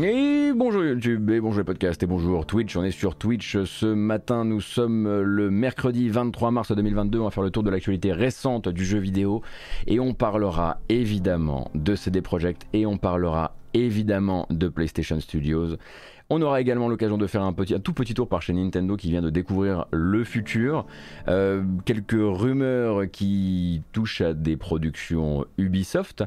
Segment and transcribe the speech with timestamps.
[0.00, 2.74] Et bonjour YouTube, et bonjour les podcasts, et bonjour Twitch.
[2.76, 4.46] On est sur Twitch ce matin.
[4.46, 7.18] Nous sommes le mercredi 23 mars 2022.
[7.18, 9.42] On va faire le tour de l'actualité récente du jeu vidéo.
[9.86, 12.66] Et on parlera évidemment de CD Projekt.
[12.72, 15.76] Et on parlera évidemment de PlayStation Studios.
[16.30, 19.20] On aura également l'occasion de faire un, tout petit tour par chez Nintendo qui vient
[19.20, 20.86] de découvrir le futur.
[21.28, 26.24] Euh, quelques rumeurs qui touchent à des productions Ubisoft.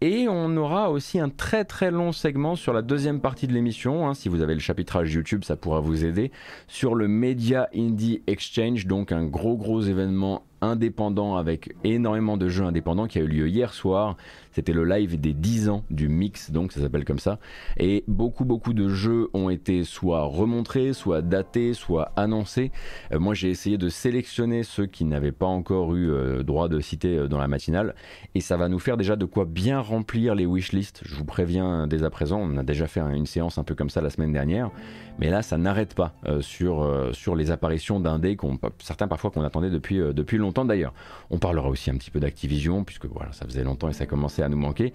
[0.00, 4.06] Et on aura aussi un très très long segment sur la deuxième partie de l'émission.
[4.06, 4.14] Hein.
[4.14, 6.30] Si vous avez le chapitrage YouTube, ça pourra vous aider.
[6.68, 12.64] Sur le Media Indie Exchange, donc un gros gros événement indépendant avec énormément de jeux
[12.64, 14.16] indépendants qui a eu lieu hier soir.
[14.54, 17.40] C'était le live des 10 ans du mix, donc ça s'appelle comme ça.
[17.76, 22.70] Et beaucoup, beaucoup de jeux ont été soit remontrés, soit datés, soit annoncés.
[23.12, 26.78] Euh, moi, j'ai essayé de sélectionner ceux qui n'avaient pas encore eu euh, droit de
[26.78, 27.96] citer euh, dans la matinale.
[28.36, 31.02] Et ça va nous faire déjà de quoi bien remplir les wishlists.
[31.04, 33.90] Je vous préviens dès à présent, on a déjà fait une séance un peu comme
[33.90, 34.70] ça la semaine dernière.
[35.18, 38.36] Mais là, ça n'arrête pas sur, sur les apparitions d'indés,
[38.80, 40.92] certains parfois qu'on attendait depuis, depuis longtemps d'ailleurs.
[41.30, 44.43] On parlera aussi un petit peu d'Activision, puisque voilà, ça faisait longtemps et ça commençait
[44.48, 44.92] nous manquer.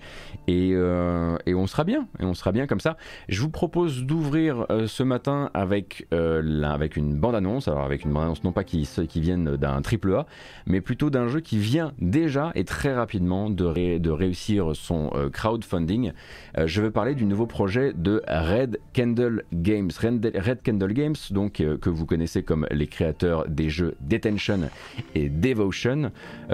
[0.47, 2.97] Et, euh, et, on sera bien, et on sera bien comme ça.
[3.27, 8.13] Je vous propose d'ouvrir euh, ce matin avec, euh, avec une bande-annonce, alors avec une
[8.13, 10.25] bande-annonce non pas qui, qui vienne d'un triple A,
[10.65, 16.13] mais plutôt d'un jeu qui vient déjà et très rapidement de, de réussir son crowdfunding.
[16.57, 19.91] je veux parler du nouveau projet de Red Candle Games.
[20.01, 24.69] Red, Red Candle Games, donc que vous connaissez comme les créateurs des jeux Detention
[25.15, 26.11] et Devotion,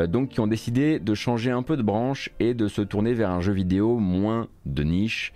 [0.07, 3.29] donc qui ont décidé de changer un peu de branche et de se tourner vers
[3.29, 5.33] un jeu vidéo moins de niche.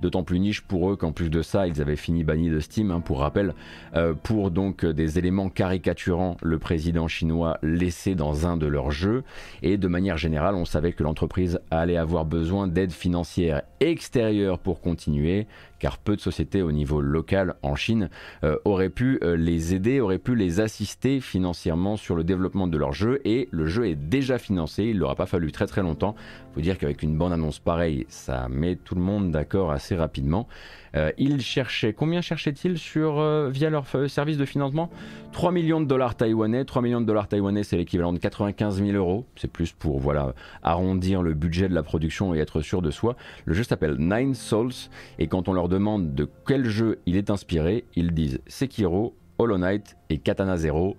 [0.00, 2.90] D'autant plus niche pour eux qu'en plus de ça, ils avaient fini bannis de Steam,
[2.90, 3.54] hein, pour rappel,
[3.94, 9.22] euh, pour donc des éléments caricaturant le président chinois laissé dans un de leurs jeux.
[9.62, 14.80] Et de manière générale, on savait que l'entreprise allait avoir besoin d'aide financière extérieure pour
[14.80, 15.46] continuer,
[15.84, 18.08] car peu de sociétés au niveau local en Chine
[18.42, 22.78] euh, auraient pu euh, les aider, auraient pu les assister financièrement sur le développement de
[22.78, 25.82] leur jeu, et le jeu est déjà financé, il leur a pas fallu très très
[25.82, 26.14] longtemps.
[26.54, 30.48] Faut dire qu'avec une bande annonce pareille, ça met tout le monde d'accord assez rapidement.
[30.94, 34.90] Euh, ils cherchaient, combien cherchaient-ils euh, via leur service de financement?
[35.32, 36.64] 3 millions de dollars taïwanais.
[36.64, 39.26] 3 millions de dollars taïwanais, c'est l'équivalent de 95 000 euros.
[39.36, 43.16] C'est plus pour voilà, arrondir le budget de la production et être sûr de soi.
[43.44, 44.72] Le jeu s'appelle Nine Souls
[45.18, 49.58] et quand on leur demande de quel jeu il est inspiré, ils disent Sekiro, Hollow
[49.58, 50.96] Knight et Katana Zero.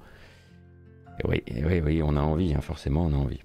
[1.26, 3.40] oui, oui, oui, on a envie, hein, forcément, on a envie.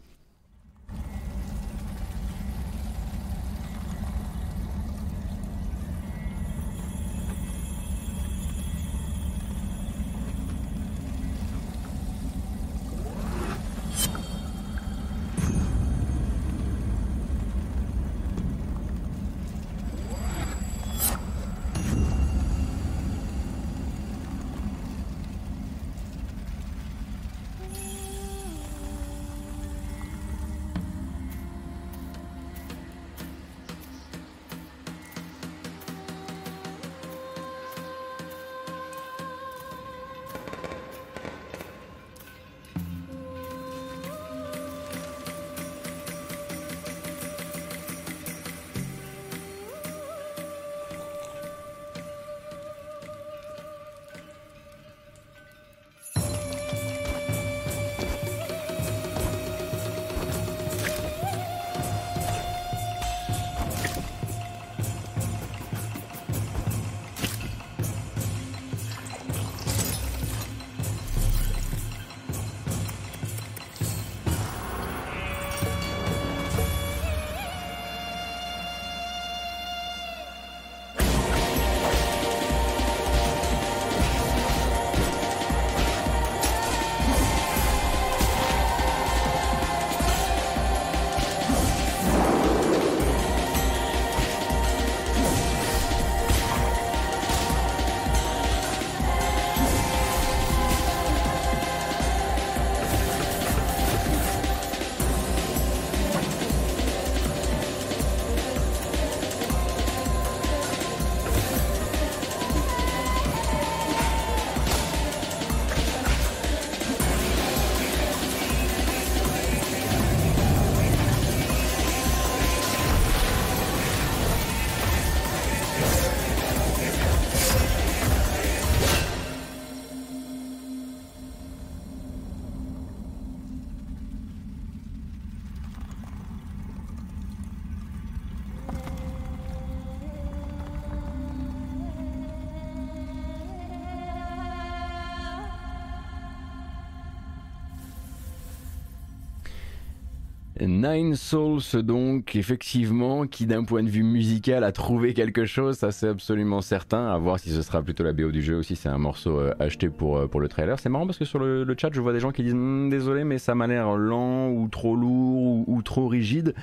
[150.67, 155.91] Nine Souls donc effectivement qui d'un point de vue musical a trouvé quelque chose, ça
[155.91, 158.89] c'est absolument certain, à voir si ce sera plutôt la BO du jeu aussi, c'est
[158.89, 160.79] un morceau euh, acheté pour, euh, pour le trailer.
[160.79, 163.25] C'est marrant parce que sur le, chat je vois des gens qui disent hmm, désolé
[163.25, 166.55] mais ça m'a l'air lent ou trop lourd ou trop rigide.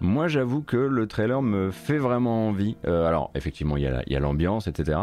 [0.00, 2.76] Moi, j'avoue que le trailer me fait vraiment envie.
[2.86, 4.98] Euh, alors, effectivement, il y a l'ambiance, etc.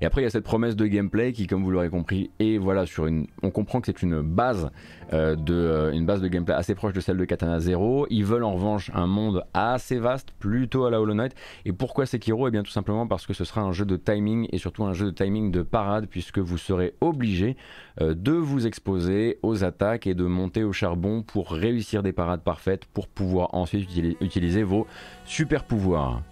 [0.00, 2.56] Et après, il y a cette promesse de gameplay qui, comme vous l'aurez compris, est
[2.56, 3.26] voilà sur une.
[3.42, 4.70] On comprend que c'est une base
[5.12, 8.06] euh, de euh, une base de gameplay assez proche de celle de Katana Zero.
[8.08, 11.34] Ils veulent en revanche un monde assez vaste, plutôt à la Hollow Knight.
[11.64, 12.46] Et pourquoi Sekiro?
[12.46, 14.92] Eh bien, tout simplement parce que ce sera un jeu de timing et surtout un
[14.92, 17.56] jeu de timing de parade, puisque vous serez obligé
[18.00, 22.84] de vous exposer aux attaques et de monter au charbon pour réussir des parades parfaites,
[22.84, 23.88] pour pouvoir ensuite
[24.20, 24.86] utiliser utiliser vos
[25.24, 26.22] super pouvoirs.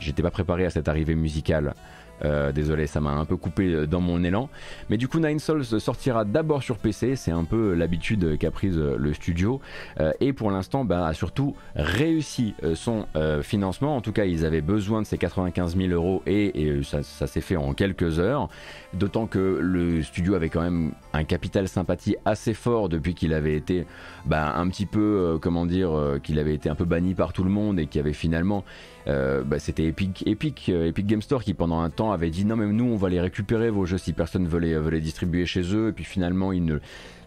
[0.00, 1.74] J'étais pas préparé à cette arrivée musicale.
[2.24, 4.48] Euh, désolé, ça m'a un peu coupé euh, dans mon élan.
[4.90, 8.76] Mais du coup, Nine Souls sortira d'abord sur PC, c'est un peu l'habitude qu'a prise
[8.76, 9.60] euh, le studio.
[10.20, 13.06] et pour l'instant, bah, a surtout réussi son
[13.42, 13.96] financement.
[13.96, 17.56] En tout cas, ils avaient besoin de ces 95 000 euros et, ça, s'est fait
[17.56, 18.48] en quelques heures.
[18.94, 23.56] D'autant que le studio avait quand même un capital sympathie assez fort depuis qu'il avait
[23.56, 23.86] été
[24.26, 25.90] bah, un petit peu, comment dire,
[26.22, 28.64] qu'il avait été un peu banni par tout le monde et qui avait finalement
[29.08, 30.24] euh, bah, c'était Epic,
[30.68, 33.08] euh, Epic Game Store qui pendant un temps avait dit non mais nous on va
[33.08, 36.04] les récupérer vos jeux si personne veut les, veut les distribuer chez eux et puis
[36.04, 36.78] finalement ils ne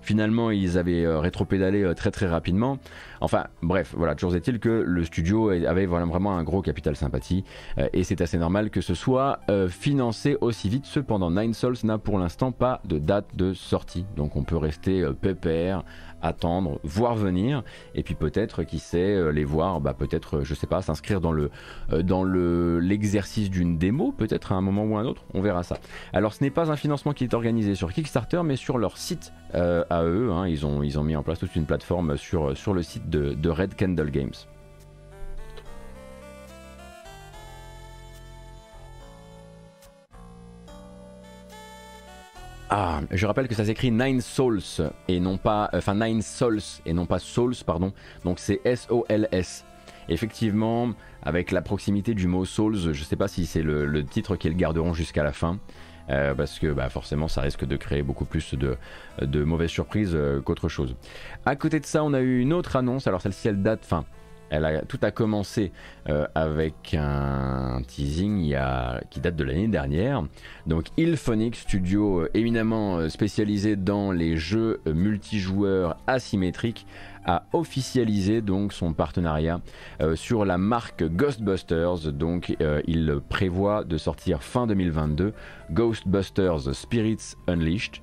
[0.04, 2.80] Finalement, ils avaient euh, rétropédalé très très rapidement.
[3.20, 7.44] Enfin, bref, voilà, toujours est-il que le studio avait vraiment un gros capital sympathie
[7.94, 10.86] et c'est assez normal que ce soit financé aussi vite.
[10.88, 15.06] Cependant, Nine Souls n'a pour l'instant pas de date de sortie, donc on peut rester
[15.22, 15.84] pépère
[16.22, 17.64] attendre, voir venir,
[17.96, 21.32] et puis peut-être, qui sait, euh, les voir, bah peut-être, je sais pas, s'inscrire dans
[21.32, 21.50] le
[21.92, 25.42] euh, dans le l'exercice d'une démo, peut-être à un moment ou à un autre, on
[25.42, 25.78] verra ça.
[26.14, 29.34] Alors ce n'est pas un financement qui est organisé sur Kickstarter, mais sur leur site
[29.56, 30.48] euh, à eux, hein.
[30.48, 34.34] ils, ont, mis en place toute une plateforme sur, le site de Red Candle Games.
[42.74, 44.62] Ah, je rappelle que ça s'écrit Nine Souls
[45.10, 47.92] et non pas, euh, enfin Nine Souls et non pas Souls, pardon.
[48.24, 49.66] Donc c'est S-O-L-S.
[50.08, 54.38] Effectivement, avec la proximité du mot Souls, je ne sais pas si c'est le, titre
[54.38, 55.60] qu'ils garderont jusqu'à la fin.
[56.10, 60.40] Euh, parce que bah, forcément ça risque de créer beaucoup plus de, mauvaises surprises euh,
[60.40, 60.96] qu'autre chose.
[61.46, 64.06] À côté de ça, on a eu une autre annonce, alors celle-ci elle date, enfin
[64.88, 65.72] tout a commencé
[66.10, 68.56] euh, avec un teasing
[69.10, 70.24] qui date de l'année dernière.
[70.68, 76.86] Donc Ilphonic, studio euh, éminemment euh, spécialisé dans les jeux multijoueurs asymétriques,
[77.26, 79.62] a officialisé donc son partenariat
[80.16, 82.12] sur la marque Ghostbusters.
[82.12, 82.58] Donc
[82.88, 85.32] il prévoit de sortir fin 2022
[85.70, 88.02] Ghostbusters Spirits Unleashed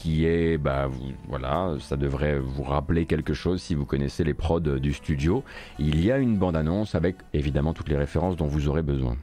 [0.00, 0.88] qui est, bah
[1.28, 5.44] voilà, ça devrait vous rappeler quelque chose si vous connaissez les prods du studio.
[5.78, 9.18] Il y a une bande-annonce avec évidemment toutes les références dont vous aurez besoin.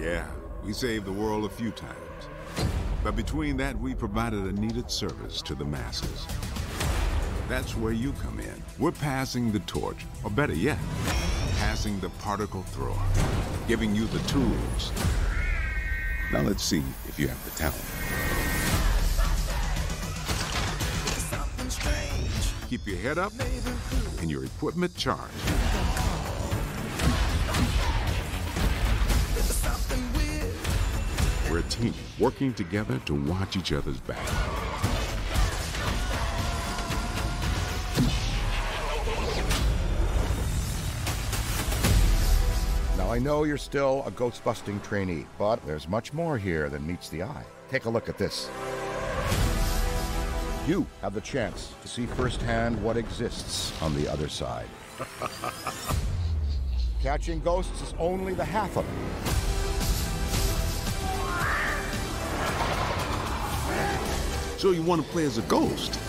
[0.00, 0.24] Yeah,
[0.64, 1.92] we saved the world a few times.
[3.04, 6.26] But between that, we provided a needed service to the masses.
[7.50, 8.62] That's where you come in.
[8.78, 10.78] We're passing the torch, or better yet,
[11.58, 12.96] passing the particle thrower,
[13.68, 14.92] giving you the tools
[16.34, 16.82] Now let's see
[17.14, 17.80] if you have the talent.
[22.68, 23.32] Keep your head up
[24.20, 25.32] and your equipment charged.
[31.48, 34.93] We're a team working together to watch each other's back.
[43.14, 47.08] I know you're still a ghost busting trainee, but there's much more here than meets
[47.10, 47.44] the eye.
[47.70, 48.50] Take a look at this.
[50.66, 54.66] You have the chance to see firsthand what exists on the other side.
[57.02, 58.90] Catching ghosts is only the half of it.
[64.58, 66.00] So you want to play as a ghost?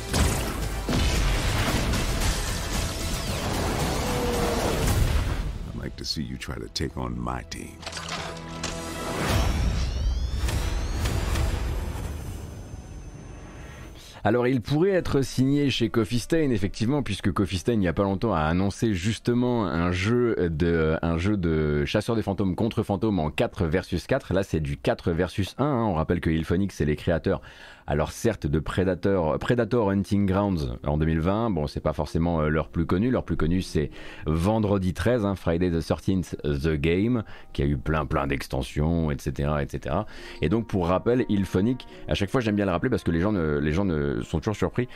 [14.26, 17.94] Alors il pourrait être signé chez Coffee Stain effectivement puisque Coffee Stain il n'y a
[17.94, 22.82] pas longtemps a annoncé justement un jeu de un jeu de chasseur des fantômes contre
[22.82, 24.34] fantômes en 4 versus 4.
[24.34, 25.64] Là c'est du 4 versus 1.
[25.64, 25.84] Hein.
[25.84, 27.40] On rappelle que Ilphonics c'est les créateurs
[27.88, 32.70] alors certes de Predator, Predator Hunting Grounds en 2020, bon c'est pas forcément euh, leur
[32.70, 33.92] plus connu, leur plus connu c'est
[34.26, 37.24] Vendredi 13, hein, Friday the 13th The Game,
[37.54, 39.96] qui a eu plein plein d'extensions, etc., etc.
[40.42, 43.20] Et donc pour rappel, Ilphonic, à chaque fois j'aime bien le rappeler parce que les
[43.20, 44.88] gens ne, les gens ne, sont toujours surpris,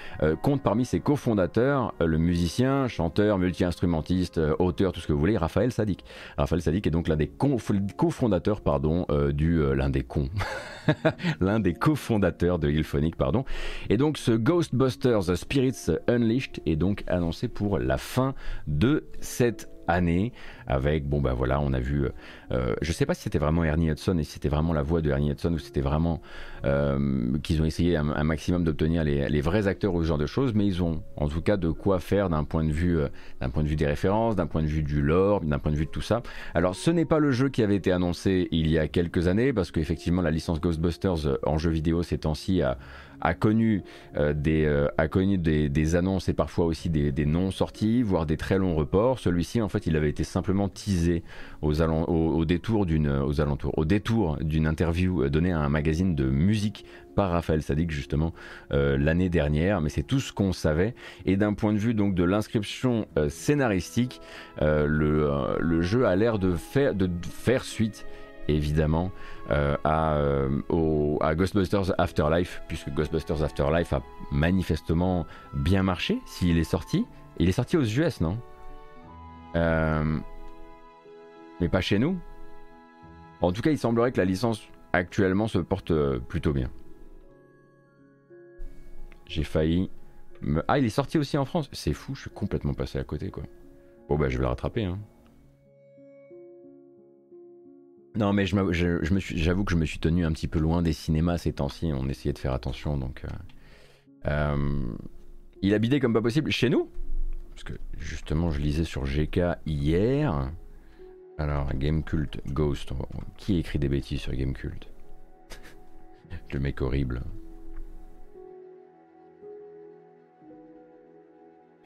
[0.41, 5.72] compte parmi ses cofondateurs le musicien, chanteur, multi-instrumentiste, auteur, tout ce que vous voulez, Raphaël
[5.72, 6.03] Sadik.
[6.38, 7.27] Raphaël Sadik est donc l'un des
[7.98, 10.29] cofondateurs pardon, du l'un des cons.
[11.39, 12.79] l'un des cofondateurs de
[13.90, 18.34] Et donc ce Ghostbusters Spirits Unleashed est donc annoncé pour la fin
[18.68, 20.31] de cette année
[20.67, 22.08] avec bon bah voilà on a vu
[22.51, 25.01] euh, je sais pas si c'était vraiment Ernie Hudson et si c'était vraiment la voix
[25.01, 26.22] de Ernie Hudson ou c'était vraiment
[26.65, 30.53] euh, qu'ils ont essayé un, maximum d'obtenir les, vrais acteurs ou ce genre de choses
[30.53, 33.08] mais ils ont en tout cas de quoi faire d'un point de vue euh,
[33.41, 35.77] d'un point de vue des références d'un point de vue du lore d'un point de
[35.77, 36.22] vue de tout ça.
[36.53, 39.53] Alors ce n'est pas le jeu qui avait été annoncé il y a quelques années
[39.53, 42.77] parce qu'effectivement la licence Ghostbusters en jeu vidéo ces temps-ci a
[43.22, 43.84] a connu,
[44.18, 44.88] euh, des, euh,
[45.68, 49.20] des, annonces et parfois aussi des, des non-sorties, voire des très longs reports.
[49.20, 51.24] Celui-ci, en fait, il avait été simplement teasé
[51.62, 56.86] au détour d'une interview euh, donnée à un magazine de musique
[57.16, 58.34] par Raphaël Sadik justement
[58.70, 60.96] l'année dernière, mais c'est tout ce qu'on savait.
[61.26, 64.22] Et d'un point de vue donc de l'inscription scénaristique,
[64.62, 68.06] le, le, jeu a l'air de faire, de faire suite
[68.53, 69.12] évidemment
[69.50, 74.01] euh, à, euh, à, Ghostbusters Afterlife, puisque Ghostbusters Afterlife a
[74.32, 77.06] manifestement bien marché s'il est sorti.
[77.38, 78.38] Il est sorti aux US, non?
[79.56, 80.20] Euh,
[81.60, 82.18] Mais pas chez nous.
[83.41, 86.70] En tout cas, il semblerait que la licence actuellement se porte plutôt bien.
[89.25, 89.89] J'ai failli.
[90.68, 93.29] Ah, il est sorti aussi en France C'est fou, je suis complètement passé à côté,
[93.29, 93.44] quoi.
[94.10, 95.00] Bon, bah, je vais le rattraper, hein.
[98.16, 101.54] Non, mais j'avoue que je me suis tenu un petit peu loin des cinémas ces
[101.54, 101.92] temps-ci.
[101.94, 103.24] On essayait de faire attention, donc.
[103.24, 103.28] Euh,
[104.28, 104.88] euh,
[105.62, 106.89] il habitait comme pas possible chez nous,
[107.51, 110.51] parce que justement, je lisais sur GK hier.
[111.38, 112.92] Alors, Gamecult Ghost.
[113.38, 114.89] Qui écrit des bêtises sur Gamecult?
[116.54, 117.22] Le mec horrible.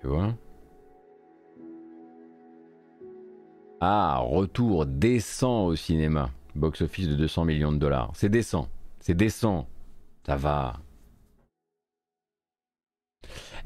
[0.02, 0.36] Tu vois?
[3.86, 6.30] Ah, retour décent au cinéma.
[6.56, 8.12] Box-office de 200 millions de dollars.
[8.14, 8.70] C'est décent.
[9.02, 9.68] C'est décent.
[10.26, 10.80] Ça va.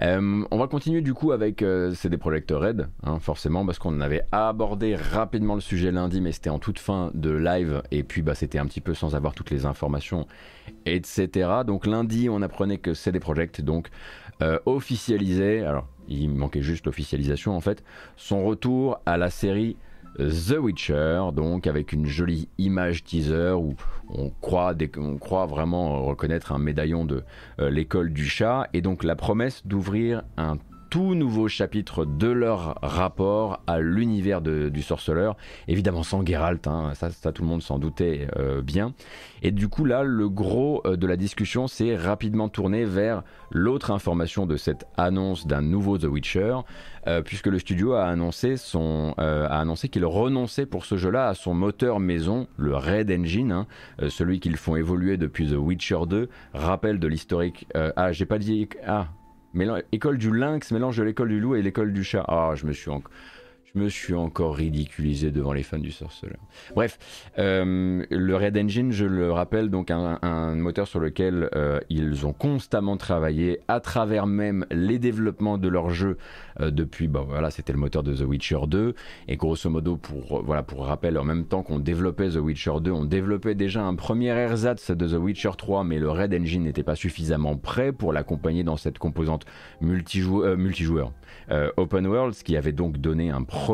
[0.02, 4.02] Euh, on va continuer du coup avec euh, CD Projekt Red, hein, forcément, parce qu'on
[4.02, 8.24] avait abordé rapidement le sujet lundi, mais c'était en toute fin de live, et puis
[8.24, 10.26] bah, c'était un petit peu sans avoir toutes les informations,
[10.88, 11.30] etc.
[11.64, 13.90] Donc lundi, on apprenait que CD Projekt donc
[14.42, 17.84] euh, officialisait, alors il manquait juste l'officialisation en fait,
[18.16, 19.78] son retour à la série
[20.18, 23.76] The Witcher, donc avec une jolie image teaser où
[24.10, 27.24] on croit, on croit vraiment reconnaître un médaillon de
[27.60, 30.58] euh, l'école du chat, et donc la promesse d'ouvrir un
[30.89, 35.36] tout nouveau chapitre de leur rapport à l'univers du sorceleur,
[35.67, 38.94] évidemment sans Geralt, hein, ça, tout le monde s'en doutait euh, bien.
[39.44, 43.91] Et du coup là, le gros euh, de la discussion s'est rapidement tourné vers l'autre
[43.91, 46.58] information de cette annonce d'un nouveau The Witcher,
[47.08, 48.56] euh, puisque le studio a annoncé,
[49.17, 53.67] annoncé qu'il renonçait pour ce jeu-là à son moteur maison, le Red Engine, hein,
[54.10, 57.67] celui qu'ils font évoluer depuis The Witcher 2, rappel de l'historique.
[57.96, 58.67] ah, j'ai pas dit.
[58.86, 59.08] Ah,
[59.92, 62.24] école du lynx, mélange de l'école du loup et l'école du chat.
[62.28, 63.12] Ah, je me suis encore
[63.78, 66.40] me suis encore ridiculisé devant les fans du sorceleur.
[66.76, 66.98] Bref,
[67.38, 72.34] euh, le Red Engine, je le rappelle, donc un, moteur sur lequel euh, ils ont
[72.34, 76.18] constamment travaillé à travers même les développements de leur jeu
[76.60, 78.96] euh, depuis, bah voilà, c'était le moteur de The Witcher 2
[79.28, 82.92] et grosso modo pour voilà pour rappel, en même temps qu'on développait The Witcher 2,
[82.92, 86.84] on développait déjà un premier ersatz de The Witcher 3, mais le Red Engine n'était
[86.84, 89.46] pas suffisamment prêt pour l'accompagner dans cette composante
[89.82, 91.12] multijoueur, multijoueur
[91.78, 93.67] open world, ce qui avait donc donné un premier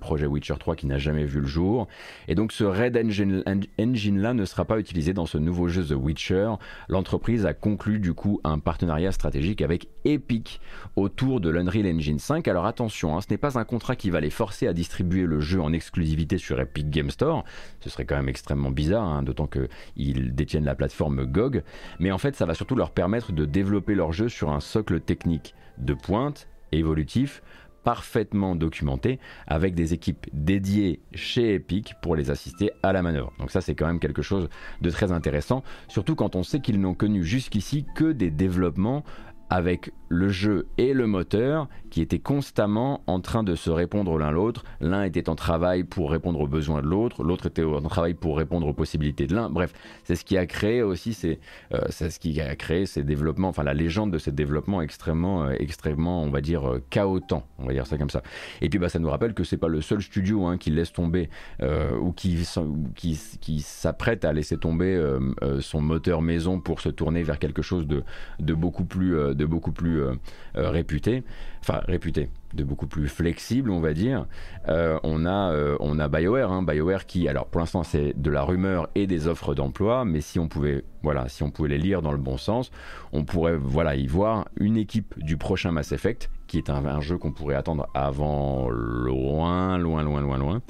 [0.00, 1.88] projet Witcher 3 qui n'a jamais vu le jour.
[2.28, 3.42] Et donc ce Red Engine,
[3.78, 6.52] Engine là ne sera pas utilisé dans ce nouveau jeu The Witcher.
[6.88, 10.60] L'entreprise a conclu du coup un partenariat stratégique avec Epic
[10.96, 12.46] autour de l'Unreal Engine 5.
[12.48, 15.40] Alors attention, hein, ce n'est pas un contrat qui va les forcer à distribuer le
[15.40, 17.44] jeu en exclusivité sur Epic Game Store.
[17.80, 21.62] Ce serait quand même extrêmement bizarre, hein, d'autant qu'ils détiennent la plateforme GOG.
[21.98, 25.00] Mais en fait, ça va surtout leur permettre de développer leur jeu sur un socle
[25.00, 27.42] technique de pointe, évolutif,
[27.88, 33.32] parfaitement documenté avec des équipes dédiées chez Epic pour les assister à la manœuvre.
[33.38, 34.50] Donc ça c'est quand même quelque chose
[34.82, 39.04] de très intéressant, surtout quand on sait qu'ils n'ont connu jusqu'ici que des développements
[39.48, 44.30] avec le jeu et le moteur qui étaient constamment en train de se répondre l'un
[44.30, 44.64] l'autre.
[44.80, 48.36] L'un était en travail pour répondre aux besoins de l'autre, l'autre était en travail pour
[48.36, 49.48] répondre aux possibilités de l'un.
[49.48, 49.72] Bref,
[50.04, 51.38] c'est ce qui a créé aussi ces,
[51.72, 55.44] euh, c'est ce qui a créé ces développements, enfin la légende de ces développements extrêmement,
[55.44, 58.22] euh, extrêmement, on va dire euh, chaotants, on va dire ça comme ça.
[58.60, 60.92] Et puis bah ça nous rappelle que c'est pas le seul studio hein, qui laisse
[60.92, 61.28] tomber
[62.00, 62.46] ou qui,
[62.94, 65.00] qui, qui s'apprête à laisser tomber
[65.60, 68.02] son moteur maison pour se tourner vers quelque chose de,
[68.38, 69.97] de beaucoup plus, de beaucoup plus
[70.54, 71.24] réputé
[71.68, 74.26] enfin réputé, de beaucoup plus flexible, on va dire.
[74.68, 78.30] Euh, on a euh, on a BioWare, hein, BioWare qui, alors pour l'instant c'est de
[78.30, 81.78] la rumeur et des offres d'emploi, mais si on pouvait voilà, si on pouvait les
[81.78, 82.70] lire dans le bon sens,
[83.12, 87.18] on pourrait voilà y voir une équipe du prochain Mass Effect qui est un, jeu
[87.18, 90.62] qu'on pourrait attendre avant loin, loin, loin, loin, loin.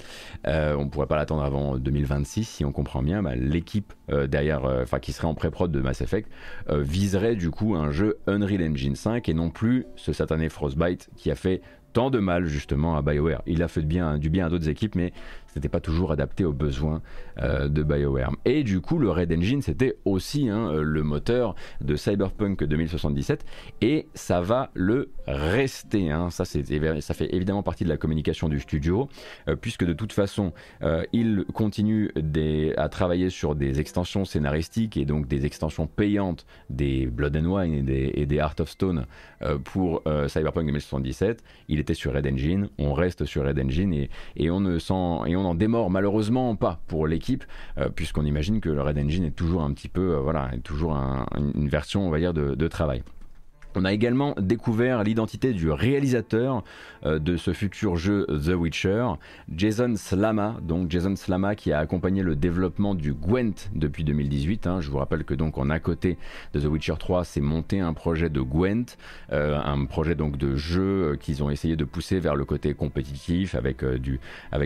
[0.47, 3.23] Euh, on ne pourrait pas l'attendre avant 2026 si on comprend bien.
[3.23, 6.28] Bah, l'équipe euh, derrière, euh, enfin qui serait en pré-prod de Mass Effect,
[6.68, 11.30] viserait du coup un jeu Unreal Engine 5 et non plus ce satané Frostbite qui
[11.30, 13.42] a fait tant de mal justement à BioWare.
[13.47, 15.12] Il a fait du bien à d'autres équipes, mais
[15.58, 17.02] n'était pas toujours adapté aux besoins
[17.40, 18.32] euh, de BioWare.
[18.44, 23.44] Et du coup, le Red Engine, c'était aussi hein, le moteur de Cyberpunk 2077,
[23.80, 26.10] et ça va le rester.
[26.10, 26.30] Hein.
[26.30, 29.08] Ça, ça fait évidemment partie de la communication du studio,
[29.48, 32.10] euh, puisque de toute façon, euh, il continue
[32.76, 37.74] à travailler sur des extensions scénaristiques et donc des extensions payantes des Blood and Wine
[37.74, 39.06] et des, et des Heart of Stone
[39.64, 41.42] pour Cyberpunk 2077.
[41.68, 44.94] Il était sur Red Engine, on reste sur Red Engine et, et on ne sent
[45.26, 47.44] et on démord malheureusement pas pour l'équipe,
[47.78, 50.60] euh, puisqu'on imagine que le Red Engine est toujours un petit peu, euh, voilà, est
[50.60, 53.02] toujours une version, on va dire, de travail.
[53.75, 56.64] On a également découvert l'identité du réalisateur
[57.04, 59.06] euh, de ce futur jeu The Witcher,
[59.54, 60.56] Jason Slama.
[60.62, 64.66] Donc Jason Slama qui a accompagné le développement du Gwent depuis 2018.
[64.66, 64.80] Hein.
[64.80, 66.16] Je vous rappelle que donc en à côté
[66.54, 68.96] de The Witcher 3, c'est monté un projet de Gwent,
[69.32, 72.72] euh, un projet donc de jeu euh, qu'ils ont essayé de pousser vers le côté
[72.72, 73.82] compétitif avec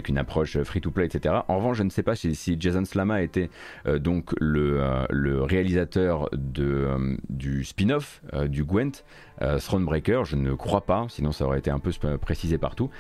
[0.09, 1.35] une approche free-to-play, etc.
[1.49, 3.51] En revanche, je ne sais pas si, Jason Slama était
[3.99, 8.92] donc le, réalisateur du spin-off du Gwent
[9.41, 12.91] euh, Thronebreaker, je ne crois pas, sinon ça aurait été un peu précisé partout.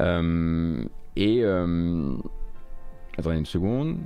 [0.00, 0.82] Euh,
[1.16, 2.14] et euh,
[3.18, 3.98] attendez une seconde.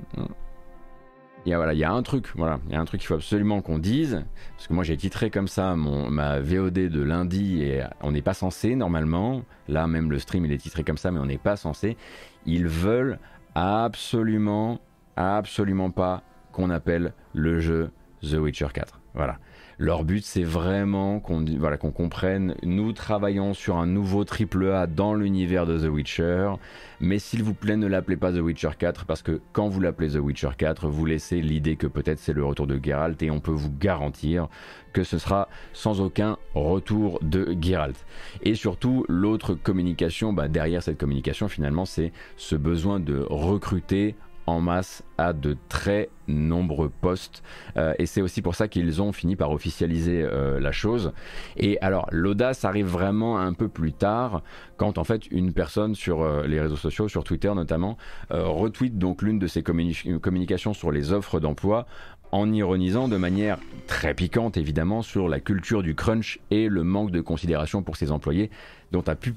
[1.45, 3.01] Il y, a, voilà, il y a un truc, voilà, il y a un truc
[3.01, 4.23] qu'il faut absolument qu'on dise,
[4.55, 8.21] parce que moi j'ai titré comme ça mon, ma VOD de lundi et on n'est
[8.21, 11.39] pas censé normalement, là même le stream il est titré comme ça mais on n'est
[11.39, 11.97] pas censé,
[12.45, 13.17] ils veulent
[13.55, 14.81] absolument,
[15.15, 17.89] absolument pas qu'on appelle le jeu
[18.21, 18.99] The Witcher 4.
[19.13, 19.37] Voilà.
[19.81, 24.85] Leur but, c'est vraiment qu'on voilà, qu'on comprenne, nous travaillons sur un nouveau triple A
[24.85, 26.51] dans l'univers de The Witcher,
[26.99, 30.09] mais s'il vous plaît, ne l'appelez pas The Witcher 4, parce que quand vous l'appelez
[30.09, 33.39] The Witcher 4, vous laissez l'idée que peut-être c'est le retour de Geralt, et on
[33.39, 34.49] peut vous garantir
[34.93, 38.05] que ce sera sans aucun retour de Geralt.
[38.43, 44.13] Et surtout, l'autre communication, bah, derrière cette communication, finalement, c'est ce besoin de recruter
[44.47, 47.43] en masse à de très nombreux postes.
[47.77, 51.13] Euh, et c'est aussi pour ça qu'ils ont fini par officialiser euh, la chose.
[51.57, 54.41] Et alors l'audace arrive vraiment un peu plus tard
[54.77, 57.97] quand en fait une personne sur euh, les réseaux sociaux sur Twitter notamment
[58.29, 61.85] retweet donc l'une de ses communications sur les offres d'emploi
[62.31, 67.11] en ironisant de manière très piquante évidemment sur la culture du crunch et le manque
[67.11, 68.49] de considération pour ses employés
[68.91, 69.33] dont a pu,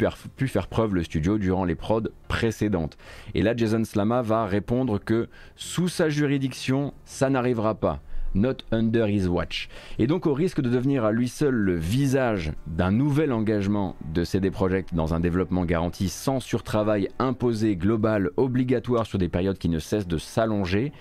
[0.49, 2.97] faire preuve le studio durant les prods précédentes.
[3.35, 8.01] Et là, Jason Slama va répondre que sous sa juridiction, ça n'arrivera pas.
[8.35, 9.69] Not under his watch.
[10.01, 14.25] Et donc au risque de devenir à lui seul le visage d'un nouvel engagement de
[14.25, 19.69] CD Projekt dans un développement garanti sans surtravail imposé, global, obligatoire sur des périodes qui
[19.69, 20.93] ne cessent de s'allonger,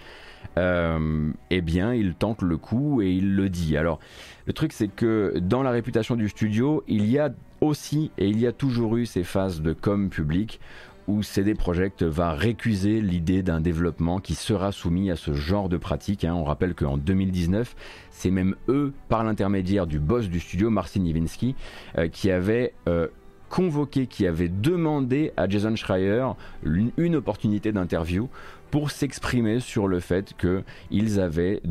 [0.59, 3.77] euh, eh bien il tente le coup et il le dit.
[3.77, 3.99] Alors
[4.45, 7.31] le truc c'est que dans la réputation du studio, il y a
[7.63, 10.59] aussi, et il y a toujours eu ces phases de com public
[11.07, 15.77] où CD Projekt va récuser l'idée d'un développement qui sera soumis à ce genre de
[15.77, 16.23] pratique.
[16.23, 16.33] Hein.
[16.33, 17.75] On rappelle qu'en 2019,
[18.09, 21.55] c'est même eux, par l'intermédiaire du boss du studio, Marcin Niewinski,
[21.97, 23.07] euh, qui avait euh,
[23.49, 26.25] convoqué, qui avait demandé à Jason Schreier
[26.63, 28.29] une opportunité d'interview
[28.73, 31.61] pour s'exprimer sur le fait qu'ils avaient,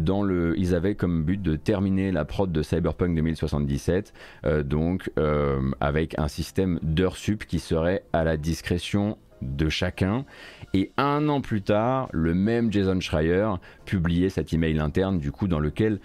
[0.73, 4.13] avaient comme but de terminer la prod de Cyberpunk 2077,
[4.45, 10.25] euh, donc euh, avec un système d'heures sup qui serait à la discrétion de chacun.
[10.75, 13.49] Et un an plus tard, le même Jason Schreier
[13.85, 15.99] publiait cet email interne, du coup, dans lequel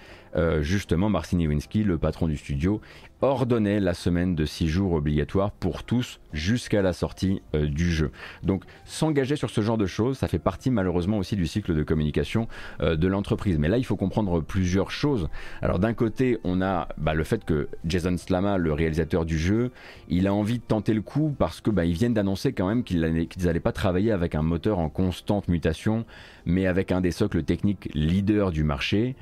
[0.62, 2.79] justement Marcin Iwinski, le patron du studio,
[3.21, 8.12] ordonnait la semaine de 6 jours obligatoire pour tous jusqu'à la sortie euh, du jeu.
[8.43, 11.84] Donc s'engager sur ce genre de choses, ça fait partie malheureusement aussi du cycle de
[11.84, 12.47] communication
[12.82, 13.58] euh, de l'entreprise.
[13.58, 15.30] Mais là, il faut comprendre plusieurs choses.
[15.62, 19.71] Alors d'un côté, on a bah, le fait que Jason Slama, le réalisateur du jeu,
[20.10, 22.84] il a envie de tenter le coup parce que bah, ils viennent d'annoncer quand même
[22.84, 26.06] qu'ils n'allaient pas travailler avec un moteur en constante mutation,
[26.45, 29.15] mais avec un des socles techniques leaders du marché.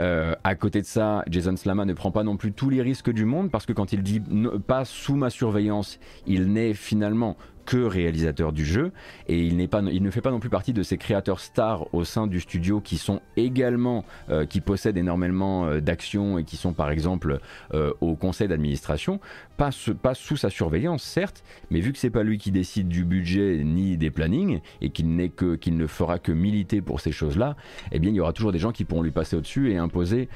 [0.00, 3.10] Euh, à côté de ça, Jason Slama ne prend pas non plus tous les risques
[3.10, 4.22] du monde parce que quand il dit
[4.66, 7.36] pas sous ma surveillance, il n'est finalement
[7.68, 8.92] que réalisateur du jeu
[9.28, 12.02] et il, pas, il ne fait pas non plus partie de ces créateurs stars au
[12.02, 16.72] sein du studio qui sont également, euh, qui possèdent énormément euh, d'actions et qui sont
[16.72, 17.40] par exemple
[17.74, 19.20] euh, au conseil d'administration,
[19.58, 19.68] pas,
[20.00, 23.60] pas, sous sa surveillance certes, mais vu que c'est pas lui qui décide du budget
[23.62, 27.54] ni des plannings et qu'il n'est que qu'il ne fera que militer pour ces choses-là,
[27.92, 30.30] eh bien il y aura toujours des gens qui pourront lui passer au-dessus et imposer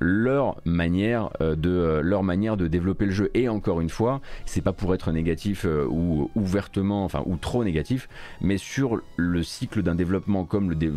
[0.00, 3.30] leur manière de leur manière de développer le jeu.
[3.34, 6.30] Et encore une fois, c'est pas pour être négatif ou
[6.78, 8.08] enfin, ou trop négatif,
[8.40, 10.92] mais sur le cycle d'un développement comme, le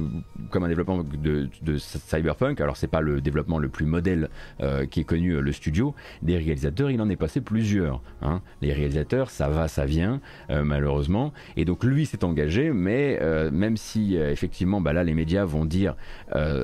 [0.49, 4.29] comme un développement de, Cyberpunk, alors c'est pas le développement le plus modèle
[4.61, 8.01] euh, qui est connu, euh, le studio, des réalisateurs, il en est passé plusieurs.
[8.21, 8.41] Hein.
[8.61, 13.19] Les réalisateurs, ça va, ça vient, euh, malheureusement, et donc lui s'est engagé, mais
[13.51, 15.95] même si effectivement, bah là, les médias vont dire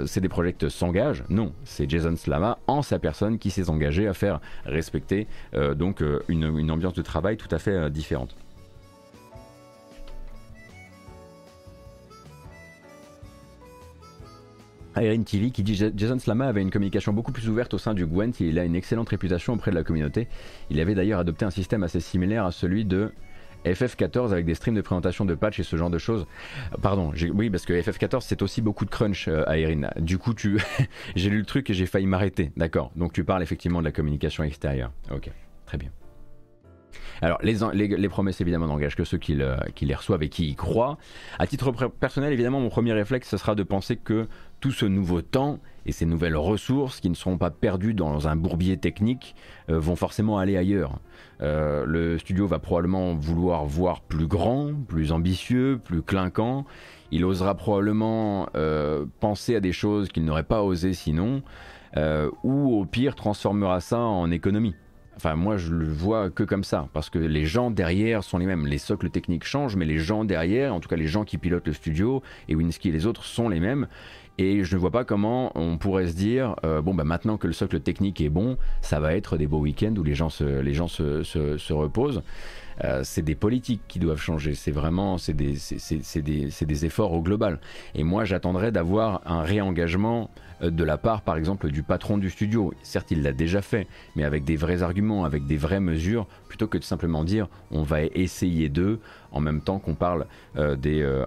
[0.05, 4.13] c'est des projets s'engagent, non, c'est Jason Slama en sa personne qui s'est engagé à
[4.13, 5.27] faire respecter
[5.75, 8.35] donc une ambiance de travail tout à fait différente.
[14.95, 18.05] Erin TV qui dit Jason Slama avait une communication beaucoup plus ouverte au sein du
[18.05, 20.27] Gwent il a une excellente réputation auprès de la communauté.
[20.69, 23.11] Il avait d'ailleurs adopté un système assez similaire à celui de
[23.65, 26.25] FF14 avec des streams de présentation de patch et ce genre de choses.
[26.81, 29.45] Pardon, oui, parce que FF14 c'est aussi beaucoup de crunch euh.
[29.99, 30.59] Du coup, tu...
[31.15, 32.51] j'ai lu le truc et j'ai failli m'arrêter.
[32.57, 34.91] D'accord, donc tu parles effectivement de la communication extérieure.
[35.11, 35.29] Ok,
[35.65, 35.91] très bien.
[37.21, 40.97] Alors, les, promesses, évidemment, n'engagent que ceux qui, les reçoivent et qui y croient.
[41.39, 44.27] À titre personnel, évidemment, mon premier réflexe, ce sera de penser que
[44.61, 48.35] tout ce nouveau temps et ces nouvelles ressources qui ne seront pas perdues dans un
[48.35, 49.35] bourbier technique
[49.69, 50.99] euh, vont forcément aller ailleurs.
[51.41, 56.65] Euh, le studio va probablement vouloir voir plus grand, plus ambitieux, plus clinquant.
[57.09, 61.41] Il osera probablement euh, penser à des choses qu'il n'aurait pas osé sinon,
[62.43, 64.75] ou au pire transformera ça en économie.
[65.23, 68.47] Enfin, moi, je le vois que comme ça, parce que les gens derrière sont les
[68.47, 68.65] mêmes.
[68.65, 71.67] Les socles techniques changent, mais les gens derrière, en tout cas les gens qui pilotent
[71.67, 73.87] le studio, et Winsky et les autres sont les mêmes.
[74.39, 77.45] Et je ne vois pas comment on pourrait se dire, euh, bon, bah maintenant que
[77.45, 80.43] le socle technique est bon, ça va être des beaux week-ends où les gens se,
[80.43, 82.23] les gens se, se, reposent.
[82.83, 84.55] Euh, c'est des politiques qui doivent changer.
[84.55, 85.53] C'est vraiment, c'est des,
[86.15, 87.59] des, des, efforts au global.
[87.93, 90.31] Et moi, j'attendrais d'avoir un réengagement
[90.61, 92.73] de la part, par exemple, du patron du studio.
[92.83, 96.67] Certes, il l'a déjà fait, mais avec des vrais arguments, avec des vraies mesures, plutôt
[96.67, 98.99] que de simplement dire on va essayer d'eux
[99.31, 101.25] en même temps qu'on parle euh, des, euh,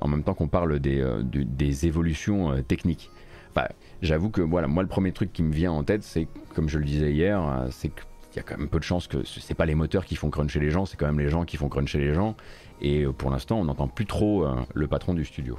[1.82, 3.10] évolutions techniques.
[3.50, 3.68] Enfin,
[4.02, 6.78] j'avoue que voilà, moi le premier truc qui me vient en tête, c'est comme je
[6.78, 9.66] le disais hier, c'est qu'il y a quand même peu de chances que c'est pas
[9.66, 11.98] les moteurs qui font cruncher les gens, c'est quand même les gens qui font cruncher
[11.98, 12.36] les gens.
[12.80, 15.58] Et pour l'instant, on n'entend plus trop le patron du studio.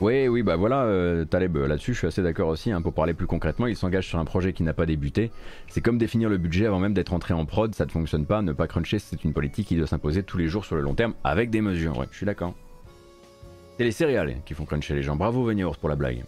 [0.00, 2.70] Oui, oui, bah voilà, euh, Taleb, euh, là-dessus je suis assez d'accord aussi.
[2.70, 5.32] Hein, pour parler plus concrètement, il s'engage sur un projet qui n'a pas débuté.
[5.66, 8.40] C'est comme définir le budget avant même d'être entré en prod, ça ne fonctionne pas.
[8.40, 10.94] Ne pas cruncher, c'est une politique qui doit s'imposer tous les jours sur le long
[10.94, 11.98] terme avec des mesures.
[11.98, 12.54] Ouais, je suis d'accord.
[13.76, 15.16] C'est les céréales qui font cruncher les gens.
[15.16, 16.22] Bravo Veniors pour la blague.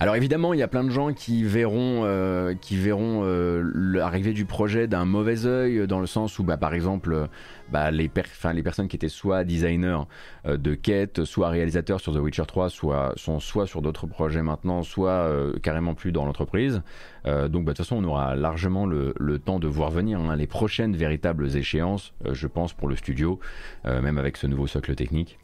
[0.00, 4.32] Alors évidemment, il y a plein de gens qui verront, euh, qui verront euh, l'arrivée
[4.32, 7.28] du projet d'un mauvais œil, dans le sens où, bah, par exemple,
[7.72, 8.10] bah, les,
[8.54, 10.02] les personnes qui étaient soit designers
[10.46, 14.42] euh, de quête, soit réalisateurs sur The Witcher 3, soit, sont soit sur d'autres projets
[14.42, 15.30] maintenant, soit
[15.62, 16.82] carrément plus dans l'entreprise.
[17.24, 20.46] donc bah, de toute façon, on aura largement le, temps de voir venir hein, les
[20.46, 23.38] prochaines véritables échéances, je pense, pour le studio,
[23.84, 25.38] même avec ce nouveau socle technique.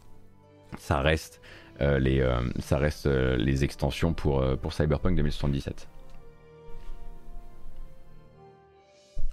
[0.79, 1.41] Ça reste
[1.81, 5.89] euh, les, euh, ça reste euh, les extensions pour, pour Cyberpunk 2077.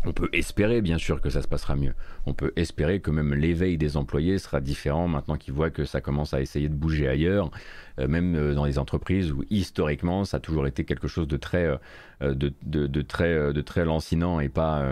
[0.06, 1.94] On peut espérer bien sûr que ça se passera mieux.
[2.26, 6.02] On peut espérer que même l'éveil des employés sera différent maintenant qu'ils voient que ça
[6.02, 7.52] commence à essayer de bouger ailleurs,
[8.00, 11.68] même dans les entreprises où historiquement ça a toujours été quelque chose de très,
[12.20, 14.92] de, de, très, de très lancinant et pas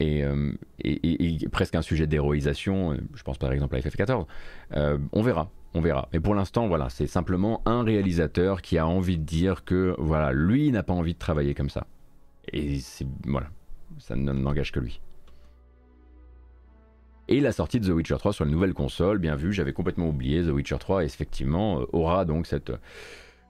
[0.00, 0.24] et,
[0.84, 2.94] et, presque un sujet d'héroïsation.
[3.14, 4.26] Je pense par exemple à FF14.
[5.12, 6.08] on verra, on verra.
[6.12, 10.32] Mais pour l'instant, voilà, c'est simplement un réalisateur qui a envie de dire que voilà,
[10.32, 11.86] lui n'a pas envie de travailler comme ça.
[12.52, 13.48] Et c'est voilà,
[13.98, 15.00] ça n'engage que lui.
[17.28, 19.18] et la sortie de The Witcher 3 sur la nouvelle console.
[19.18, 22.72] Bien vu, j'avais complètement oublié The Witcher 3 effectivement aura donc cette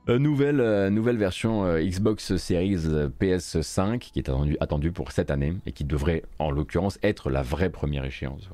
[0.09, 2.89] nouvelle, nouvelle version Xbox Series
[3.21, 7.43] PS5 qui est attendue attendu pour cette année et qui devrait en l'occurrence être la
[7.43, 8.49] vraie première échéance.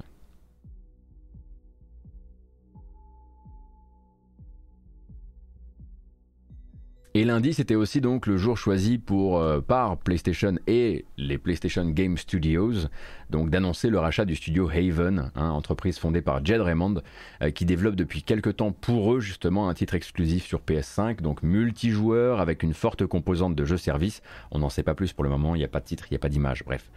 [7.17, 11.89] Et lundi, c'était aussi donc le jour choisi pour, euh, par PlayStation et les PlayStation
[11.89, 12.89] Game Studios,
[13.31, 17.03] donc d'annoncer le rachat du studio Haven, hein, entreprise fondée par Jed Raymond,
[17.41, 21.45] euh, qui développe depuis quelques temps pour eux justement un titre exclusif sur PS5, donc
[21.45, 24.21] multijoueur avec une forte composante de jeu-service.
[24.51, 26.15] On n'en sait pas plus pour le moment, il n'y a pas de titre, il
[26.15, 26.91] n'y a pas d'image, bref.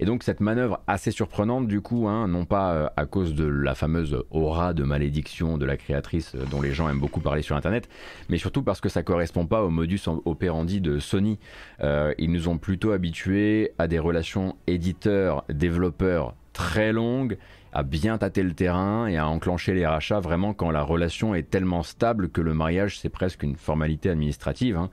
[0.00, 3.44] Et donc cette manœuvre assez surprenante du coup, hein, non pas euh, à cause de
[3.44, 7.42] la fameuse aura de malédiction de la créatrice euh, dont les gens aiment beaucoup parler
[7.42, 7.88] sur Internet,
[8.28, 11.38] mais surtout parce que ça correspond pas au modus operandi de Sony.
[11.82, 17.38] Euh, ils nous ont plutôt habitués à des relations éditeurs-développeurs très longues
[17.72, 21.48] à bien tâter le terrain et à enclencher les rachats vraiment quand la relation est
[21.48, 24.76] tellement stable que le mariage c'est presque une formalité administrative.
[24.76, 24.90] Hein.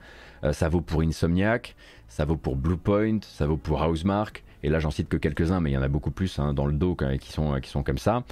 [0.52, 1.76] ça vaut pour Insomniac,
[2.08, 5.70] ça vaut pour Bluepoint, ça vaut pour Housemark, et là j'en cite que quelques-uns, mais
[5.70, 8.24] il y en a beaucoup plus hein, dans le dos qui sont, comme ça.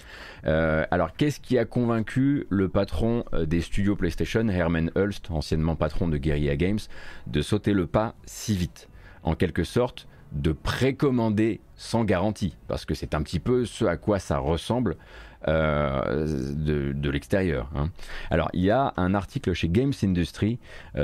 [0.47, 5.77] Euh, alors qu'est-ce qui a convaincu le patron euh, des studios PlayStation, Herman Hulst, anciennement
[5.77, 6.79] patron de Guerrilla Games,
[7.27, 8.89] de sauter le pas si vite?
[9.23, 13.97] En quelque sorte, de précommander sans garantie, parce que c'est un petit peu ce à
[13.97, 14.97] quoi ça ressemble
[15.47, 17.71] euh, de, l'extérieur.
[17.77, 17.91] Hein.
[18.31, 20.59] Alors il y a un article chez Games Industry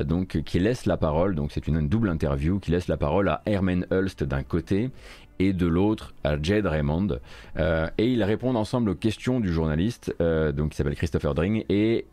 [0.04, 3.42] donc qui laisse la parole, donc c'est une, double interview qui laisse la parole à
[3.46, 4.90] Herman Hulst d'un côté
[5.38, 7.18] et de l'autre à Jed Raymond.
[7.58, 11.64] Euh, et ils répondent ensemble aux questions du journaliste, euh, donc qui s'appelle Christopher Dring.
[11.68, 12.06] Et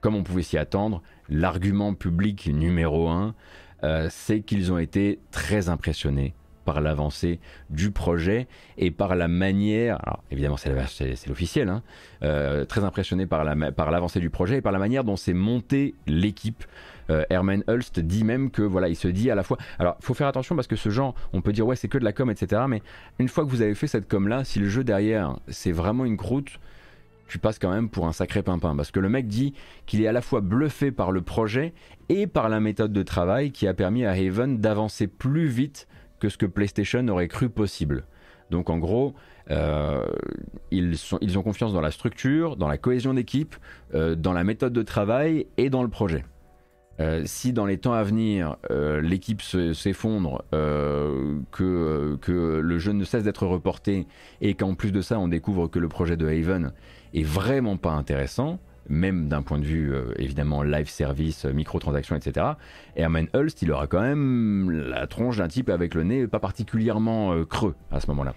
[0.00, 3.34] comme on pouvait s'y attendre, l'argument public numéro un,
[3.84, 8.46] euh, c'est qu'ils ont été très impressionnés par l'avancée du projet
[8.78, 11.82] et par la manière, alors évidemment c'est l'officiel, hein,
[12.68, 16.64] très impressionnés par l'avancée la, du projet et par la manière dont s'est montée l'équipe
[17.10, 19.58] euh, Herman Hulst dit même que voilà, il se dit à la fois.
[19.78, 22.04] Alors, faut faire attention parce que ce genre, on peut dire ouais, c'est que de
[22.04, 22.62] la com, etc.
[22.68, 22.82] Mais
[23.18, 26.04] une fois que vous avez fait cette com là, si le jeu derrière, c'est vraiment
[26.04, 26.58] une croûte,
[27.28, 28.76] tu passes quand même pour un sacré pimpin.
[28.76, 29.54] Parce que le mec dit
[29.86, 31.72] qu'il est à la fois bluffé par le projet
[32.08, 35.88] et par la méthode de travail qui a permis à Haven d'avancer plus vite
[36.22, 38.04] que ce que PlayStation aurait cru possible.
[38.48, 39.12] Donc en gros,
[39.50, 40.06] euh,
[40.70, 40.96] ils,
[41.36, 43.56] ont confiance dans la structure, dans la cohésion d'équipe,
[43.92, 46.24] euh, dans la méthode de travail et dans le projet.
[47.00, 48.56] Euh, si dans les temps à venir
[49.02, 54.06] l'équipe s'effondre, que, que le jeu ne cesse d'être reporté
[54.40, 56.72] et qu'en plus de ça on découvre que le projet de Haven
[57.14, 62.46] est vraiment pas intéressant, même d'un point de vue évidemment live service, microtransactions, etc.
[62.96, 67.44] Herman Hulst, il aura quand même la tronche d'un type avec le nez pas particulièrement
[67.44, 68.34] creux à ce moment-là.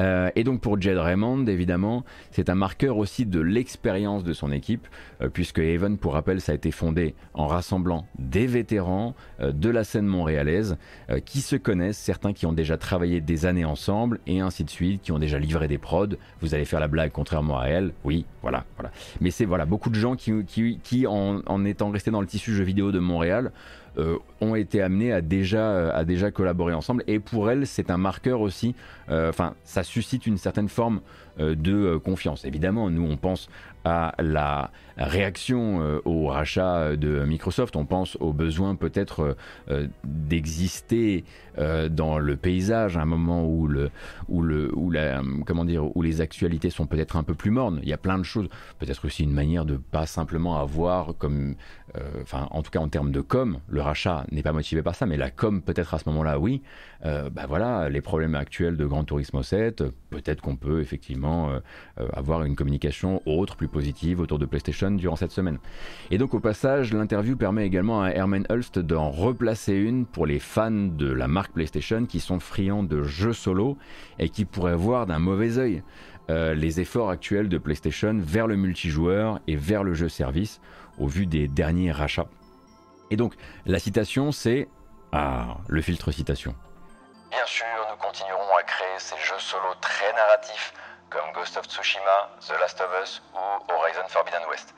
[0.00, 4.50] Euh, et donc pour Jed Raymond, évidemment, c'est un marqueur aussi de l'expérience de son
[4.50, 4.88] équipe,
[5.20, 9.68] euh, puisque Haven, pour rappel, ça a été fondé en rassemblant des vétérans euh, de
[9.68, 10.76] la scène montréalaise
[11.24, 15.02] qui se connaissent, certains qui ont déjà travaillé des années ensemble, et ainsi de suite,
[15.02, 16.06] qui ont déjà livré des prods.
[16.40, 18.90] Vous allez faire la blague contrairement à elle, oui, voilà, voilà.
[19.20, 22.26] Mais c'est voilà, beaucoup de gens qui, qui, qui en, en étant restés dans le
[22.26, 23.50] tissu jeu vidéo de Montréal,
[23.98, 27.02] euh, ont été amenés à déjà, euh, à déjà collaborer ensemble.
[27.06, 28.74] Et pour elle, c'est un marqueur aussi,
[29.10, 31.00] euh, enfin, ça suscite une certaine forme
[31.38, 32.44] de confiance.
[32.44, 33.48] Évidemment, nous, on pense
[33.84, 39.36] à la réaction au rachat de Microsoft, on pense au besoin peut-être
[40.04, 41.24] d'exister
[41.56, 43.90] dans le paysage à un moment où le,
[44.28, 47.80] où le, où la, comment dire, où les actualités sont peut-être un peu plus mornes.
[47.82, 48.48] Il y a plein de choses,
[48.78, 51.54] peut-être aussi une manière de pas simplement avoir comme,
[52.22, 55.06] enfin, en tout cas en termes de com, le rachat n'est pas motivé par ça,
[55.06, 56.62] mais la com peut-être à ce moment-là, oui.
[57.02, 61.50] bah voilà, les problèmes actuels de Gran Turismo 7, peut-être qu'on peut effectivement
[62.12, 65.58] avoir une communication autre, plus positive autour de PlayStation durant cette semaine.
[66.10, 70.38] Et donc au passage, l'interview permet également à Herman Hulst d'en replacer une pour les
[70.38, 73.76] fans de la marque PlayStation qui sont friands de jeux solo
[74.18, 75.50] et qui pourraient voir d'un mauvais
[76.30, 80.60] euh, les efforts actuels de PlayStation vers le multijoueur et vers le jeu service
[81.00, 82.28] au vu des derniers rachats.
[83.10, 83.34] Et donc
[83.66, 84.68] la citation c'est...
[85.12, 86.54] Ah, le filtre citation.
[87.30, 90.72] Bien sûr, nous continuerons à créer ces jeux solo très narratifs
[91.10, 94.72] comme Ghost of Tsushima, The Last of Us ou Horizon Forbidden West.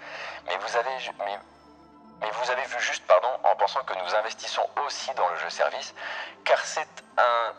[0.46, 5.10] Mais vous avez, mais, vous avez vu juste, pardon, en pensant que nous investissons aussi
[5.14, 5.94] dans le jeu service,
[6.44, 7.52] car c'est un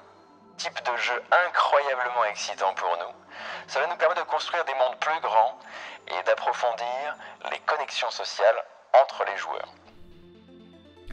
[0.58, 3.23] type de jeu incroyablement excitant pour nous.
[3.68, 5.60] Cela nous permet de construire des mondes plus grands
[6.08, 7.18] et d'approfondir
[7.52, 8.64] les connexions sociales
[9.02, 9.74] entre les joueurs.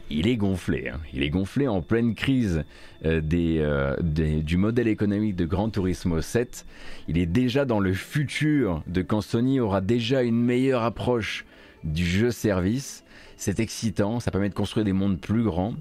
[0.09, 0.89] il est gonflé.
[0.89, 0.99] Hein.
[1.13, 2.63] Il est gonflé en pleine crise
[3.05, 6.65] euh, euh, du modèle économique de Gran Turismo 7.
[7.07, 11.45] Il est déjà dans le futur de quand Sony aura déjà une meilleure approche
[11.83, 13.03] du jeu service.
[13.37, 15.73] C'est excitant, ça permet de construire des mondes plus grands.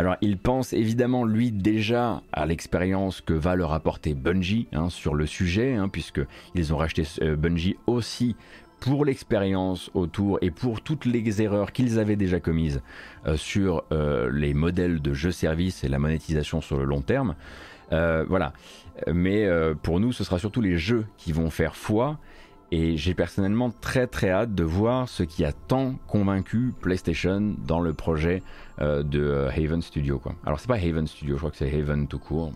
[0.00, 5.14] Alors il pense évidemment lui déjà à l'expérience que va leur apporter Bungie hein, sur
[5.14, 8.34] le sujet, hein, puisqu'ils ont racheté euh, Bungie aussi
[8.80, 12.80] pour l'expérience autour et pour toutes les erreurs qu'ils avaient déjà commises
[13.26, 17.34] euh, sur euh, les modèles de jeux-services et la monétisation sur le long terme.
[17.90, 18.54] voilà.
[19.12, 19.46] Mais
[19.82, 22.18] pour nous, ce sera surtout les jeux qui vont faire foi
[22.72, 27.80] et j'ai personnellement très très hâte de voir ce qui a tant convaincu PlayStation dans
[27.80, 28.42] le projet
[28.80, 30.20] euh, de euh, Haven Studio.
[30.46, 32.52] Alors c'est pas Haven Studio, je crois que c'est Haven tout court.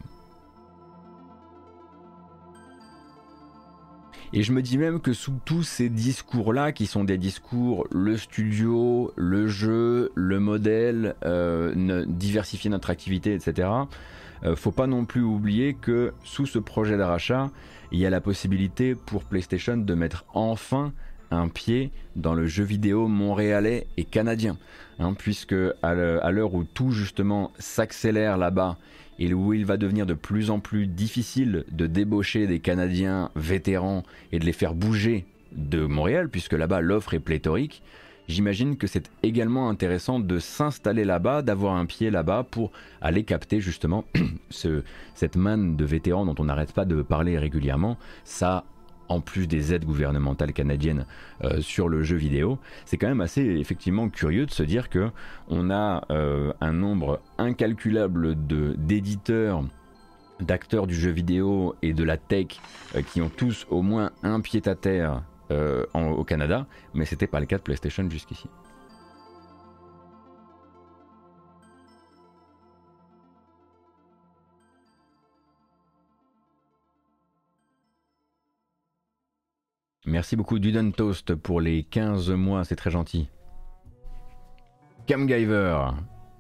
[4.37, 8.17] Et je me dis même que sous tous ces discours-là, qui sont des discours le
[8.17, 13.69] studio, le jeu, le modèle, euh, diversifier notre activité, etc.,
[14.57, 17.51] faut pas non plus oublier que sous ce projet d'achat,
[17.93, 20.93] il y a la possibilité pour PlayStation de mettre enfin
[21.31, 24.59] un pied dans le jeu vidéo montréalais et canadien.
[24.99, 25.95] Hein, puisque à
[26.31, 28.79] l'heure où tout justement s'accélère là-bas
[29.19, 34.03] et où il va devenir de plus en plus difficile de débaucher des Canadiens vétérans
[34.33, 37.83] et de les faire bouger de Montréal, puisque là-bas l'offre est pléthorique,
[38.29, 43.61] j'imagine que c'est également intéressant de s'installer là-bas, d'avoir un pied là-bas pour aller capter
[43.61, 44.05] justement
[44.51, 44.83] ce,
[45.15, 47.97] cette manne de vétérans dont on n'arrête pas de parler régulièrement.
[48.25, 48.65] Ça,
[49.09, 51.07] en plus des aides gouvernementales canadiennes
[51.43, 55.11] euh, sur le jeu vidéo, c'est quand même assez effectivement curieux de se dire que
[55.49, 58.35] on a euh, un nombre incalculable
[58.77, 59.65] d'éditeurs
[60.41, 62.47] d'acteurs du jeu vidéo et de la tech
[62.97, 67.27] euh, qui ont tous au moins un pied à terre euh, au Canada, mais c'était
[67.27, 68.49] pas le cas de PlayStation jusqu'ici.
[80.07, 83.29] Merci beaucoup Duden Toast pour les 15 mois, c'est très gentil.
[85.09, 85.89] Camgiver,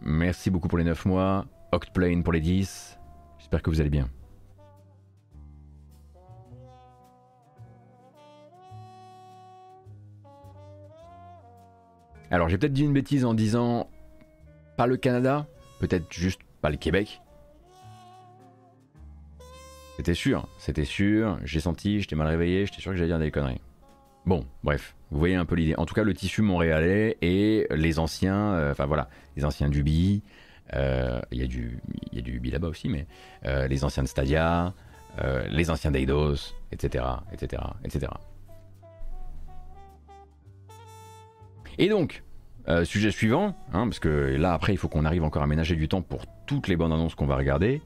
[0.01, 1.47] merci beaucoup pour les 9 mois.
[1.73, 2.99] Octplane pour les 10.
[3.39, 4.09] J'espère que vous allez bien.
[12.35, 13.89] Alors j'ai peut-être dit une bêtise en disant
[14.77, 15.47] pas le Canada,
[15.79, 17.21] peut-être juste pas le Québec.
[19.97, 23.31] C'était sûr, c'était sûr, j'ai senti, j'étais mal réveillé, j'étais sûr que j'allais dire des
[23.31, 23.61] conneries.
[24.27, 25.77] Bon, bref, vous voyez un peu l'idée.
[25.77, 29.85] En tout cas, le tissu montréalais et les anciens, euh, enfin voilà, les anciens du
[30.75, 31.79] euh, il y a du,
[32.13, 33.07] y là-bas aussi, mais
[33.47, 34.75] euh, les anciens de Stadia,
[35.51, 38.09] les anciens d'Eidos, etc., etc., etc.
[41.79, 42.23] Et donc,
[42.69, 45.77] euh, sujet suivant, hein, parce que là après il faut qu'on arrive encore à ménager
[45.77, 47.83] du temps pour toutes les bandes annonces qu'on va regarder.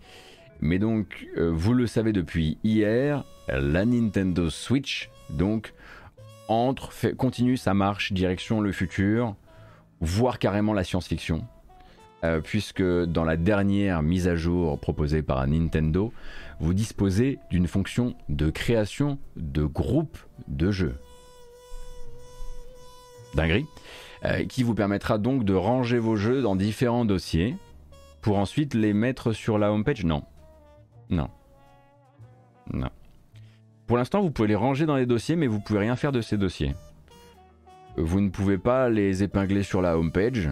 [0.61, 5.73] Mais donc, euh, vous le savez depuis hier, la Nintendo Switch, donc,
[6.49, 9.37] entre, continue sa marche direction le futur,
[10.01, 11.47] voire carrément la science-fiction.
[12.25, 16.13] Euh, puisque dans la dernière mise à jour proposée par Nintendo,
[16.59, 20.97] vous disposez d'une fonction de création de groupes de jeux.
[23.35, 23.67] Dinguerie.
[24.25, 27.57] Euh, qui vous permettra donc de ranger vos jeux dans différents dossiers
[28.21, 30.05] pour ensuite les mettre sur la homepage?
[30.05, 30.25] Non.
[31.09, 31.29] Non.
[32.73, 32.91] Non.
[33.87, 36.21] Pour l'instant, vous pouvez les ranger dans les dossiers, mais vous pouvez rien faire de
[36.21, 36.75] ces dossiers.
[37.97, 40.51] Vous ne pouvez pas les épingler sur la homepage.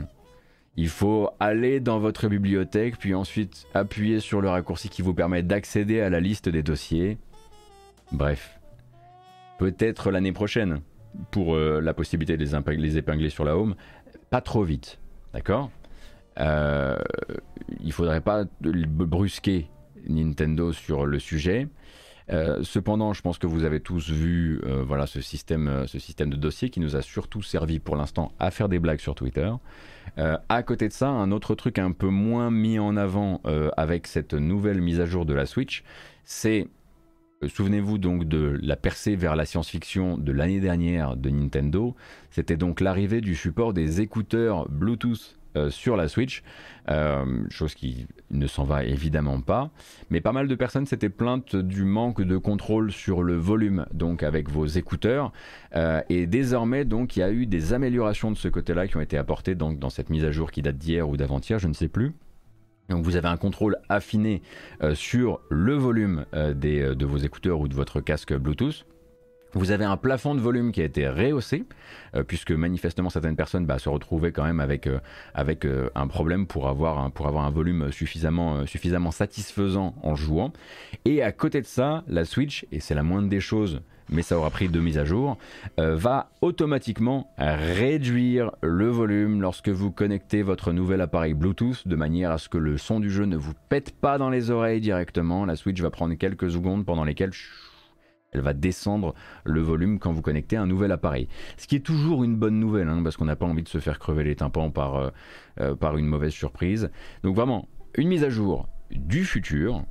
[0.77, 5.43] Il faut aller dans votre bibliothèque, puis ensuite appuyer sur le raccourci qui vous permet
[5.43, 7.19] d'accéder à la liste des dossiers.
[8.13, 8.61] Bref.
[9.59, 10.81] Peut-être l'année prochaine
[11.31, 13.75] pour euh, la possibilité de les, épingler sur la home,
[14.31, 14.99] pas trop vite,
[15.33, 15.71] d'accord?
[16.39, 16.97] Euh,
[17.81, 19.69] Il faudrait pas brusquer
[20.09, 21.69] Nintendo sur le sujet.
[22.29, 26.37] Euh, cependant, je pense que vous avez tous vu voilà, ce, système, ce système de
[26.37, 29.51] dossier qui nous a surtout servi pour l'instant à faire des blagues sur Twitter.
[30.17, 33.41] à côté de ça, un autre truc un peu moins mis en avant
[33.77, 35.85] avec cette nouvelle mise à jour de la Switch,
[36.25, 36.69] c'est euh,
[37.47, 41.95] souvenez-vous donc de la percée vers la science-fiction de l'année dernière de Nintendo.
[42.31, 46.43] C'était donc l'arrivée du support des écouteurs Bluetooth euh, sur la Switch,
[46.91, 49.71] euh, chose qui ne s'en va évidemment pas.
[50.11, 54.23] Mais pas mal de personnes s'étaient plaintes du manque de contrôle sur le volume, donc
[54.23, 55.33] avec vos écouteurs.
[56.09, 59.17] et désormais, donc, il y a eu des améliorations de ce côté-là qui ont été
[59.17, 61.89] apportées donc, dans cette mise à jour qui date d'hier ou d'avant-hier, je ne sais
[61.89, 62.13] plus.
[62.89, 64.43] Donc vous avez un contrôle affiné
[64.83, 68.87] euh, sur le volume euh, euh, de vos écouteurs ou de votre casque Bluetooth.
[69.55, 71.65] Vous avez un plafond de volume qui a été rehaussé,
[72.27, 74.87] puisque manifestement certaines personnes bah, se retrouvaient quand même avec,
[75.95, 80.53] un problème pour avoir un, volume suffisamment satisfaisant en jouant.
[81.07, 84.39] Et à côté de ça, la Switch, et c'est la moindre des choses, mais ça
[84.39, 85.39] aura pris deux mises à jour,
[85.79, 92.39] va automatiquement réduire le volume lorsque vous connectez votre nouvel appareil Bluetooth de manière à
[92.39, 95.45] ce que le son du jeu ne vous pète pas dans les oreilles directement.
[95.45, 97.33] La Switch va prendre quelques secondes pendant lesquelles
[98.33, 101.29] elle va descendre le volume quand vous connectez un nouvel appareil.
[101.57, 103.79] Ce qui est toujours une bonne nouvelle, hein, parce qu'on n'a pas envie de se
[103.79, 105.11] faire crever les tympans par, euh,
[105.61, 106.91] euh, par une mauvaise surprise.
[107.23, 109.85] Donc vraiment, une mise à jour du futur.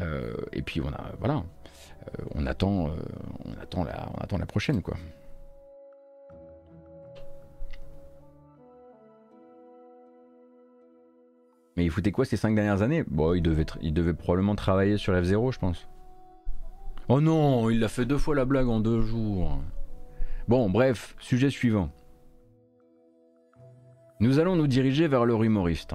[0.00, 1.44] Euh, et puis on a, voilà,
[2.34, 2.90] on attend,
[3.44, 4.96] on attend la, on attend la prochaine quoi.
[11.76, 13.02] Mais il foutait quoi ces cinq dernières années?
[13.06, 15.88] Bon, il devait, il devait probablement travailler sur F0, je pense.
[17.08, 19.58] Oh non, il a fait deux fois la blague en deux jours.
[20.48, 21.90] Bon, bref, sujet suivant.
[24.20, 25.94] Nous allons nous diriger vers le humoriste.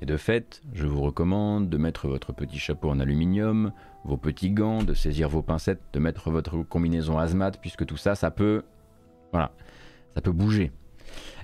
[0.00, 3.72] Et de fait, je vous recommande de mettre votre petit chapeau en aluminium,
[4.04, 8.14] vos petits gants, de saisir vos pincettes, de mettre votre combinaison hazmat, puisque tout ça,
[8.14, 8.62] ça peut...
[9.32, 9.52] Voilà,
[10.14, 10.72] ça peut bouger.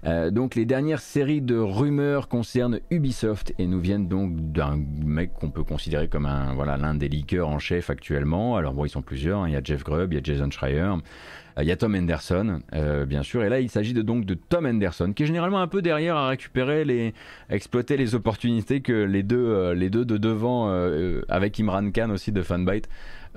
[0.05, 5.33] Euh, donc les dernières séries de rumeurs concernent Ubisoft et nous viennent donc d'un mec
[5.35, 8.57] qu'on peut considérer comme un voilà l'un des leakers en chef actuellement.
[8.57, 9.41] Alors bon, ils sont plusieurs.
[9.41, 9.49] Hein.
[9.49, 11.95] Il y a Jeff Grubb, il y a Jason Schreier, euh, il y a Tom
[11.95, 13.43] Henderson, euh, bien sûr.
[13.43, 16.17] Et là, il s'agit de, donc de Tom Henderson, qui est généralement un peu derrière
[16.17, 17.15] à récupérer les,
[17.51, 20.69] exploiter les opportunités que les deux, de devant,
[21.29, 22.89] avec Imran Khan aussi de Funbyte,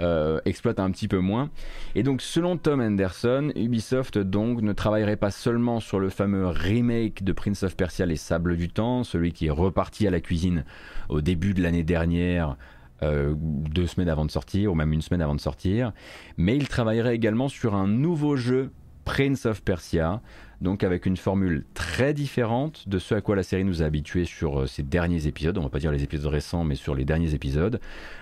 [0.01, 1.49] euh, exploite un petit peu moins.
[1.95, 7.23] Et donc selon Tom Henderson, Ubisoft donc ne travaillerait pas seulement sur le fameux remake
[7.23, 10.63] de Prince of Persia Les Sables du Temps, celui qui est reparti à la cuisine
[11.09, 12.57] au début de l'année dernière.
[13.01, 15.93] Euh, deux semaines avant de sortir, ou même une semaine avant de sortir,
[16.35, 18.71] mais il travaillerait également sur un nouveau jeu
[19.05, 20.21] Prince of Persia,
[20.61, 24.25] donc avec une formule très différente de ce à quoi la série nous a habitués
[24.25, 27.05] sur ces euh, derniers épisodes, on va pas dire les épisodes récents, mais sur les
[27.05, 27.79] derniers épisodes,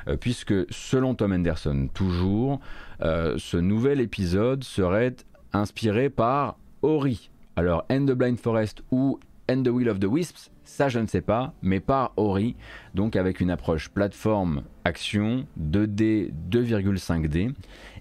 [0.08, 2.60] euh, puisque selon Tom Anderson toujours,
[3.02, 5.16] euh, ce nouvel épisode serait
[5.54, 7.30] inspiré par Ori.
[7.56, 9.20] Alors End the Blind Forest ou
[9.50, 12.56] End the Will of the Wisps, ça je ne sais pas, mais par Ori,
[12.94, 17.54] donc avec une approche plateforme action 2D 2,5D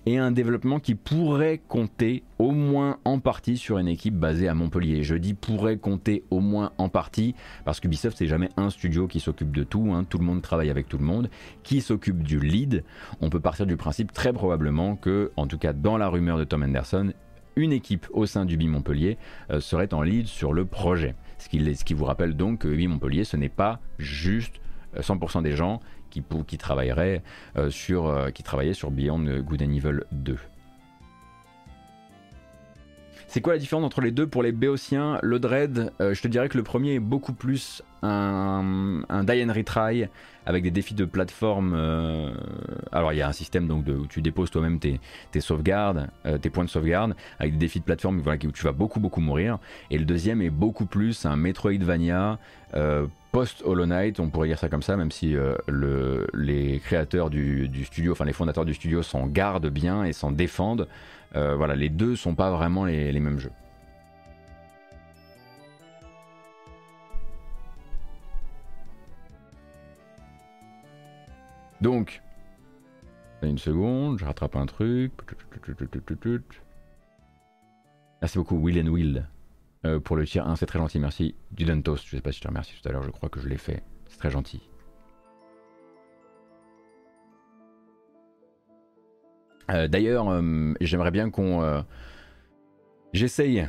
[0.07, 4.55] et un développement qui pourrait compter au moins en partie sur une équipe basée à
[4.55, 5.03] Montpellier.
[5.03, 7.35] Je dis pourrait compter au moins en partie
[7.65, 10.05] parce que Ubisoft c'est jamais un studio qui s'occupe de tout, hein.
[10.05, 11.29] tout le monde travaille avec tout le monde,
[11.65, 12.85] qui s'occupe du lead?
[13.21, 16.45] On peut partir du principe très probablement que, en tout cas dans la rumeur de
[16.45, 17.13] Tom Anderson,
[17.57, 19.19] une équipe au sein d'Ubi Montpellier
[19.51, 21.17] euh, serait en lead sur le projet.
[21.39, 24.61] Ce qui, ce qui vous rappelle donc que Ubi Montpellier ce n'est pas juste
[24.97, 25.81] 100% euh, des gens
[26.47, 27.23] qui, travaillerait,
[27.57, 30.37] euh, sur, euh, qui travaillait sur Beyond Good and Evil 2.
[33.29, 36.29] C'est quoi la différence entre les deux pour les Béotiens Le Dread, euh, je te
[36.29, 40.07] dirais que le premier est beaucoup plus un, un die retry
[40.47, 41.75] avec des défis de plateforme.
[42.93, 45.01] alors il y a un système donc où tu déposes toi-même tes,
[45.33, 46.09] tes, sauvegardes,
[46.41, 49.21] tes points de sauvegarde, avec des défis de plateforme voilà, où tu vas beaucoup beaucoup
[49.21, 49.59] mourir.
[49.91, 52.39] Et le deuxième est beaucoup plus un Metroidvania
[53.37, 57.85] post-Hollow Knight, on pourrait dire ça comme ça, même si euh, le, les créateurs du,
[57.85, 60.89] studio, enfin les fondateurs du studio s'en gardent bien et s'en défendent.
[61.35, 63.53] Euh, voilà, les deux sont pas vraiment les, mêmes jeux.
[71.83, 72.23] Donc,
[73.43, 75.13] une seconde, je rattrape un truc.
[78.23, 79.27] Merci beaucoup, Will and Will.
[79.87, 81.35] Euh, pour le tir 1, c'est très gentil, merci.
[81.53, 83.41] Du Dentos, je sais pas si je te remercie tout à l'heure, je crois que
[83.41, 83.83] je l'ai fait.
[84.09, 84.69] C'est très gentil.
[89.71, 91.85] Euh, d'ailleurs, euh, j'aimerais bien qu'on.
[93.13, 93.69] J'essaye,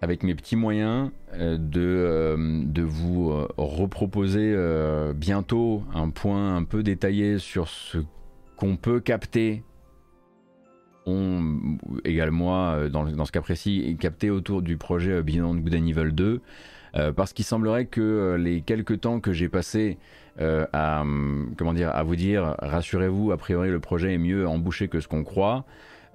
[0.00, 4.56] avec mes petits moyens, de, de vous reproposer
[5.14, 7.98] bientôt un point un peu détaillé sur ce
[8.56, 9.62] qu'on peut capter
[11.10, 15.74] ont également, euh, dans, dans, ce cas précis, capté autour du projet euh, Beyond Good
[15.74, 16.40] and Evil 2.
[16.96, 19.98] Euh, parce qu'il semblerait que les quelques temps que j'ai passé
[20.38, 21.04] à,
[21.58, 25.06] comment dire, à vous dire, rassurez-vous, a priori le projet est mieux embouché que ce
[25.06, 25.66] qu'on croit,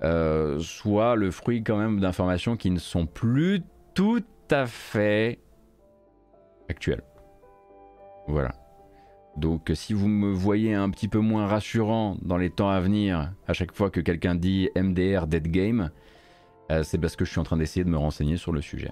[0.02, 3.62] soit le fruit quand même d'informations qui ne sont plus
[3.94, 5.38] tout à fait
[6.70, 7.04] actuelles.
[8.28, 8.65] Voilà.
[9.38, 13.34] Donc si vous me voyez un petit peu moins rassurant dans les temps à venir,
[13.48, 15.92] à chaque fois que quelqu'un dit MDR Dead Game,
[16.72, 18.92] euh, c'est parce que je suis en train d'essayer de me renseigner sur le sujet.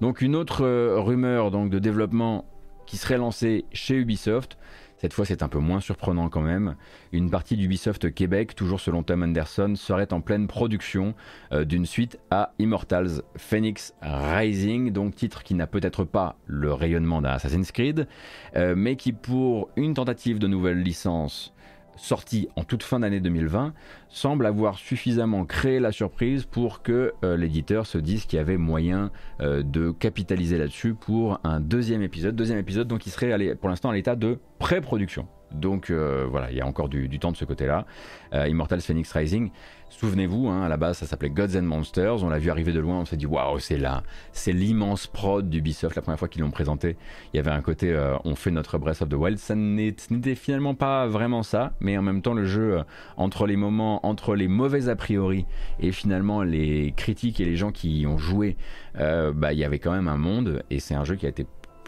[0.00, 2.44] Donc une autre euh, rumeur donc, de développement
[2.86, 4.58] qui serait lancé chez Ubisoft.
[4.98, 6.74] Cette fois, c'est un peu moins surprenant quand même.
[7.12, 11.14] Une partie d'Ubisoft Québec, toujours selon Tom Anderson, serait en pleine production
[11.52, 17.22] euh, d'une suite à Immortals Phoenix Rising, donc titre qui n'a peut-être pas le rayonnement
[17.22, 18.08] d'un Assassin's Creed,
[18.56, 21.54] euh, mais qui pour une tentative de nouvelle licence
[21.98, 23.74] sortie en toute fin d'année 2020,
[24.08, 28.56] semble avoir suffisamment créé la surprise pour que euh, l'éditeur se dise qu'il y avait
[28.56, 32.34] moyen de capitaliser là-dessus pour un deuxième épisode.
[32.34, 35.28] Deuxième épisode donc qui serait pour l'instant à l'état de pré-production.
[35.52, 37.86] Donc euh, voilà, il y a encore du, temps de ce côté-là.
[38.34, 39.50] Euh, Immortals Phoenix Rising,
[39.90, 42.80] souvenez-vous, hein, à la base ça s'appelait Gods and Monsters, on l'a vu arriver de
[42.80, 45.96] loin, on s'est dit waouh, c'est là, c'est l'immense prod d'Ubisoft.
[45.96, 46.96] La première fois qu'ils l'ont présenté,
[47.32, 49.38] il y avait un côté euh, on fait notre Breath of the Wild.
[49.38, 52.82] Ça n'était finalement pas vraiment ça, mais en même temps le jeu,
[53.16, 55.46] entre les moments, entre les mauvais a priori
[55.80, 58.56] et finalement les critiques et les gens qui y ont joué,
[58.94, 61.46] bah, il y avait quand même un monde et c'est un jeu qui a été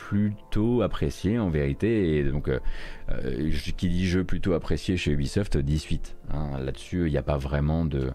[0.09, 2.17] plutôt apprécié en vérité.
[2.17, 2.59] Et donc, euh,
[3.11, 6.17] euh, qui dit jeu plutôt apprécié chez Ubisoft, 18.
[6.33, 6.59] Hein.
[6.59, 8.11] Là-dessus, il n'y a pas vraiment de.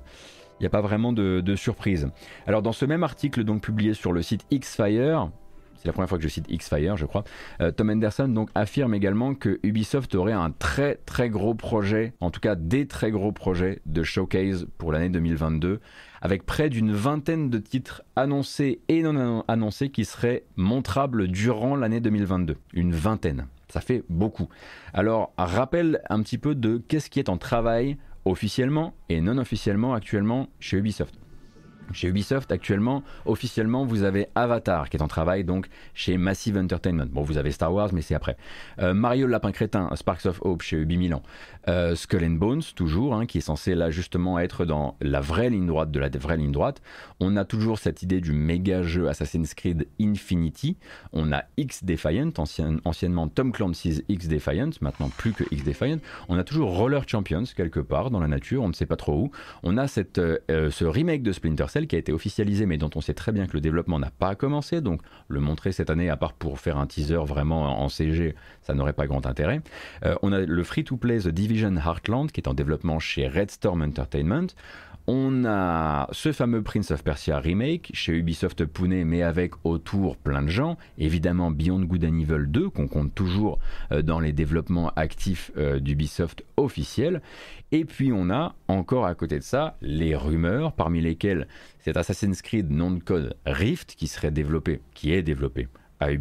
[0.60, 2.10] Il n'y a pas vraiment de, surprise.
[2.48, 5.30] Alors dans ce même article donc publié sur le site Xfire,
[5.76, 7.26] c'est la première fois que je cite Xfire, je crois.
[7.60, 12.32] Euh, Tom Anderson donc affirme également que Ubisoft aurait un très très gros projet, en
[12.32, 15.82] tout cas des très gros projets de showcase pour l'année 2022,
[16.22, 22.00] avec près d'une vingtaine de titres annoncés et non annoncés qui seraient montrables durant l'année
[22.00, 22.58] 2022.
[22.74, 23.48] Une vingtaine.
[23.68, 24.48] Ça fait beaucoup.
[24.94, 29.94] Alors, rappel un petit peu de qu'est-ce qui est en travail officiellement et non officiellement
[29.94, 31.16] actuellement chez Ubisoft.
[31.94, 37.06] Chez Ubisoft, actuellement, officiellement, vous avez Avatar qui est en travail donc chez Massive Entertainment.
[37.12, 38.38] Bon, vous avez Star Wars, mais c'est après.
[38.80, 41.22] Euh, Mario Lapin Crétin, Sparks of Hope chez Ubi Milan.
[41.68, 45.50] Euh, Skull and Bones, toujours, hein, qui est censé là justement être dans la vraie
[45.50, 46.82] ligne droite de la vraie ligne droite.
[47.20, 50.78] On a toujours cette idée du méga jeu Assassin's Creed Infinity.
[51.14, 52.32] On a X Defiant,
[52.86, 55.98] anciennement Tom Clancy's X Defiant, maintenant plus que X Defiant.
[56.30, 59.18] On a toujours Roller Champions quelque part dans la nature, on ne sait pas trop
[59.18, 59.32] où.
[59.64, 60.40] On a cette, euh,
[60.70, 63.54] ce remake de Splinter qui a été officialisé mais dont on sait très bien que
[63.54, 66.86] le développement n'a pas commencé, donc le montrer cette année, à part pour faire un
[66.86, 69.62] teaser vraiment en CG, ça n'aurait pas grand intérêt.
[70.06, 73.82] Euh, on a le free-to-play The Division Heartland qui est en développement chez Red Storm
[73.82, 74.48] Entertainment.
[75.08, 80.42] On a ce fameux Prince of Persia remake chez Ubisoft Pune, mais avec autour plein
[80.42, 80.78] de gens.
[80.98, 83.60] Évidemment, Beyond Good and Evil 2, qu'on compte toujours
[83.92, 87.22] euh, dans les développements actifs euh, d'Ubisoft officiels.
[87.72, 91.48] Et puis on a encore à côté de ça les rumeurs, parmi lesquelles
[91.80, 95.68] cet Assassin's Creed non code Rift qui serait développé, qui est développé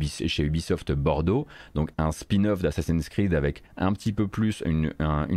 [0.01, 4.93] chez Ubisoft Bordeaux, donc un spin-off d'Assassin's Creed avec un petit peu plus, une,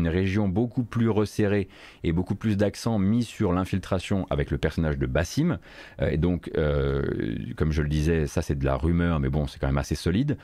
[0.08, 1.68] région beaucoup plus resserrée
[2.04, 5.60] et beaucoup plus d'accent mis sur l'infiltration avec le personnage de Bassim.
[6.02, 7.04] Euh, et donc, euh,
[7.56, 9.96] comme je le disais, ça c'est de la rumeur, mais bon, c'est quand même assez
[9.96, 10.38] solide.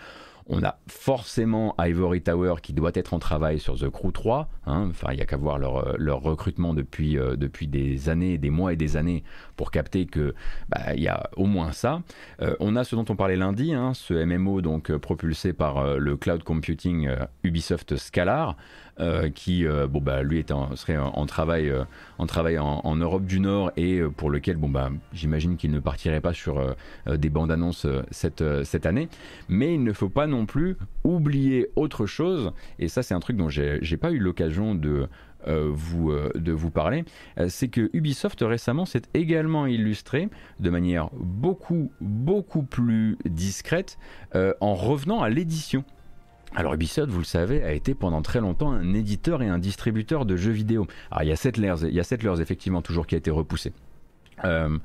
[0.48, 4.50] On a forcément Ivory Tower qui doit être en travail sur The Crew 3.
[4.66, 4.88] Hein.
[4.90, 8.50] Enfin, il n'y a qu'à voir leur, leur, recrutement depuis, euh, depuis des années, des
[8.50, 9.24] mois et des années
[9.56, 10.34] pour capter que
[10.70, 12.02] bah, y a au moins ça.
[12.42, 15.98] Euh, on a ce dont on parlait lundi, hein, ce MMO donc euh, propulsé par
[15.98, 17.10] le cloud computing
[17.44, 18.58] Ubisoft Scalar.
[19.00, 21.84] Euh, qui euh, bon bah lui serait en, travail euh,
[22.20, 26.22] en travail en, Europe du Nord et pour lequel bon bah j'imagine qu'il ne partirait
[26.22, 26.76] pas sur
[27.08, 29.10] des bandes annonces cette cette année
[29.50, 33.36] mais il ne faut pas non plus oublier autre chose et ça c'est un truc
[33.36, 35.08] dont j'ai pas eu l'occasion de
[35.48, 37.04] vous, de vous parler,
[37.48, 40.30] c'est que Ubisoft récemment s'est également illustré
[40.60, 43.98] de manière beaucoup, beaucoup plus discrète
[44.34, 45.84] en revenant à l'édition.
[46.56, 50.26] Alors Ubisoft, vous le savez, a été pendant très longtemps un éditeur et un distributeur
[50.26, 50.88] de jeux vidéo.
[51.10, 53.74] Alors il y a Settlers, il y a effectivement toujours qui a été repoussé.
[54.46, 54.78] Euh,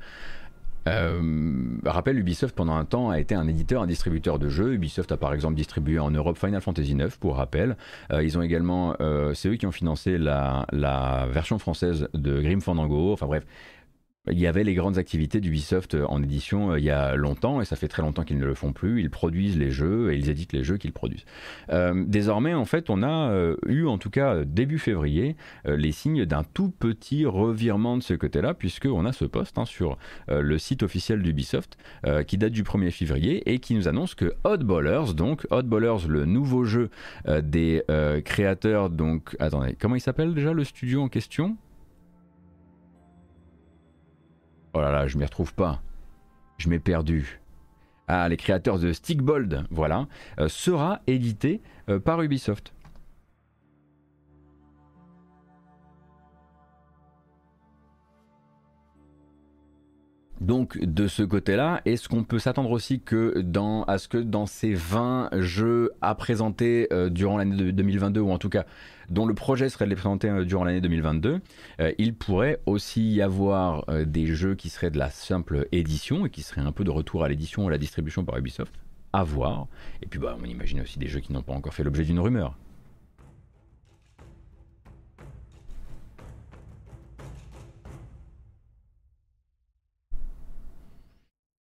[0.87, 4.73] euh, rappel, Ubisoft pendant un temps a été un éditeur, un distributeur de jeux.
[4.73, 7.77] Ubisoft a par exemple distribué en Europe Final Fantasy IX pour rappel.
[8.11, 8.95] Euh, ils ont également,
[9.35, 13.13] c'est eux qui ont financé la, la, version française de Grim Fandango.
[13.13, 13.45] Enfin bref,
[14.27, 17.61] il y avait les grandes activités d'Ubisoft euh, en édition euh, il y a longtemps
[17.61, 19.01] et ça fait très longtemps qu'ils ne le font plus.
[19.01, 21.25] Ils produisent les jeux et ils éditent les jeux qu'ils produisent.
[21.69, 23.29] Euh, désormais, en fait, on a
[23.65, 28.53] eu, en tout cas début février, les signes d'un tout petit revirement de ce côté-là,
[28.53, 29.97] puisqu'on a ce poste hein, sur
[30.27, 31.77] le site officiel d'Ubisoft
[32.27, 36.65] qui date du 1er février et qui nous annonce que Oddballers, donc Oddballers, le nouveau
[36.65, 36.89] jeu
[37.27, 37.83] des
[38.25, 41.57] créateurs, donc attendez, comment il s'appelle déjà le studio en question?
[44.73, 45.81] Oh là là, je m'y retrouve pas.
[46.57, 47.39] Je m'ai perdu.
[48.07, 50.07] Ah, les créateurs de Stickbold, voilà,
[50.39, 52.73] euh, sera édité euh, par Ubisoft.
[60.41, 64.45] Donc de ce côté-là, est-ce qu'on peut s'attendre aussi que dans, à ce que dans
[64.45, 68.65] ces 20 jeux à présenter euh, durant l'année 2022, ou en tout cas
[69.09, 71.41] dont le projet serait de les présenter euh, durant l'année 2022,
[71.81, 76.29] euh, il pourrait aussi y avoir des jeux qui seraient de la simple édition et
[76.29, 78.73] qui seraient un peu de retour à l'édition ou à la distribution par Ubisoft,
[79.13, 79.67] à voir.
[80.01, 82.19] Et puis bah, on imagine aussi des jeux qui n'ont pas encore fait l'objet d'une
[82.19, 82.55] rumeur.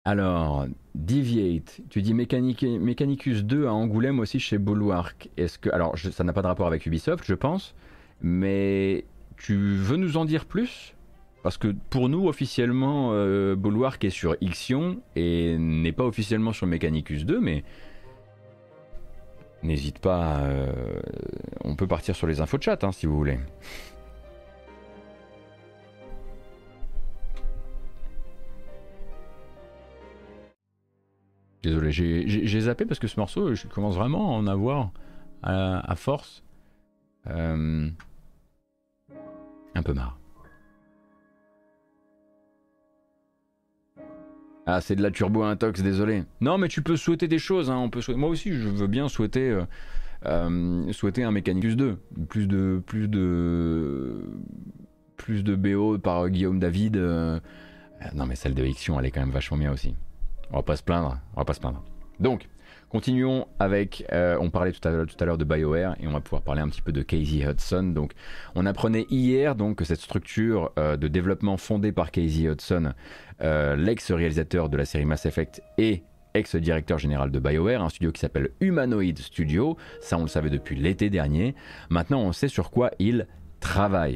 [0.06, 5.30] Alors, Deviate, tu dis Mechanicus 2 à Angoulême aussi chez Bulwark.
[5.38, 5.70] Est-ce que.
[5.70, 7.74] Alors, ça n'a pas de rapport avec Ubisoft, je pense,
[8.22, 9.06] mais
[9.38, 10.94] tu veux nous en dire plus?
[11.42, 16.68] Parce que pour nous, officiellement, euh, Bulwark est sur Ixion et n'est pas officiellement sur
[16.68, 17.64] Mechanicus 2, mais.
[19.62, 21.00] N'hésite pas, euh,
[21.64, 23.40] on peut partir sur les infos de chat hein, si vous voulez.
[31.64, 34.92] Désolé, j'ai zappé parce que ce morceau, je commence vraiment à en avoir
[35.42, 36.44] à, force.
[37.28, 37.90] Euh,
[39.74, 40.20] un peu marre.
[44.66, 46.24] Ah, c'est de la turbo intox, désolé.
[46.42, 47.70] Non, mais tu peux souhaiter des choses.
[47.70, 49.64] Hein, on peut Moi aussi, je veux bien souhaiter, euh,
[50.26, 51.98] euh, souhaiter un Mechanicus 2.
[52.28, 54.22] Plus de, plus de,
[55.16, 56.98] plus de BO par Guillaume David.
[56.98, 59.96] non, mais celle de elle est quand même vachement bien aussi.
[60.54, 61.84] On va pas se plaindre, on va pas se plaindre.
[62.20, 62.48] Donc,
[62.90, 66.62] continuons avec, euh, on parlait tout à, l'heure de BioWare et on va pouvoir parler
[66.62, 67.84] un petit peu de Casey Hudson.
[67.84, 68.12] Donc,
[68.54, 72.94] on apprenait hier donc que cette structure euh, de développement fondée par Casey Hudson,
[73.42, 76.04] euh, l'ex-réalisateur de la série Mass Effect et
[76.36, 79.76] ex-directeur général de BioWare, un studio qui s'appelle Humanoid Studio.
[80.02, 81.56] Ça, on le savait depuis l'été dernier.
[81.90, 83.28] Maintenant, on sait sur quoi il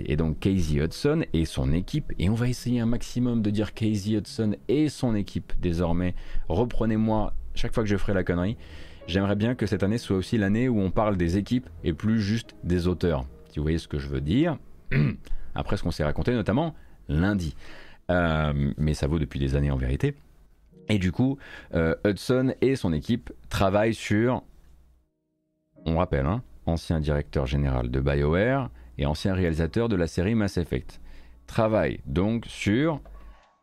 [0.06, 3.74] Et donc Casey Hudson et son équipe, et on va essayer un maximum de dire
[3.74, 6.14] Casey Hudson et son équipe désormais.
[6.48, 8.56] Reprenez-moi chaque fois que je ferai la connerie.
[9.08, 12.22] J'aimerais bien que cette année soit aussi l'année où on parle des équipes et plus
[12.22, 13.26] juste des auteurs.
[13.50, 14.58] Si vous voyez ce que je veux dire.
[15.56, 16.76] Après ce qu'on s'est raconté notamment
[17.10, 17.56] lundi.
[18.12, 20.14] Euh, mais ça vaut depuis des années en vérité.
[20.90, 21.38] Et du coup,
[21.74, 24.44] euh, Hudson et son équipe travaillent sur,
[25.86, 30.58] on rappelle, hein, ancien directeur général de BioWare, et ancien réalisateur de la série Mass
[30.58, 31.00] Effect.
[31.46, 33.00] Travaille donc sur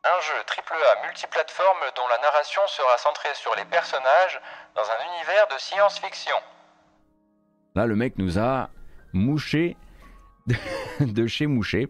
[0.05, 4.41] un jeu AAA multiplateforme dont la narration sera centrée sur les personnages
[4.75, 6.37] dans un univers de science-fiction.
[7.75, 8.71] Là, le mec nous a
[9.13, 9.77] mouché
[11.01, 11.89] de chez mouché.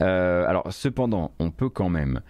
[0.00, 2.22] Euh, alors, cependant, on peut quand même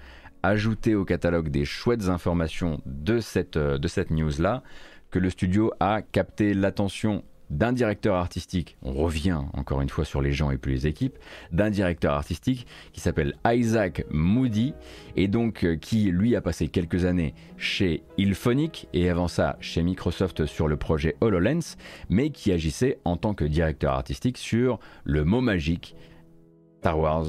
[0.43, 4.63] ajouter au catalogue des chouettes informations de cette, euh, de cette news-là
[5.11, 10.23] que le studio a capté l'attention d'un directeur artistique, on revient encore une fois sur
[10.23, 11.19] les gens et plus les équipes,
[11.53, 14.75] d'un directeur artistique qui s'appelle Isaac Moody
[15.17, 19.83] et donc euh, qui lui a passé quelques années chez Ilphonic et avant ça chez
[19.83, 21.77] Microsoft sur le projet HoloLens,
[22.09, 25.97] mais qui agissait en tant que directeur artistique sur le mot magique
[26.81, 27.27] Star Wars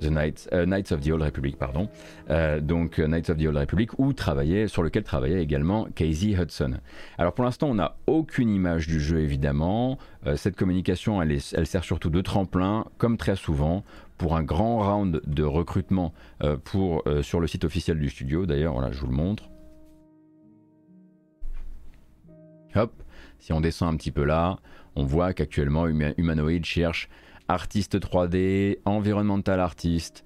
[0.00, 1.88] The Knights, euh, Knights of the Old Republic, pardon,
[2.30, 6.34] euh, donc euh, Knights of the Old Republic, où travaillait, sur lequel travaillait également Casey
[6.38, 6.78] Hudson.
[7.18, 9.98] Alors pour l'instant, on n'a aucune image du jeu évidemment.
[10.36, 13.84] cette communication, elle, elle, sert surtout de tremplin, comme très souvent,
[14.16, 16.12] pour un grand round de recrutement
[16.64, 18.46] pour, sur le site officiel du studio.
[18.46, 19.48] D'ailleurs, voilà, je vous le montre.
[22.74, 22.92] Hop,
[23.38, 24.58] si on descend un petit peu là,
[24.96, 27.08] on voit qu'actuellement Humanoid cherche
[27.50, 30.24] artiste 3D, environnemental artiste,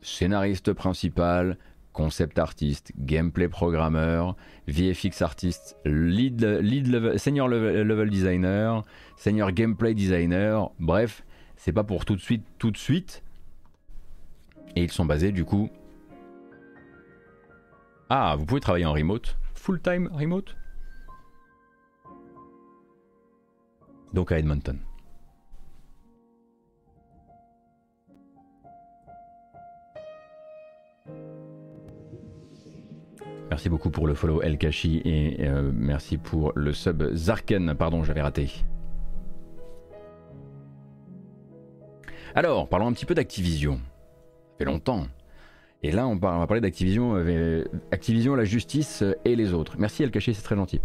[0.00, 1.58] scénariste principal,
[1.92, 4.36] concept artiste, gameplay programmeur,
[4.66, 8.82] VFX artiste, lead, lead senior level, designer,
[9.16, 11.24] senior gameplay designer, bref,
[11.56, 13.22] c'est pas pour tout de suite, tout de suite.
[14.74, 15.70] Et ils sont basés du coup.
[18.10, 20.56] Ah, vous pouvez travailler en remote, full time remote?
[24.12, 24.78] Donc à Edmonton.
[33.50, 37.74] Merci beaucoup pour le follow El Kashi et euh, merci pour le sub Zarken.
[37.74, 38.50] Pardon, j'avais raté.
[42.34, 43.76] Alors, parlons un petit peu d'Activision.
[43.76, 45.06] Ça fait longtemps.
[45.82, 49.76] Et là, on, va parler d'Activision, euh, Activision, la justice et les autres.
[49.78, 50.80] Merci El Kashi, c'est très gentil.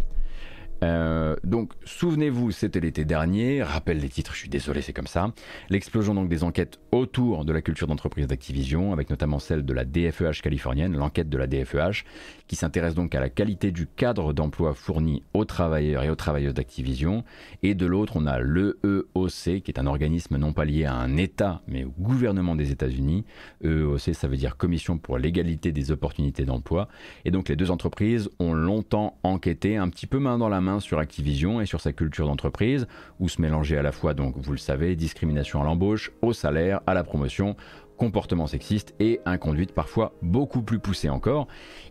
[0.82, 3.62] Euh, donc, souvenez-vous, c'était l'été dernier.
[3.62, 5.32] Rappel des titres, je suis désolé, c'est comme ça.
[5.70, 9.84] L'explosion donc des enquêtes autour de la culture d'entreprise d'Activision, avec notamment celle de la
[9.84, 12.04] DFEH californienne, l'enquête de la DFEH,
[12.48, 16.54] qui s'intéresse donc à la qualité du cadre d'emploi fourni aux travailleurs et aux travailleuses
[16.54, 17.24] d'Activision.
[17.62, 21.16] Et de l'autre, on a l'EEOC, qui est un organisme non pas lié à un
[21.16, 23.24] État, mais au gouvernement des États-Unis.
[23.64, 26.88] EEOC, ça veut dire Commission pour l'égalité des opportunités d'emploi.
[27.24, 30.71] Et donc, les deux entreprises ont longtemps enquêté, un petit peu main dans la main
[30.80, 32.86] sur Activision et sur sa culture d'entreprise,
[33.20, 36.80] où se mélangeait à la fois, donc vous le savez, discrimination à l'embauche, au salaire,
[36.86, 37.56] à la promotion,
[37.96, 41.48] comportement sexiste et inconduite parfois beaucoup plus poussée encore.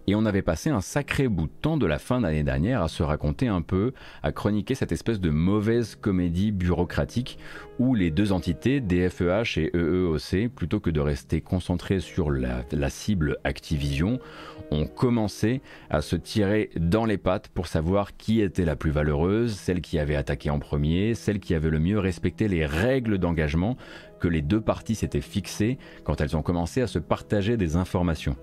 [0.08, 2.88] Et on avait passé un sacré bout de temps de la fin d'année dernière à
[2.88, 3.94] se raconter un peu,
[4.24, 7.38] à chroniquer cette espèce de mauvaise comédie bureaucratique
[7.80, 13.38] où les deux entités, DFEH et EEOC, plutôt que de rester concentrés sur la cible
[13.44, 14.20] Activision,
[14.72, 19.54] ont commencé à se tirer dans les pattes pour savoir qui était la plus valeureuse,
[19.54, 23.78] celle qui avait attaqué en premier, celle qui avait le mieux respecté les règles d'engagement
[24.22, 28.38] que les deux parties s'étaient fixées quand elles ont commencé à se partager des informations.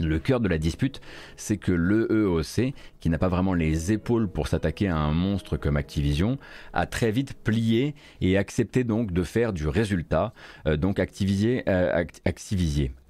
[0.00, 1.00] Le cœur de la dispute,
[1.36, 5.76] c'est que l'EEOC, qui n'a pas vraiment les épaules pour s'attaquer à un monstre comme
[5.76, 6.38] Activision,
[6.72, 10.32] a très vite plié et accepté donc de faire du résultat,
[10.66, 12.04] euh, donc Activiser, euh,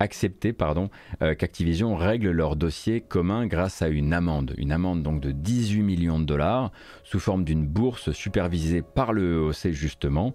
[0.01, 0.91] accepter pardon,
[1.23, 5.83] euh, qu'Activision règle leur dossier commun grâce à une amende, une amende donc de 18
[5.83, 6.73] millions de dollars
[7.05, 10.35] sous forme d'une bourse supervisée par l'EEOC justement,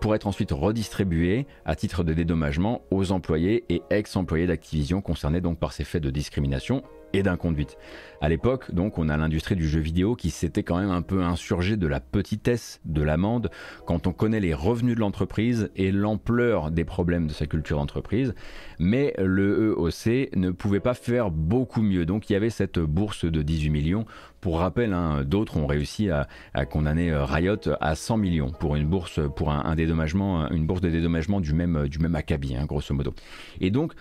[0.00, 5.72] pour être ensuite redistribuée à titre de dédommagement aux employés et ex-employés d'Activision concernés par
[5.72, 6.82] ces faits de discrimination
[7.12, 7.76] et d'inconduite.
[8.20, 11.22] À l'époque, donc, on a l'industrie du jeu vidéo qui s'était quand même un peu
[11.22, 13.50] insurgée de la petitesse de l'amende
[13.84, 18.34] quand on connaît les revenus de l'entreprise et l'ampleur des problèmes de sa culture d'entreprise.
[18.78, 22.06] Mais le EOC ne pouvait pas faire beaucoup mieux.
[22.06, 24.06] Donc, il y avait cette bourse de 18 millions.
[24.40, 26.26] Pour rappel, hein, d'autres ont réussi à,
[26.66, 30.88] condamner euh, Riot à 100 millions pour une bourse, pour un, dédommagement, une bourse de
[30.88, 33.12] dédommagement du même, du même hein, grosso modo.
[33.60, 33.92] Et donc,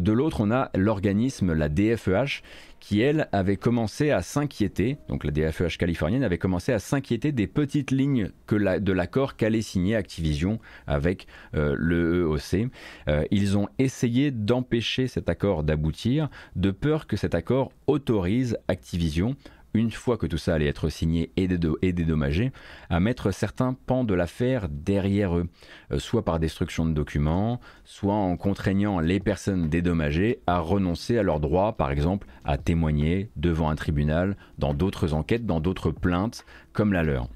[0.00, 2.42] de l'autre, on a l'organisme, la DFEH,
[2.82, 7.46] qui elle avait commencé à s'inquiéter, donc la DFEH californienne avait commencé à s'inquiéter des
[7.46, 12.70] petites lignes de l'accord qu'allait signer Activision avec euh, le EOC.
[13.08, 19.36] Euh, ils ont essayé d'empêcher cet accord d'aboutir, de peur que cet accord autorise Activision
[19.74, 22.52] une fois que tout ça allait être signé et, dédommagé,
[22.90, 25.48] à mettre certains pans de l'affaire derrière eux,
[25.90, 31.22] euh, soit par destruction de documents, soit en contraignant les personnes dédommagées à renoncer à
[31.22, 36.44] leurs droits, par exemple à témoigner devant un tribunal, dans d'autres enquêtes, dans d'autres plaintes,
[36.72, 37.28] comme la leur.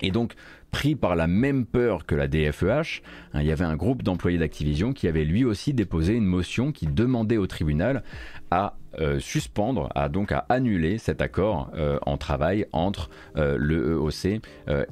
[0.00, 0.34] Et donc,
[0.74, 3.00] pris par la même peur que la DFEH,
[3.32, 6.72] hein, il y avait un groupe d'employés d'Activision qui avait lui aussi déposé une motion
[6.72, 8.02] qui demandait au tribunal
[8.50, 13.92] à euh, suspendre, à donc à annuler cet accord euh, en travail entre euh, le
[13.92, 14.40] EOC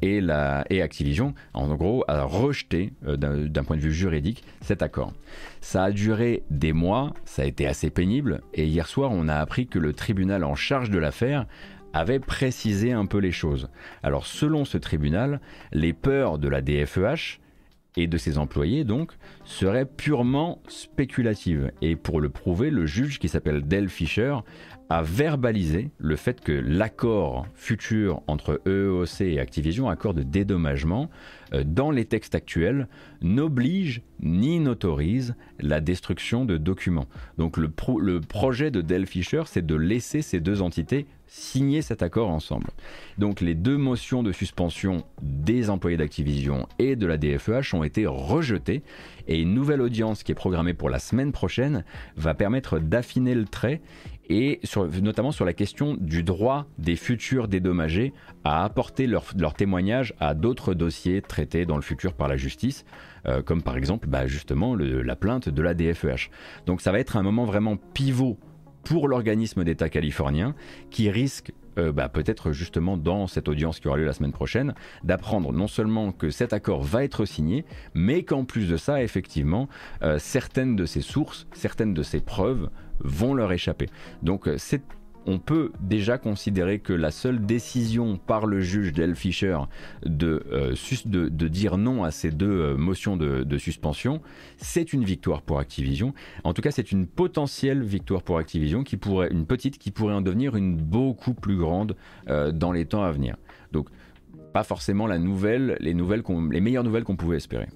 [0.02, 5.12] et, la, et Activision, en gros à rejeter d'un point de vue juridique cet accord.
[5.60, 9.34] Ça a duré des mois, ça a été assez pénible, et hier soir on a
[9.34, 11.46] appris que le tribunal en charge de l'affaire
[11.92, 13.68] avait précisé un peu les choses.
[14.02, 15.40] Alors selon ce tribunal,
[15.72, 17.40] les peurs de la DFEH
[17.96, 19.12] et de ses employés donc
[19.44, 21.72] seraient purement spéculatives.
[21.82, 24.36] Et pour le prouver, le juge qui s'appelle Del Fisher
[24.88, 31.08] a verbalisé le fait que l'accord futur entre EEOC et Activision, accord de dédommagement,
[31.54, 32.88] euh, dans les textes actuels,
[33.22, 37.06] n'oblige ni n'autorise la destruction de documents.
[37.38, 37.70] Donc le,
[38.00, 42.66] le projet de Del Fisher, c'est de laisser ces deux entités signer cet accord ensemble.
[43.16, 48.04] Donc les deux motions de suspension des employés d'Activision et de la DFEH ont été
[48.06, 48.82] rejetées
[49.28, 51.84] et une nouvelle audience qui est programmée pour la semaine prochaine
[52.16, 53.80] va permettre d'affiner le trait
[54.28, 54.60] et
[55.00, 58.12] notamment sur la question du droit des futurs dédommagés
[58.44, 59.24] à apporter leur,
[59.56, 62.84] témoignage à d'autres dossiers traités dans le futur par la justice,
[63.26, 66.30] euh, comme par exemple bah, justement la plainte de la DFEH.
[66.66, 68.38] Donc ça va être un moment vraiment pivot
[68.84, 70.54] pour l'organisme d'État californien
[70.90, 74.74] qui risque euh, bah, peut-être justement dans cette audience qui aura lieu la semaine prochaine,
[75.04, 77.64] d'apprendre non seulement que cet accord va être signé,
[77.94, 79.68] mais qu'en plus de ça, effectivement,
[80.02, 82.68] euh, certaines de ces sources, certaines de ces preuves
[83.00, 83.88] vont leur échapper.
[84.22, 84.82] Donc euh, c'est
[85.26, 89.58] on peut déjà considérer que la seule décision par le juge Del Fisher
[90.04, 94.20] de, euh, de, dire non à ces deux euh, motions de, suspension,
[94.56, 96.14] c'est une victoire pour Activision.
[96.44, 100.14] En tout cas, c'est une potentielle victoire pour Activision, qui pourrait, une petite qui pourrait
[100.14, 101.96] en devenir une beaucoup plus grande
[102.28, 103.36] euh, dans les temps à venir.
[103.72, 103.88] Donc,
[104.52, 107.68] pas forcément la nouvelle, les, nouvelles les meilleures nouvelles qu'on pouvait espérer.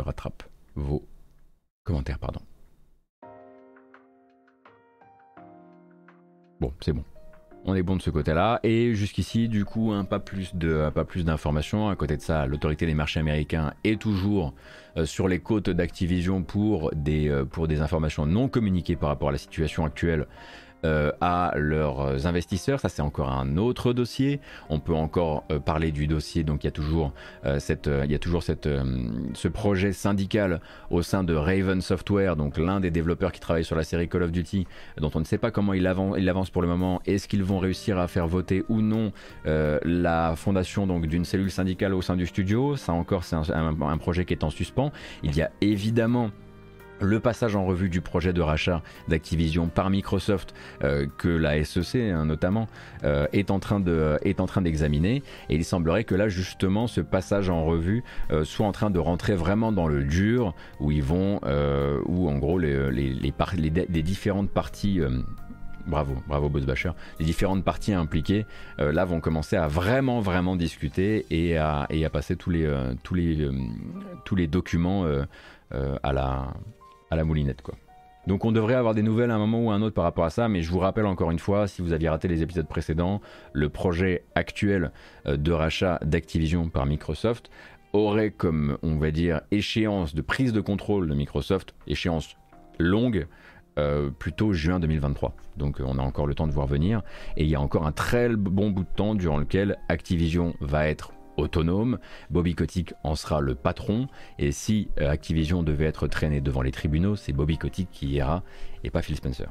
[0.00, 0.42] Rattrape
[0.74, 1.06] vos
[1.84, 2.40] commentaires, pardon.
[6.60, 7.04] Bon, c'est bon.
[7.64, 8.58] On est bon de ce côté-là.
[8.64, 11.88] Et jusqu'ici, du coup, un pas plus d'informations.
[11.88, 14.54] À côté de ça, l'autorité des marchés américains est toujours
[14.96, 19.38] euh, sur les côtes d'Activision euh, pour des informations non communiquées par rapport à la
[19.38, 20.26] situation actuelle
[20.84, 22.80] euh, à leurs investisseurs.
[22.80, 24.40] Ça, c'est encore un autre dossier.
[24.68, 26.42] On peut encore euh, parler du dossier.
[26.42, 27.12] Donc, il y a toujours,
[27.44, 28.68] euh, cette, il y a toujours cette,
[29.34, 30.60] ce projet syndical
[30.90, 34.24] au sein de Raven Software, donc l'un des développeurs qui travaille sur la série Call
[34.24, 34.66] of Duty,
[35.00, 37.00] dont on ne sait pas comment il avance, il avance pour le moment.
[37.06, 39.12] Est-ce qu'ils vont réussir à faire voter ou non
[39.44, 42.76] la fondation d'une cellule syndicale au sein du studio?
[42.76, 44.90] Ça encore, c'est un projet qui est en suspens.
[45.22, 46.30] Il y a évidemment
[47.02, 51.96] le passage en revue du projet de rachat d'Activision par Microsoft euh, que la SEC
[51.96, 52.68] hein, notamment
[53.04, 53.82] euh, est en train
[54.22, 58.44] est en train d'examiner et il semblerait que là justement ce passage en revue euh,
[58.44, 61.40] soit en train de rentrer vraiment dans le dur où ils vont
[62.06, 65.00] où en gros les les, les, différentes parties
[65.86, 66.90] bravo, bravo Basher.
[67.18, 68.46] Les différentes parties impliquées,
[68.78, 72.72] là, vont commencer à vraiment, vraiment discuter et à, et à passer tous les,
[73.02, 73.48] tous les,
[74.24, 75.06] tous les documents
[75.70, 76.52] à la,
[77.12, 77.74] à la moulinette quoi.
[78.26, 80.24] Donc on devrait avoir des nouvelles à un moment ou à un autre par rapport
[80.24, 82.68] à ça, mais je vous rappelle encore une fois, si vous aviez raté les épisodes
[82.68, 83.20] précédents,
[83.52, 84.92] le projet actuel
[85.26, 87.50] euh, de rachat d'Activision par Microsoft
[87.92, 92.36] aurait comme, on va dire, échéance de prise de contrôle de Microsoft, échéance
[92.78, 93.26] longue,
[93.78, 95.34] euh, plutôt juin 2023.
[95.56, 97.02] Donc on a encore le temps de voir venir,
[97.36, 100.88] et il y a encore un très bon bout de temps durant lequel Activision va
[100.88, 101.98] être autonome.
[102.30, 104.08] Bobby Kotick en sera le patron.
[104.38, 108.42] Et si euh, Activision devait être traîné devant les tribunaux, c'est Bobby Kotick qui ira
[108.84, 109.48] et pas Phil Spencer.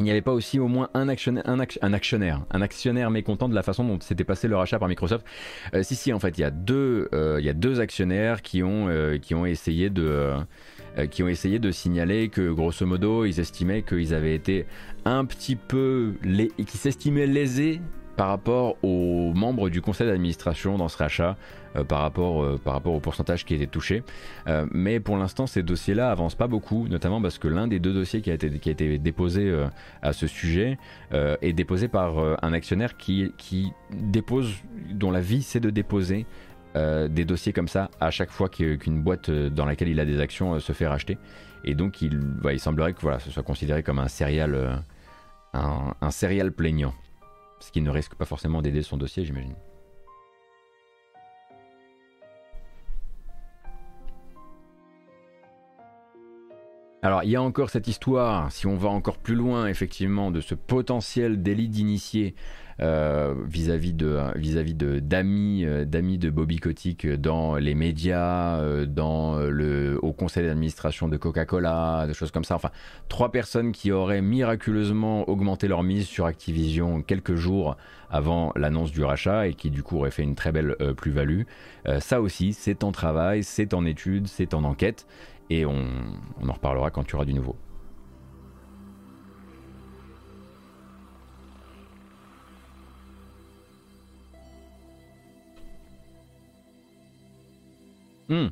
[0.00, 3.84] Il n'y avait pas aussi au moins un actionnaire, un, actionnaire, mécontent de la façon
[3.84, 5.24] dont s'était passé le rachat par Microsoft.
[5.72, 10.34] Euh, si, si, en fait, il y a deux, euh, actionnaires qui ont essayé de,
[11.10, 14.66] qui ont essayé de signaler que, grosso modo, ils estimaient qu'ils avaient été
[15.04, 16.14] un petit peu,
[16.66, 17.80] qui s'estimait lésé
[18.16, 21.36] par rapport aux membres du conseil d'administration dans ce rachat,
[21.76, 24.02] euh, par, rapport, euh, par rapport au pourcentage qui était touché.
[24.46, 27.92] Euh, mais pour l'instant, ces dossiers-là avancent pas beaucoup, notamment parce que l'un des deux
[27.92, 29.52] dossiers qui a été, qui a été déposé
[30.02, 30.78] à ce sujet
[31.12, 34.54] est déposé par un actionnaire qui, qui dépose,
[34.90, 36.26] dont la vie c'est de déposer
[36.74, 40.58] des dossiers comme ça à chaque fois qu'une boîte dans laquelle il a des actions
[40.58, 41.18] se fait racheter.
[41.64, 42.20] Et donc il,
[42.50, 44.82] il semblerait que voilà, ce soit considéré comme un serial
[45.54, 46.94] un, un serial plaignant.
[47.60, 49.54] Ce qui ne risque pas forcément d'aider son dossier, j'imagine.
[57.04, 60.40] Alors il y a encore cette histoire, si on va encore plus loin effectivement, de
[60.40, 62.34] ce potentiel délit d'initié
[62.80, 65.00] euh, vis-à-vis de euh,
[65.84, 72.06] d'amis de Bobby Kotick dans les médias, euh, dans le au conseil d'administration de Coca-Cola,
[72.06, 72.54] des choses comme ça.
[72.54, 72.70] Enfin,
[73.10, 77.76] trois personnes qui auraient miraculeusement augmenté leur mise sur Activision quelques jours
[78.08, 81.42] avant l'annonce du rachat et qui du coup auraient fait une très belle plus-value.
[81.98, 85.06] ça aussi, c'est en travail, c'est en étude, c'est en enquête
[85.50, 85.84] et on,
[86.46, 87.56] en reparlera quand tu auras du nouveau.
[98.28, 98.48] Hmm.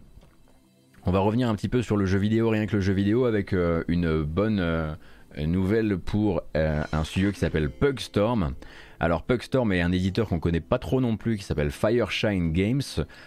[1.04, 3.24] On va revenir un petit peu sur le jeu vidéo, rien que le jeu vidéo,
[3.24, 4.94] avec euh, une bonne euh,
[5.38, 8.54] nouvelle pour euh, un studio qui s'appelle Pugstorm.
[9.02, 12.82] Alors Pugstorm et un éditeur qu'on connaît pas trop non plus qui s'appelle Fireshine Games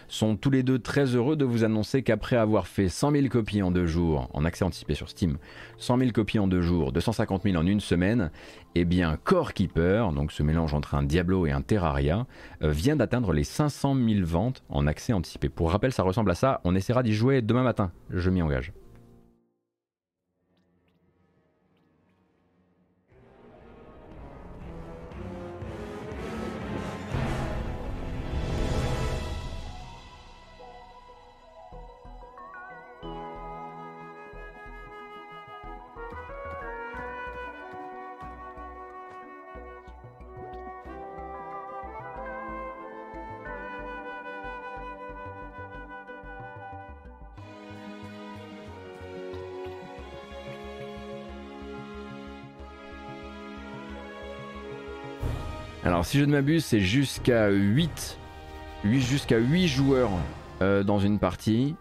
[0.07, 3.61] sont tous les deux très heureux de vous annoncer qu'après avoir fait 100 000 copies
[3.61, 5.37] en deux jours, en accès anticipé sur Steam,
[5.77, 8.31] 100 000 copies en deux jours, 250 000 en une semaine,
[8.75, 12.25] eh bien Core Keeper, donc ce mélange entre un Diablo et un Terraria,
[12.63, 15.49] euh, vient d'atteindre les 500 000 ventes en accès anticipé.
[15.49, 18.71] Pour rappel, ça ressemble à ça, on essaiera d'y jouer demain matin, je m'y engage.
[56.15, 58.17] Si je ne m'abuse, c'est jusqu'à 8,
[58.85, 60.11] 8 jusqu'à 8 joueurs
[60.61, 61.75] euh, dans une partie.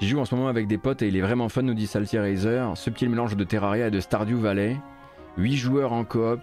[0.00, 1.88] J'y joue en ce moment avec des potes et il est vraiment fun, nous dit
[1.88, 2.70] Salty Razer.
[2.76, 4.76] Ce petit mélange de Terraria et de Stardew Valley.
[5.38, 6.38] 8 joueurs en coop.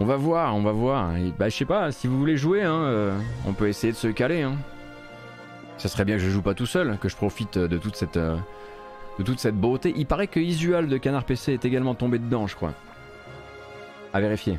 [0.00, 1.14] On va voir, on va voir.
[1.38, 4.08] bah, je sais pas, si vous voulez jouer, hein, euh, on peut essayer de se
[4.08, 4.42] caler.
[4.42, 4.56] Hein.
[5.78, 8.18] Ça serait bien que je joue pas tout seul, que je profite de toute cette,
[8.18, 8.36] euh,
[9.20, 9.92] de toute cette beauté.
[9.96, 12.72] Il paraît que Isual de Canard PC est également tombé dedans, je crois.
[14.14, 14.58] À vérifier.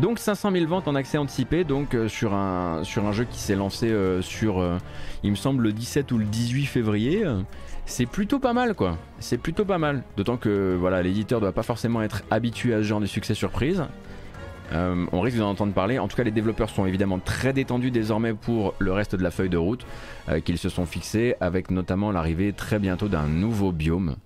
[0.00, 3.38] Donc 500 000 ventes en accès anticipé, donc euh, sur, un, sur un jeu qui
[3.38, 4.78] s'est lancé euh, sur, euh,
[5.22, 7.24] il me semble, le 17 ou le 18 février.
[7.86, 8.98] c'est plutôt pas mal, quoi.
[9.20, 10.02] C'est plutôt pas mal.
[10.16, 13.84] D'autant que voilà, l'éditeur doit pas forcément être habitué à ce genre de succès surprise.
[14.72, 15.98] On risque d'en entendre parler.
[15.98, 19.30] En tout cas, les développeurs sont évidemment très détendus désormais pour le reste de la
[19.30, 19.86] feuille de route
[20.44, 24.16] qu'ils se sont fixés, avec notamment l'arrivée très bientôt d'un nouveau biome.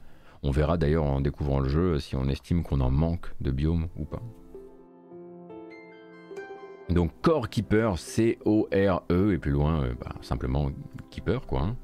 [0.43, 3.89] On verra d'ailleurs en découvrant le jeu si on estime qu'on en manque de biome
[3.97, 4.23] ou pas.
[6.89, 10.71] Donc Core Keeper, C-O-R-E, et plus loin, euh, bah, simplement
[11.11, 11.63] Keeper, quoi.
[11.63, 11.77] Hein.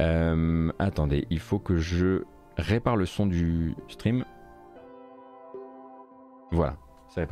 [0.00, 2.22] Euh, attendez, il faut que je
[2.56, 4.24] répare le son du stream.
[6.52, 6.76] Voilà,
[7.14, 7.28] c'est.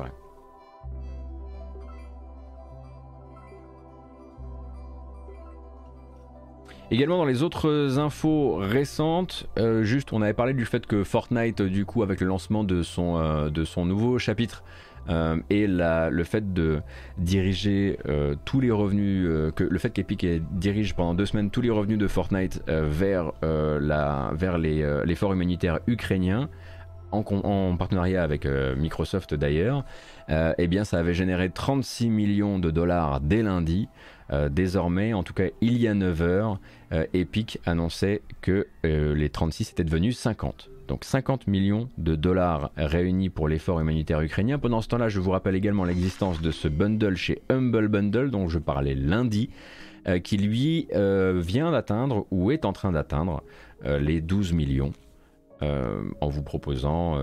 [6.91, 11.63] Également dans les autres infos récentes, euh, juste on avait parlé du fait que Fortnite,
[11.63, 14.63] du coup, avec le lancement de son, de son nouveau chapitre,
[15.09, 16.81] euh, et le fait de
[17.19, 21.61] diriger euh, tous les revenus, euh, que le fait qu'Epic dirige pendant deux semaines tous
[21.61, 26.49] les revenus de Fortnite vers, la, vers l'effort humanitaire ukrainien,
[27.13, 29.85] en, partenariat avec Microsoft d'ailleurs,
[30.29, 33.89] eh bien ça avait généré 36 millions de dollars dès lundi.
[34.51, 36.61] désormais, en tout cas il y a 9 heures,
[37.13, 43.49] Epic annonçait que les 36 étaient devenus 50 donc 50 millions de dollars réunis pour
[43.49, 44.59] l'effort humanitaire ukrainien.
[44.59, 48.49] Pendant ce temps-là, je vous rappelle également l'existence de ce bundle chez Humble Bundle dont
[48.49, 49.49] je parlais lundi,
[50.07, 53.43] euh, qui lui euh, vient d'atteindre ou est en train d'atteindre
[53.87, 54.93] euh, les 12 millions
[55.63, 57.23] en vous proposant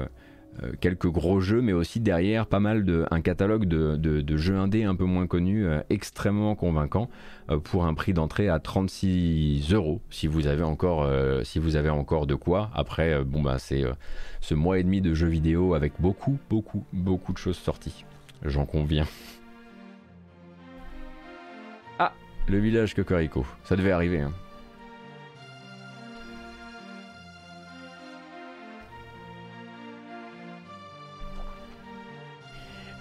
[0.64, 4.84] euh, quelques gros jeux, mais aussi derrière pas mal de un catalogue de, jeux indés
[4.84, 7.10] un peu moins connus, euh, extrêmement convaincant
[7.50, 11.08] euh, pour un prix d'entrée à 36 euros si vous avez encore
[11.44, 12.72] si vous avez encore de quoi.
[12.74, 13.84] Après, bon bah c'est
[14.42, 18.06] ce mois et demi de jeux vidéo avec beaucoup beaucoup beaucoup de choses sorties.
[18.44, 19.06] J'en conviens.
[22.00, 22.14] Ah,
[22.48, 24.22] le village Cocorico, ça devait arriver.
[24.22, 24.34] Hein.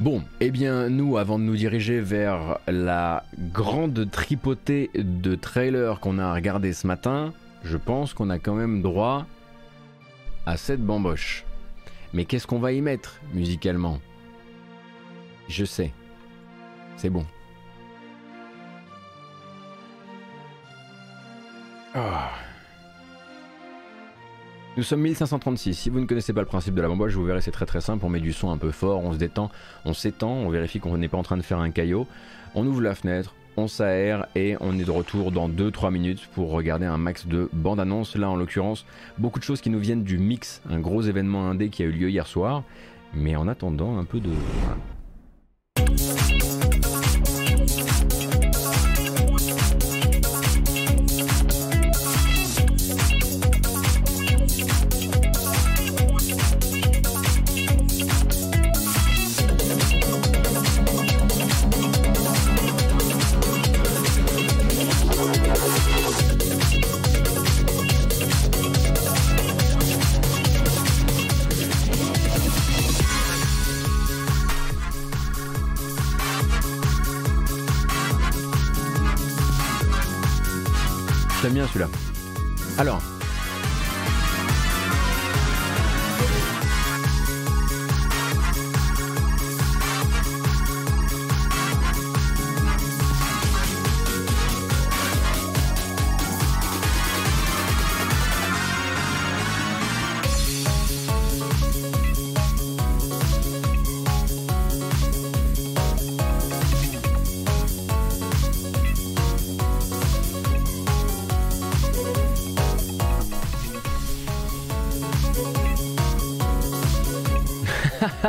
[0.01, 6.21] Bon, eh bien nous, avant de nous diriger vers la grande tripotée de trailers qu'on
[6.21, 7.33] a regardé ce matin,
[7.65, 9.27] je pense qu'on a quand même droit
[10.47, 11.45] à cette bamboche.
[12.13, 13.99] Mais qu'est-ce qu'on va y mettre musicalement?
[15.49, 15.93] Je sais.
[16.97, 17.27] C'est bon.
[21.95, 22.31] Ah.
[24.79, 25.75] Nous sommes 1536.
[25.75, 27.81] Si vous ne connaissez pas le principe de la bamboche, vous verrez, c'est très très
[27.81, 28.07] simple.
[28.07, 29.51] On met du son un peu fort, on se détend,
[29.85, 32.07] on s'étend, on vérifie qu'on n'est pas en train de faire un caillot.
[32.55, 36.53] On ouvre la fenêtre, on s'aère et on est de retour dans 2-3 minutes pour
[36.53, 38.15] regarder un max de bandes annonces.
[38.15, 38.87] Là, en l'occurrence,
[39.19, 41.91] beaucoup de choses qui nous viennent du mix, un gros événement indé qui a eu
[41.91, 42.63] lieu hier soir.
[43.15, 44.31] Mais en attendant, un peu de.
[81.69, 81.89] Celui-là.
[82.79, 83.03] Alors,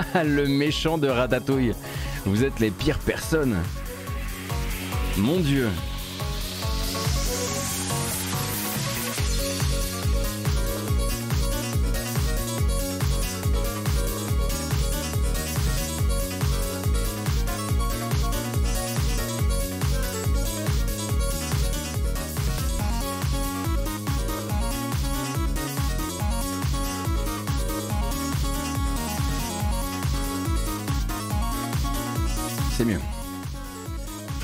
[0.24, 1.74] le méchant de Ratatouille.
[2.26, 3.58] Vous êtes les pires personnes.
[5.18, 5.70] Mon Dieu.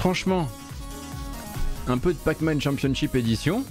[0.06, 0.48] Franchement,
[1.88, 3.66] un peu de Pac-Man Championship Edition.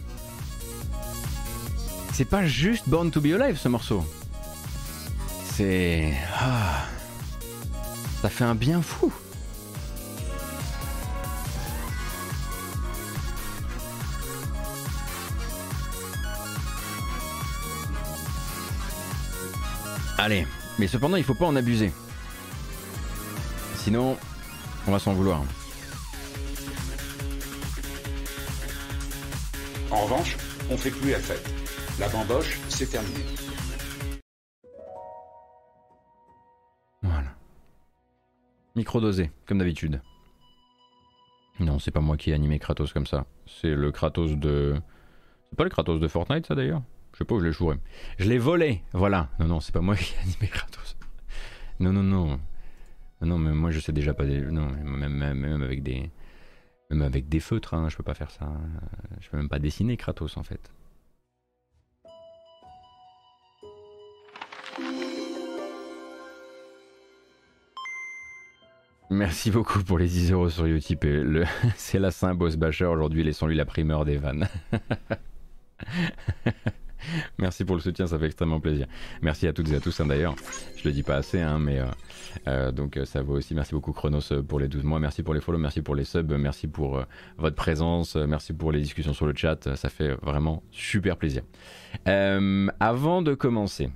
[2.12, 4.04] C'est pas juste Born to be Alive ce morceau.
[5.44, 6.12] C'est.
[6.40, 6.86] Ah,
[8.20, 9.12] ça fait un bien fou.
[20.18, 20.48] Allez,
[20.80, 21.92] mais cependant il faut pas en abuser.
[23.76, 24.16] Sinon,
[24.88, 25.44] on va s'en vouloir.
[29.94, 30.36] En revanche,
[30.72, 31.48] on fait plus la fête.
[32.00, 33.20] La bamboche, c'est terminé.
[37.00, 37.36] Voilà.
[38.74, 40.02] Micro dosé, comme d'habitude.
[41.60, 43.26] Non, c'est pas moi qui ai animé Kratos comme ça.
[43.46, 44.74] C'est le Kratos de.
[45.48, 46.82] C'est pas le Kratos de Fortnite, ça d'ailleurs?
[47.12, 47.76] Je sais pas où je l'ai chouré.
[48.18, 49.28] Je l'ai volé Voilà.
[49.38, 50.96] Non, non, c'est pas moi qui ai animé Kratos.
[51.78, 52.40] Non, non, non.
[53.20, 54.24] Non, mais moi je sais déjà pas.
[54.24, 54.40] Des...
[54.40, 56.10] Non, même, avec des.
[56.90, 58.52] Même avec des feutres, hein, je peux pas faire ça.
[59.20, 60.70] Je peux même pas dessiner Kratos en fait.
[69.10, 71.06] Merci beaucoup pour les 10 euros sur Utip.
[71.76, 74.48] C'est la Saint-Boss Basher aujourd'hui, laissons-lui la primeur des vannes.
[77.38, 78.86] Merci pour le soutien, ça fait extrêmement plaisir.
[79.22, 80.34] Merci à toutes et à tous hein, d'ailleurs.
[80.76, 81.86] Je le dis pas assez, hein, mais euh,
[82.48, 83.54] euh, donc euh, ça vaut aussi.
[83.54, 85.00] Merci beaucoup Chronos pour les 12 mois.
[85.00, 87.02] Merci pour les follow, merci pour les subs, merci pour
[87.38, 89.74] votre présence, merci pour les discussions sur le chat.
[89.76, 91.42] Ça fait vraiment super plaisir.
[92.06, 93.90] avant de commencer,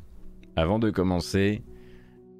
[0.57, 1.63] avant de commencer,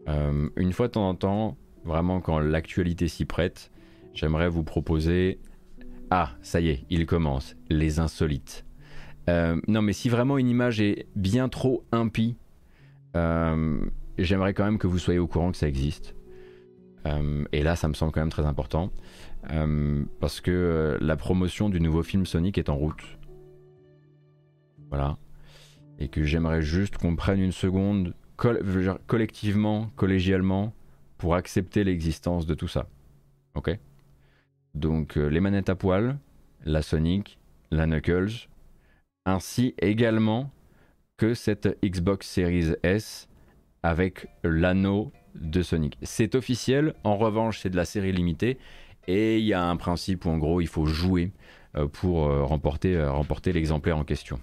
[0.07, 3.71] une fois de temps en temps, vraiment quand l'actualité s'y prête,
[4.15, 5.41] j'aimerais vous proposer.
[6.11, 7.55] Ah, ça y est, il commence.
[7.69, 8.65] Les insolites.
[9.29, 12.37] Euh, non, mais si vraiment une image est bien trop impie,
[13.15, 13.79] euh,
[14.17, 16.15] j'aimerais quand même que vous soyez au courant que ça existe.
[17.07, 18.91] Euh, et là, ça me semble quand même très important.
[20.21, 23.19] parce que la promotion du nouveau film Sonic est en route.
[24.89, 25.19] Voilà.
[25.99, 30.73] Et que j'aimerais juste qu'on prenne une seconde collectivement, collégialement,
[31.19, 32.89] pour accepter l'existence de tout ça.
[33.55, 33.77] Ok?
[34.75, 36.19] Donc les manettes à poil,
[36.65, 37.39] la Sonic,
[37.71, 38.49] la Knuckles,
[39.29, 40.51] ainsi également
[41.17, 43.29] que cette Xbox Series S
[43.83, 45.99] avec l'anneau de Sonic.
[46.03, 48.59] C'est officiel, en revanche c'est de la série limitée
[49.07, 51.33] et il y a un principe où en gros il faut jouer
[51.77, 54.41] euh, pour euh, remporter, euh, remporter l'exemplaire en question.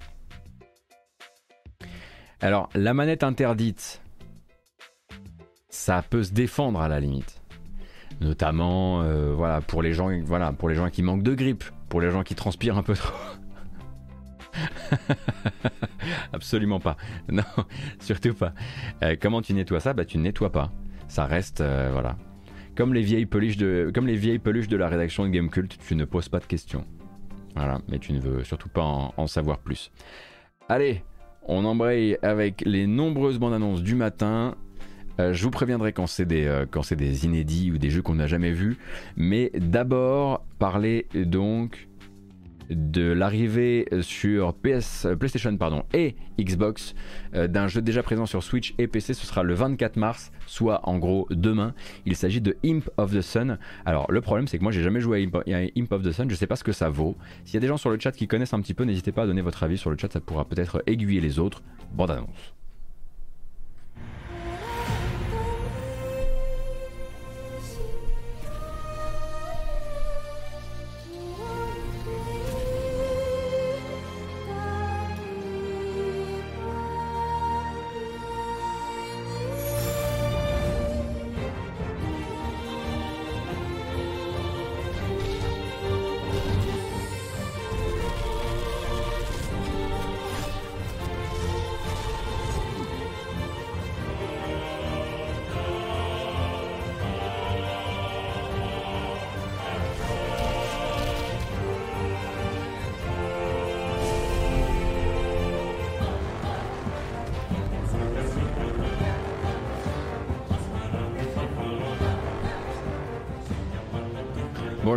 [2.39, 4.01] Alors la manette interdite,
[5.69, 7.41] ça peut se défendre à la limite.
[8.21, 12.11] Notamment voilà, pour les gens, voilà, pour les gens qui manquent de grippe, pour les
[12.11, 13.13] gens qui transpirent un peu trop.
[16.33, 16.97] Absolument pas.
[17.29, 17.43] Non,
[17.99, 18.53] surtout pas.
[19.03, 19.93] Euh, comment tu nettoies ça?
[19.93, 20.71] Bah tu ne nettoies pas.
[21.07, 22.17] Ça reste, euh, voilà.
[22.75, 25.95] Comme les, vieilles peluches de, comme les vieilles peluches de la rédaction de Gamecult, tu
[25.95, 26.85] ne poses pas de questions.
[27.55, 28.81] Voilà, mais tu ne veux surtout pas
[29.15, 29.91] en, savoir plus.
[30.67, 31.03] Allez,
[31.43, 34.55] on embraye avec les nombreuses bandes annonces du matin.
[35.21, 38.15] Euh, je vous préviendrai quand c'est des, quand c'est des inédits ou des jeux qu'on
[38.15, 38.77] n'a jamais vus.
[39.15, 41.87] Mais d'abord, parler donc
[42.69, 46.95] de l'arrivée sur PS, euh, PlayStation pardon, et Xbox
[47.33, 49.13] euh, d'un jeu déjà présent sur Switch et PC.
[49.13, 51.73] Ce sera le 24 mars, soit en gros demain.
[52.05, 53.57] Il s'agit de Imp of the Sun.
[53.85, 56.35] Alors le problème c'est que moi j'ai jamais joué à Imp, of the Sun, je
[56.35, 57.15] sais pas ce que ça vaut.
[57.43, 59.23] S'il y a des gens sur le chat qui connaissent un petit peu, n'hésitez pas
[59.23, 61.63] à donner votre avis sur le chat, ça pourra peut-être aiguiller les autres.
[61.93, 62.55] Bande annonce.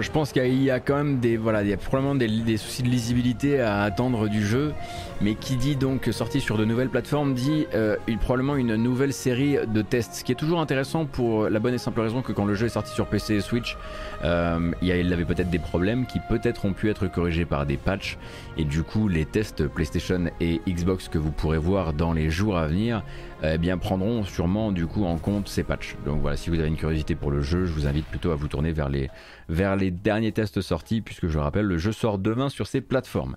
[0.00, 2.82] Je pense qu'il y a quand même des, voilà, il y a probablement des, soucis
[2.82, 4.72] de lisibilité à attendre du jeu,
[5.20, 9.56] mais qui dit donc sorti sur de nouvelles plateformes dit euh, probablement une nouvelle série
[9.66, 12.44] de tests, ce qui est toujours intéressant pour la bonne et simple raison que quand
[12.44, 13.76] le jeu est sorti sur PC et Switch,
[14.24, 18.18] euh, il, avait peut-être des problèmes qui peut-être ont pu être corrigés par des patchs,
[18.56, 22.56] et du coup les tests PlayStation et Xbox que vous pourrez voir dans les jours
[22.56, 23.02] à venir
[23.42, 25.94] eh bien, prendront sûrement du coup en compte ces patchs.
[26.04, 28.34] Donc voilà, si vous avez une curiosité pour le jeu, je vous invite plutôt à
[28.34, 29.10] vous tourner vers les,
[29.48, 33.36] vers les derniers tests sortis, puisque je rappelle, le jeu sort demain sur ces plateformes.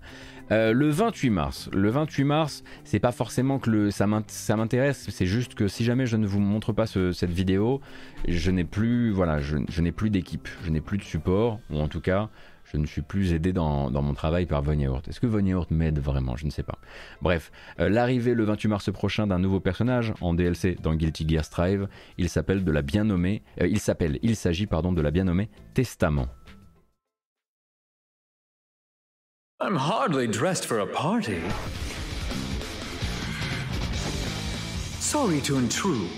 [0.52, 5.26] Euh, le 28 mars, le 28 mars, c'est pas forcément que le, ça m'intéresse, c'est
[5.26, 7.80] juste que si jamais je ne vous montre pas cette vidéo,
[8.28, 11.88] je n'ai plus, voilà, je, n'ai plus d'équipe, je n'ai plus de support, ou en
[11.88, 12.30] tout cas,
[12.66, 16.36] je ne suis plus aidé dans, mon travail par Von Est-ce que Von m'aide vraiment?
[16.36, 16.80] Je ne sais pas.
[17.22, 21.46] Bref, euh, l'arrivée le 28 mars prochain d'un nouveau personnage en DLC dans Guilty Gear
[21.46, 21.88] Strive,
[22.18, 25.24] il s'appelle de la bien nommée, euh, il s'appelle, il s'agit pardon de la bien
[25.24, 26.28] nommée Testament.
[29.64, 31.40] I'm hardly dressed for a party.
[35.00, 36.10] Sorry to intrude.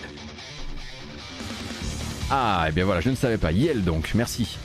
[2.32, 3.52] Ah, et eh bien voilà, je ne savais pas.
[3.52, 4.58] Yel donc, merci.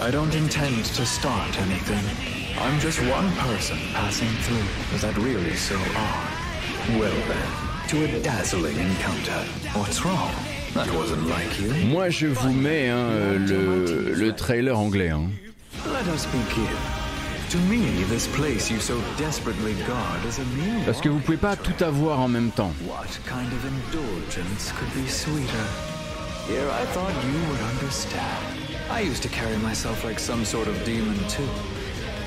[0.00, 2.43] I don't intend to start anything.
[2.58, 4.94] I'm just one person passing through.
[4.94, 6.98] Is that really so odd?
[6.98, 9.40] Well then, to a dazzling encounter.
[9.74, 10.32] What's wrong?
[10.74, 11.72] That wasn't like you.
[11.86, 15.10] Moi, je vous mets hein, le, le trailer anglais.
[15.10, 15.30] Hein.
[15.86, 16.76] Let us begin.
[17.50, 21.36] To me, this place you so desperately guard is a mere Parce que vous pouvez
[21.36, 22.72] pas tout avoir en même temps.
[22.86, 25.66] What kind of indulgence could be sweeter?
[26.48, 28.64] Here I thought you would understand.
[28.90, 31.48] I used to carry myself like some sort of demon too,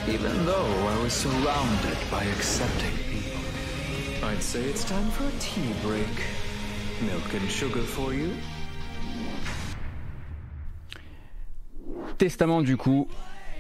[0.10, 3.42] even though I was surrounded by accepting people.
[4.24, 6.16] I'd say it's time for a tea break.
[7.02, 8.30] Milk and sugar for you?
[12.18, 13.08] Testament du coup,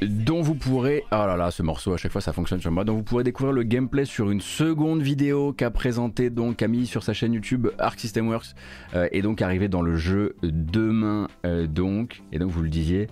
[0.01, 2.85] dont vous pourrez, ah là là, ce morceau à chaque fois ça fonctionne sur moi,
[2.85, 7.03] dont vous pourrez découvrir le gameplay sur une seconde vidéo qu'a présenté donc Camille sur
[7.03, 8.55] sa chaîne YouTube Arc System Works
[8.95, 13.07] euh, et donc arrivé dans le jeu demain euh, donc et donc vous le disiez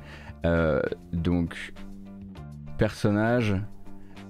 [0.45, 0.81] euh,
[1.11, 1.73] donc
[2.77, 3.55] personnage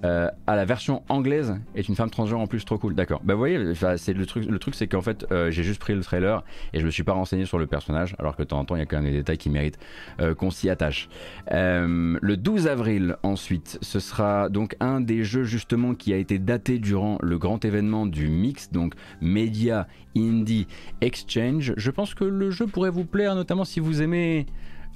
[0.04, 2.94] euh, à la version anglaise est une femme transgenre en plus trop cool.
[2.94, 3.20] D'accord.
[3.24, 3.58] Bah vous voyez,
[3.96, 4.44] c'est le truc.
[4.44, 7.02] Le truc c'est qu'en fait euh, j'ai juste pris le trailer et je me suis
[7.02, 8.96] pas renseigné sur le personnage, alors que de temps en temps il y a quand
[8.96, 9.78] même des détails qui méritent
[10.20, 11.08] euh, qu'on s'y attache.
[11.50, 16.78] le 12 avril ensuite, ce sera donc un des jeux justement qui a été daté
[16.78, 19.86] durant le grand événement du mix, donc Media
[20.16, 20.66] Indie
[21.00, 21.72] Exchange.
[21.76, 24.46] Je pense que le jeu pourrait vous plaire, notamment si vous aimez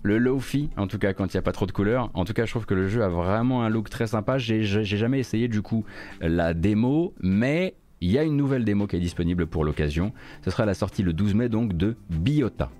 [0.02, 2.10] le low-fi, en tout cas quand il n'y a pas trop de couleurs.
[2.14, 4.38] En tout cas, je trouve que le jeu a vraiment un look très sympa.
[4.38, 5.84] J'ai jamais essayé du coup
[6.20, 10.12] la démo, mais il y a une nouvelle démo qui est disponible pour l'occasion.
[10.44, 12.70] Ce sera la sortie le 12 mai donc de Biota.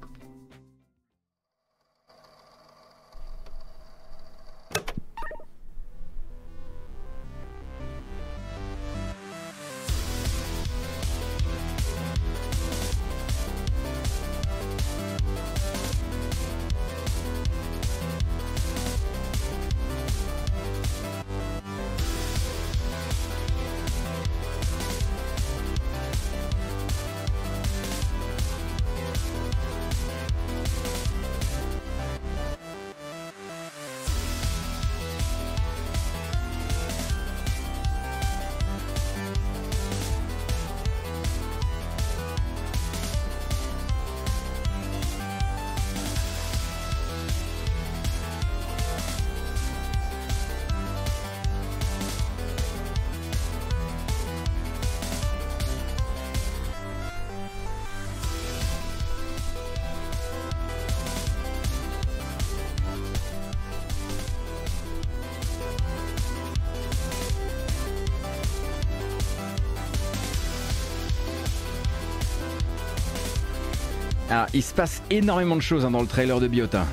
[74.60, 76.84] Il se passe énormément de choses hein, dans le trailer de Biota.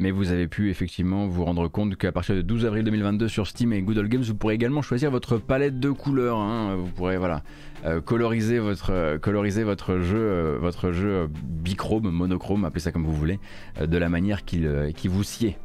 [0.00, 3.46] Mais vous avez pu effectivement vous rendre compte qu'à partir de 12 avril 2022 sur
[3.46, 6.38] Steam et Good Games, vous pourrez également choisir votre palette de couleurs.
[6.38, 6.74] Hein.
[6.74, 7.44] Vous pourrez voilà
[7.84, 13.14] euh, coloriser votre coloriser votre jeu euh, votre jeu bichrome, monochrome, appelez ça comme vous
[13.14, 13.38] voulez,
[13.80, 14.58] euh, de la manière qui
[15.06, 15.56] vous sied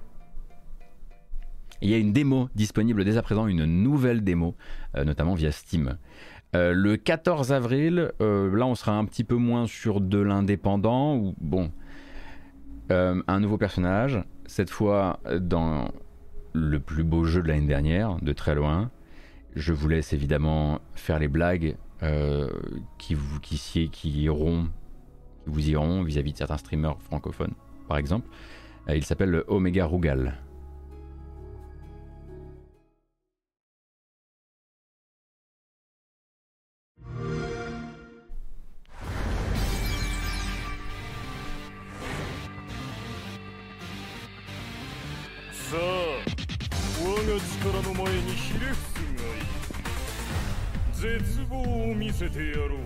[1.84, 4.56] il y a une démo disponible dès à présent, une nouvelle démo,
[4.96, 5.98] euh, notamment via Steam.
[6.54, 11.72] le 14 avril, là on sera un petit peu moins sur de l'indépendant, ou bon,
[12.90, 15.90] un nouveau personnage, cette fois dans
[16.54, 18.92] le plus beau jeu de l'année dernière, de très loin.
[19.56, 21.76] Je vous laisse évidemment faire les blagues
[23.00, 24.70] qui, vous, qui, qui iront,
[25.48, 27.54] vous iront vis-à-vis de certains streamers francophones,
[27.88, 28.28] par exemple.
[28.88, 30.38] il s'appelle Omega Rugal.
[45.74, 45.82] さあ
[47.02, 49.24] 我が力の前にひれ伏すが
[51.10, 51.14] いい。
[51.18, 52.78] 絶望を見せてやろう。
[52.78, 52.82] 怯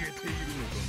[0.00, 0.80] えているのかね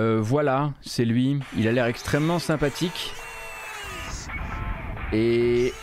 [0.00, 1.38] Euh, voilà, c'est lui.
[1.56, 3.12] Il a l'air extrêmement sympathique.
[5.12, 5.74] Et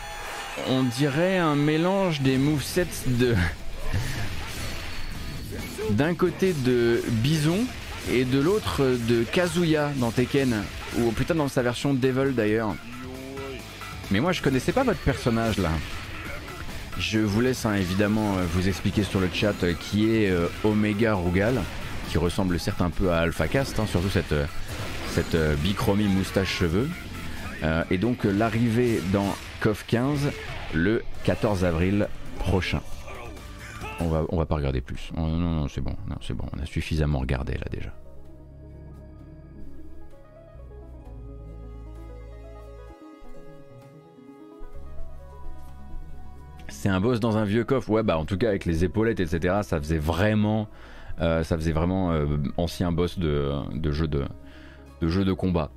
[0.68, 3.36] on dirait un mélange des movesets de.
[5.90, 7.60] D'un côté de Bison
[8.12, 10.62] et de l'autre de Kazuya dans Tekken.
[10.98, 12.74] Ou putain dans sa version Devil d'ailleurs.
[14.10, 15.70] Mais moi je connaissais pas votre personnage là.
[16.98, 20.48] Je vous laisse hein, évidemment euh, vous expliquer sur le chat euh, qui est euh,
[20.64, 21.60] Omega Rugal,
[22.10, 24.34] qui ressemble certes un peu à Alpha Cast, hein, surtout cette,
[25.10, 26.88] cette bichromie moustache-cheveux.
[27.90, 30.30] et donc l'arrivée dans KOF 15
[30.74, 32.08] le 14 avril
[32.38, 32.80] prochain.
[34.00, 35.10] On va, pas regarder plus.
[35.16, 37.92] Oh, non, non, c'est bon, c'est bon, on a suffisamment regardé là déjà.
[46.78, 47.90] c'est un boss dans un vieux coffre.
[47.90, 49.62] Ouais, bah en tout cas avec les épaulettes, etc.
[49.62, 50.68] Ça faisait vraiment,
[51.20, 55.70] euh, ça faisait vraiment euh, ancien boss de jeu de combat.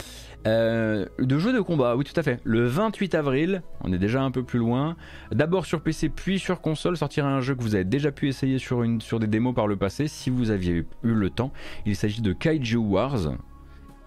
[0.47, 2.39] Euh, de jeu de combat, oui tout à fait.
[2.43, 4.95] Le 28 avril, on est déjà un peu plus loin.
[5.31, 8.57] D'abord sur PC puis sur console sortira un jeu que vous avez déjà pu essayer
[8.57, 11.51] sur, une, sur des démos par le passé si vous aviez eu le temps.
[11.85, 13.33] Il s'agit de Kaiju Wars.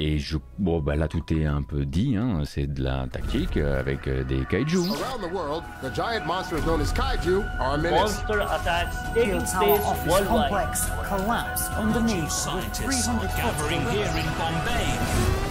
[0.00, 3.56] Et je, bon, bah là tout est un peu dit, hein, c'est de la tactique
[3.56, 4.78] avec des kaiju.
[4.78, 8.24] Around the world, the giant monsters known as kaiju are a menace.
[8.26, 10.50] Monster attacks taking place worldwide.
[10.50, 15.43] complex collapsed underneath with 300 gathering here in Bombay?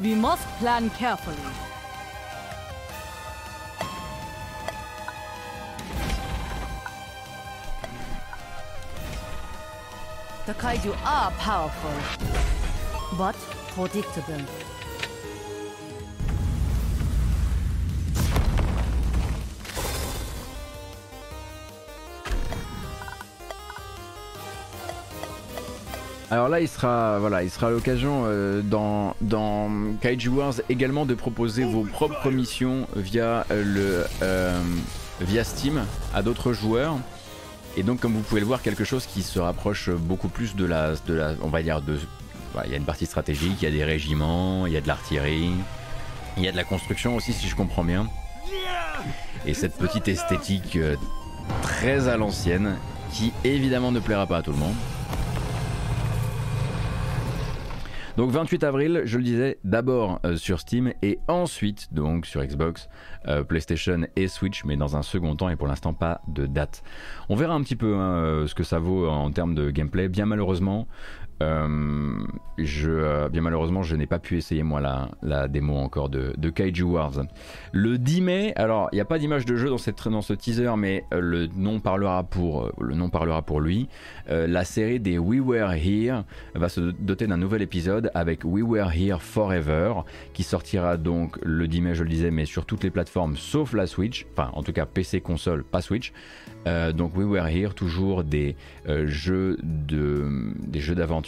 [0.00, 1.36] We must plan carefully.
[10.46, 11.90] The kaiju are powerful,
[13.18, 13.34] but
[13.74, 14.67] predictable.
[26.30, 29.70] Alors là, il sera, voilà, il sera l'occasion euh, dans, dans
[30.02, 34.60] Kaiju Wars également de proposer vos propres missions via euh, le euh,
[35.22, 35.82] via Steam
[36.14, 36.96] à d'autres joueurs.
[37.78, 40.66] Et donc, comme vous pouvez le voir, quelque chose qui se rapproche beaucoup plus de
[40.66, 41.98] la, de la on va dire, de,
[42.64, 44.88] il y a une partie stratégique, il y a des régiments, il y a de
[44.88, 45.52] l'artillerie,
[46.36, 48.06] il y a de la construction aussi, si je comprends bien.
[49.46, 50.78] Et cette petite esthétique
[51.62, 52.76] très à l'ancienne,
[53.12, 54.74] qui évidemment ne plaira pas à tout le monde.
[58.18, 62.88] Donc 28 avril, je le disais, d'abord euh, sur Steam et ensuite donc sur Xbox,
[63.28, 66.82] euh, PlayStation et Switch, mais dans un second temps et pour l'instant pas de date.
[67.28, 70.08] On verra un petit peu hein, euh, ce que ça vaut en termes de gameplay.
[70.08, 70.88] Bien malheureusement,
[71.40, 76.34] je, euh, bien malheureusement, je n'ai pas pu essayer moi la, la démo encore de,
[76.36, 77.12] de, Kaiju Wars.
[77.72, 80.32] Le 10 mai, alors il n'y a pas d'image de jeu dans, cette, dans ce
[80.32, 83.88] teaser, mais euh, le nom parlera pour, le nom parlera pour lui.
[84.28, 86.24] la série des We Were Here
[86.54, 90.02] va se doter d'un nouvel épisode avec We Were Here Forever,
[90.32, 93.72] qui sortira donc le 10 mai, je le disais, mais sur toutes les plateformes sauf
[93.72, 96.12] la Switch, enfin en tout cas PC, console, pas Switch.
[96.66, 98.56] donc We Were Here, toujours des
[98.86, 101.27] jeux de, des jeux d'aventure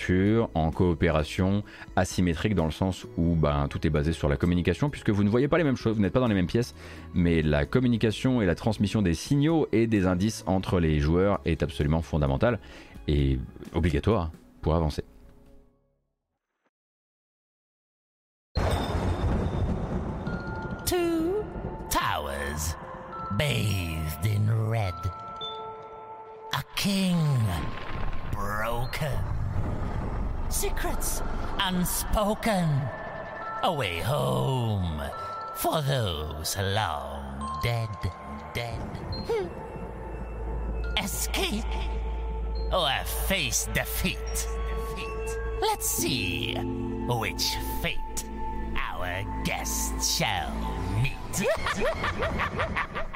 [0.55, 1.63] en coopération
[1.97, 5.29] asymétrique dans le sens où ben, tout est basé sur la communication puisque vous ne
[5.29, 6.75] voyez pas les mêmes choses, vous n'êtes pas dans les mêmes pièces,
[7.15, 11.63] mais la communication et la transmission des signaux et des indices entre les joueurs est
[11.63, 12.59] absolument fondamentale
[13.09, 13.39] et
[13.75, 14.31] obligatoire
[14.63, 15.05] pour avancer.
[23.41, 24.93] Bathed in red.
[26.53, 27.17] A king
[28.33, 29.40] broken.
[30.51, 31.23] Secrets
[31.61, 32.69] unspoken.
[33.63, 35.01] A way home
[35.55, 37.89] for those long dead,
[38.53, 38.81] dead.
[39.29, 39.47] Hmm.
[41.05, 41.65] Escape
[42.73, 42.91] or
[43.29, 44.49] face defeat.
[45.61, 47.45] Let's see which
[47.81, 48.25] fate
[48.77, 50.53] our guests shall
[51.01, 51.47] meet.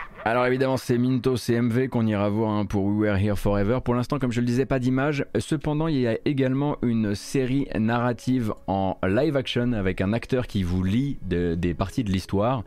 [0.27, 3.81] Alors évidemment c'est Minto CMV qu'on ira voir hein, pour We Were Here Forever.
[3.85, 5.27] Pour l'instant comme je le disais pas d'image.
[5.39, 10.63] Cependant il y a également une série narrative en live action avec un acteur qui
[10.63, 12.65] vous lit des parties de l'histoire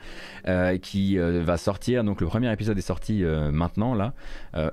[0.48, 2.04] euh, qui euh, va sortir.
[2.04, 4.14] Donc le premier épisode est sorti euh, maintenant là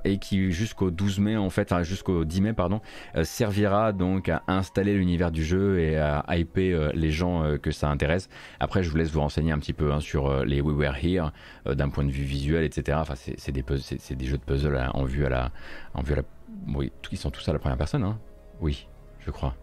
[0.05, 2.81] et qui jusqu'au 12 mai en fait, jusqu'au 10 mai pardon,
[3.23, 8.29] servira donc à installer l'univers du jeu et à hyper les gens que ça intéresse.
[8.61, 11.33] Après je vous laisse vous renseigner un petit peu hein, sur les We Were Here
[11.67, 15.29] d'un point de vue visuel, Enfin, c'est des, des jeux de puzzle en vue à
[15.29, 15.53] la,
[15.95, 16.23] en vue à la,
[16.75, 18.19] oui, ils sont tous à la première personne, hein
[18.61, 18.89] Oui,
[19.21, 19.55] je crois.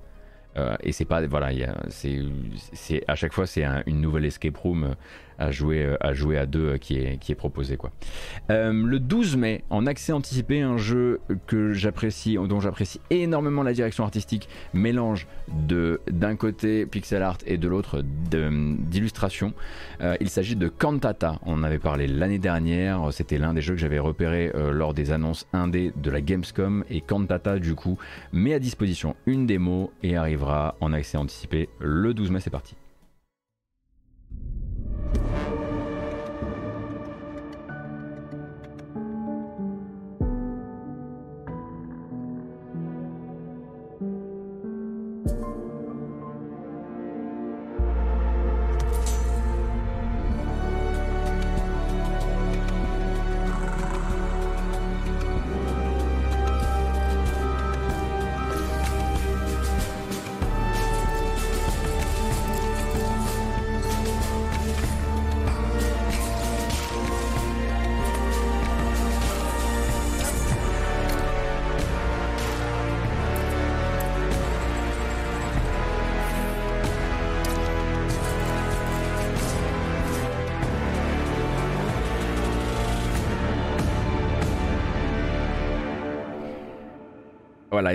[0.58, 1.50] Euh, et c'est pas, voilà,
[1.90, 4.96] c'est, à chaque fois c'est une nouvelle escape room
[5.42, 7.76] à jouer, euh, à jouer à deux euh, qui est, qui est proposé.
[7.76, 7.92] Quoi.
[8.52, 13.74] Euh, le 12 mai, en accès anticipé, un jeu que j'apprécie, dont j'apprécie énormément la
[13.74, 15.28] direction artistique, mélange
[15.68, 19.54] de d'un côté pixel art et de l'autre d'illustration.
[20.20, 21.40] il s'agit de Cantata.
[21.46, 23.12] On en avait parlé l'année dernière.
[23.12, 27.02] C'était l'un des jeux que j'avais repéré lors des annonces indé de la Gamescom et
[27.02, 27.98] Cantata du coup
[28.32, 32.40] met à disposition une démo et arrivera en accès anticipé le 12 mai.
[32.40, 32.76] C'est parti.
[35.14, 35.51] you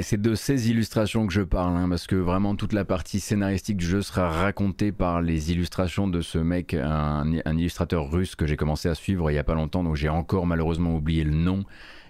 [0.03, 3.77] C'est de ces illustrations que je parle, hein, parce que vraiment toute la partie scénaristique
[3.77, 8.57] du jeu sera racontée par les illustrations de ce mec, un, illustrateur russe que j'ai
[8.57, 11.65] commencé à suivre il n'y a pas longtemps, donc j'ai encore malheureusement oublié le nom,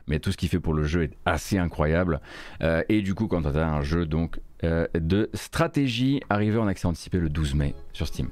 [0.06, 2.20] mais tout ce qu'il fait pour le jeu est assez incroyable.
[2.62, 6.66] Euh, et du coup, quand tu as un jeu donc euh, de stratégie arrivé en
[6.66, 8.28] accès anticipé le 12 mai sur Steam.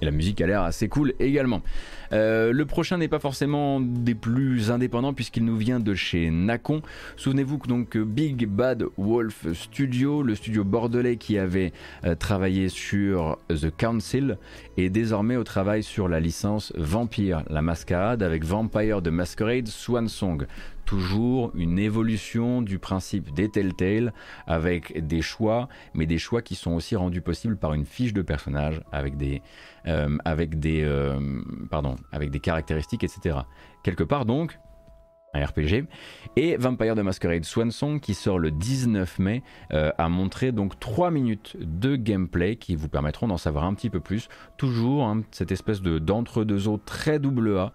[0.00, 1.62] Et la musique a l'air assez cool également.
[2.12, 6.82] Euh, le prochain n'est pas forcément des plus indépendants puisqu'il nous vient de chez Nacon.
[7.16, 11.72] Souvenez-vous que donc Big Bad Wolf Studio, le studio bordelais qui avait
[12.04, 14.38] euh, travaillé sur The Council,
[14.76, 20.08] est désormais au travail sur la licence Vampire, la mascarade avec Vampire the Masquerade Swan
[20.08, 20.46] Song
[20.86, 24.14] toujours une évolution du principe des Telltale
[24.46, 28.22] avec des choix, mais des choix qui sont aussi rendus possibles par une fiche de
[28.22, 29.42] personnage avec des,
[29.88, 31.18] euh, avec des, euh,
[31.70, 33.38] pardon, avec des caractéristiques, etc.
[33.82, 34.58] Quelque part donc,
[35.32, 35.86] un RPG.
[36.36, 39.42] Et Vampire the Masquerade Swansong qui sort le 19 mai
[39.72, 43.90] euh, a montré donc 3 minutes de gameplay qui vous permettront d'en savoir un petit
[43.90, 44.28] peu plus.
[44.56, 47.72] Toujours hein, cette espèce de d'entre-deux eaux très double A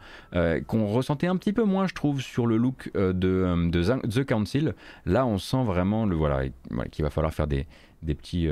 [0.68, 4.74] qu'on ressentait un petit peu moins je trouve sur le look de, de, The Council.
[5.06, 6.50] Là on sent vraiment le voilà,
[6.92, 7.68] qu'il va falloir faire des,
[8.02, 8.50] des petits...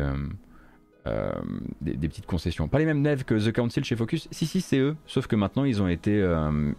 [1.05, 2.67] des, des, petites concessions.
[2.67, 4.27] Pas les mêmes devs que The Council chez Focus.
[4.31, 4.95] Si, si, c'est eux.
[5.07, 6.23] Sauf que maintenant, ils ont été.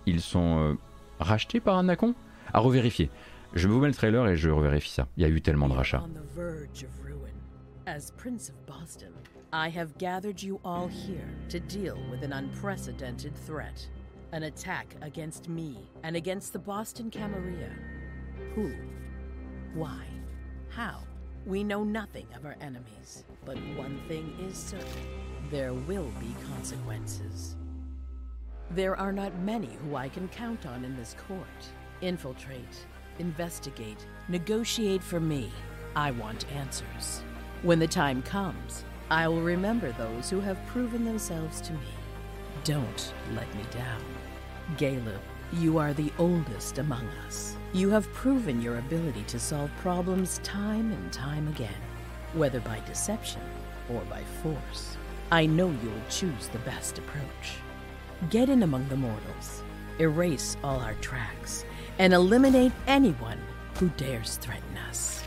[0.06, 0.76] ils sont
[1.18, 2.14] racheté par un Nacon
[2.52, 3.10] À revérifier.
[3.54, 5.08] Je vous mets le trailer et je revérifie ça.
[5.16, 6.04] Il y a eu tellement de rachats.
[7.86, 9.12] As Prince of Boston,
[9.52, 13.84] I have gathered you all here to deal with an unprecedented threat.
[14.32, 17.70] An attack against me and against the Boston Camarilla.
[18.54, 18.70] Who?
[19.74, 20.04] Why?
[20.68, 21.00] How?
[21.46, 24.86] We know nothing of our enemies, but one thing is certain
[25.50, 27.56] there will be consequences.
[28.70, 31.46] There are not many who I can count on in this court.
[32.02, 32.86] Infiltrate,
[33.18, 35.50] investigate, negotiate for me.
[35.96, 37.22] I want answers.
[37.62, 41.88] When the time comes, I will remember those who have proven themselves to me.
[42.64, 44.02] Don't let me down.
[44.76, 45.20] Caleb,
[45.52, 47.56] you are the oldest among us.
[47.72, 51.80] You have proven your ability to solve problems time and time again,
[52.34, 53.42] whether by deception
[53.88, 54.96] or by force.
[55.32, 57.58] I know you'll choose the best approach.
[58.30, 59.62] Get in among the mortals,
[59.98, 61.64] erase all our tracks,
[61.98, 63.38] and eliminate anyone
[63.78, 65.22] who dares threaten us.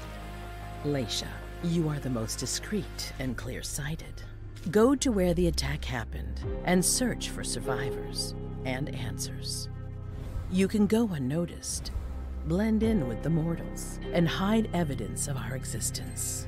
[0.85, 1.27] Leisha,
[1.63, 4.21] you are the most discreet and clear sighted.
[4.71, 8.35] Go to where the attack happened and search for survivors
[8.65, 9.69] and answers.
[10.53, 11.91] You can go unnoticed,
[12.45, 16.45] blend in with the mortals, and hide evidence of our existence.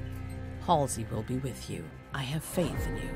[0.64, 1.84] Halsey will be with you.
[2.14, 3.10] I have faith in you.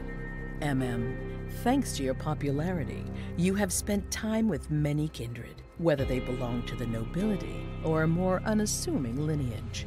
[0.62, 1.16] MM,
[1.64, 3.06] thanks to your popularity,
[3.38, 8.08] you have spent time with many kindred, whether they belong to the nobility or a
[8.08, 9.86] more unassuming lineage.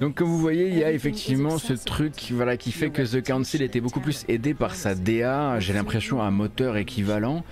[0.00, 3.24] Donc comme vous voyez, il y a effectivement ce truc voilà, qui fait que The
[3.24, 7.44] Council était beaucoup plus aidé par sa DA, j'ai l'impression un moteur équivalent.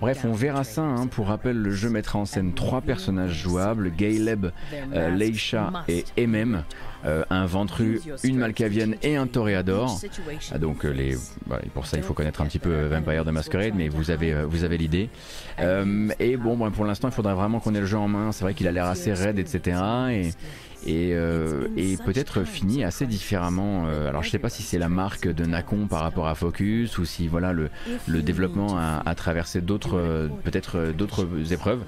[0.00, 0.82] Bref, on verra ça.
[0.82, 1.06] Hein.
[1.06, 4.46] Pour rappel, le jeu mettra en scène trois personnages jouables, Gayleb,
[4.94, 6.64] euh, Leisha et MM.
[7.06, 9.98] Euh, un Ventru, une Malkavienne et un Toréador.
[10.52, 11.16] Ah, donc euh, les,
[11.72, 14.64] pour ça il faut connaître un petit peu Vampire de Masquerade, mais vous avez, vous
[14.64, 15.08] avez l'idée.
[16.18, 18.32] et bon, pour l'instant il faudra vraiment qu'on ait le jeu en main.
[18.32, 19.80] C'est vrai qu'il a l'air assez raide, etc.
[20.10, 20.30] Et,
[20.86, 23.86] et, euh, et peut-être fini assez différemment.
[23.86, 26.98] Euh, alors je sais pas si c'est la marque de Nacon par rapport à Focus
[26.98, 27.70] ou si voilà le,
[28.22, 31.82] développement a, traversé d'autres euh, peut-être d'autres épreuves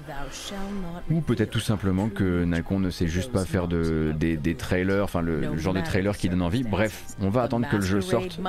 [1.09, 5.21] ou peut-être tout simplement que Nacon ne sait juste pas faire de, des, trailers, enfin
[5.21, 6.63] le, genre de trailer qui donne envie.
[6.63, 8.39] Bref, on va attendre que le jeu sorte.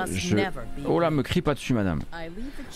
[0.85, 2.01] Oh là, me crie pas dessus madame.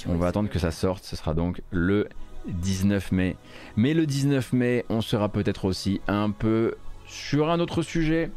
[0.07, 2.07] On va attendre que ça sorte, ce sera donc le
[2.47, 3.35] 19 mai.
[3.75, 6.75] Mais le 19 mai, on sera peut-être aussi un peu
[7.09, 8.29] sur un autre sujet,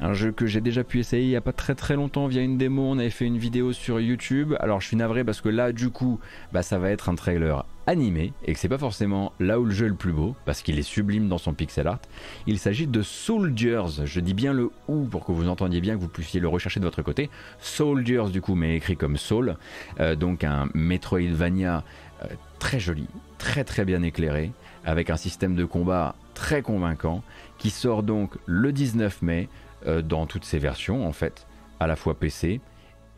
[0.00, 2.42] un jeu que j'ai déjà pu essayer il n'y a pas très très longtemps via
[2.42, 4.54] une démo, on avait fait une vidéo sur YouTube.
[4.60, 6.20] Alors je suis navré parce que là du coup,
[6.52, 9.70] bah, ça va être un trailer animé et que c'est pas forcément là où le
[9.70, 12.00] jeu est le plus beau parce qu'il est sublime dans son pixel art.
[12.46, 16.00] Il s'agit de Soldiers, je dis bien le ou pour que vous entendiez bien que
[16.00, 17.30] vous puissiez le rechercher de votre côté.
[17.60, 19.56] Soldiers du coup mais écrit comme Soul,
[20.00, 21.84] euh, donc un Metroidvania
[22.22, 22.26] euh,
[22.58, 23.06] très joli,
[23.38, 24.50] très très bien éclairé
[24.84, 27.22] avec un système de combat très convaincant
[27.70, 29.48] sort donc le 19 mai
[29.86, 31.46] euh, dans toutes ses versions en fait,
[31.80, 32.60] à la fois PC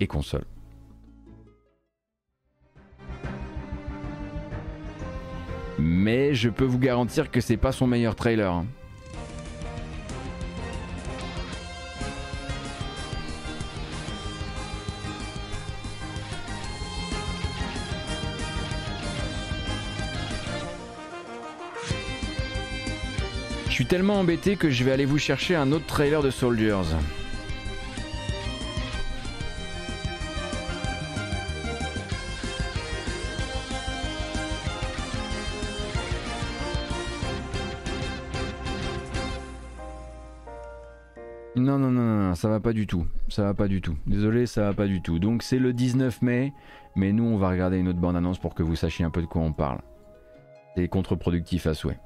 [0.01, 0.45] et console.
[5.79, 8.53] Mais je peux vous garantir que c'est pas son meilleur trailer.
[8.53, 8.67] Hein.
[23.79, 26.83] Suis tellement embêté que je vais aller vous chercher un autre trailer de Soldiers.
[41.55, 43.07] Non, non, non, non, ça va pas du tout.
[43.29, 43.97] Ça va pas du tout.
[44.09, 45.21] Désolé, ça va pas du tout.
[45.21, 46.53] Donc c'est le 19 mai,
[46.97, 49.27] mais nous on va regarder une autre bande-annonce pour que vous sachiez un peu de
[49.27, 49.79] quoi on parle.
[50.75, 52.01] C'est contre-productif à souhait.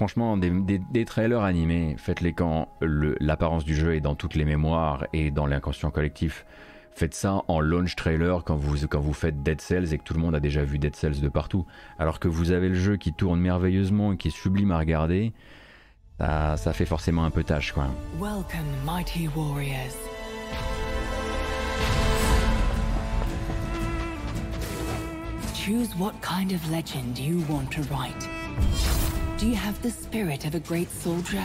[0.00, 5.30] Franchement, des, trailers animés, faites-les quand l'apparence du jeu est dans toutes les mémoires et
[5.30, 6.46] dans l'inconscient collectif.
[6.90, 10.14] Faites ça en launch trailer quand vous, quand vous faites Dead Cells et que tout
[10.14, 11.66] le monde a déjà vu Dead Cells de partout.
[11.98, 15.34] Alors que vous avez le jeu qui tourne merveilleusement et qui est sublime à regarder,
[16.18, 17.88] ça, ça fait forcément un peu tâche quoi.
[18.18, 19.94] Welcome, mighty warriors.
[25.54, 28.26] Choose what kind of legend you want to write.
[29.40, 31.42] Do you have the spirit of a great soldier?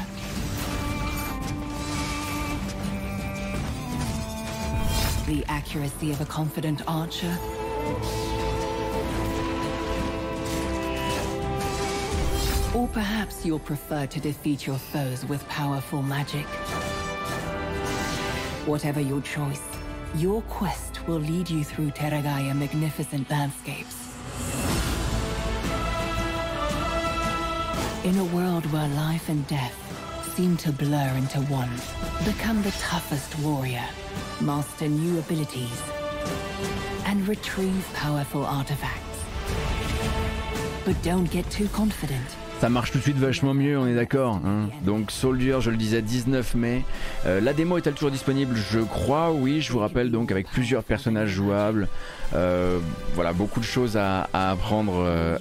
[5.28, 7.34] The accuracy of a confident archer?
[12.76, 16.46] Or perhaps you'll prefer to defeat your foes with powerful magic.
[18.68, 19.64] Whatever your choice,
[20.16, 24.05] your quest will lead you through Teragaya magnificent landscapes.
[28.06, 29.74] In a world where life and death
[30.36, 31.72] seem to blur into one,
[32.24, 33.84] become the toughest warrior,
[34.40, 35.82] master new abilities,
[37.06, 39.24] and retrieve powerful artifacts.
[40.86, 42.28] But don't get too confident.
[42.60, 44.40] Ça marche tout de suite vachement mieux, on est d'accord.
[44.46, 44.70] Hein.
[44.86, 46.84] Donc Soldier, je le disais, 19 mai.
[47.26, 48.56] Euh, la démo est-elle toujours disponible?
[48.56, 49.62] Je crois, oui.
[49.62, 51.90] Je vous rappelle donc avec plusieurs personnages jouables.
[52.34, 52.80] Euh,
[53.14, 55.38] voilà, beaucoup de choses à, apprendre euh,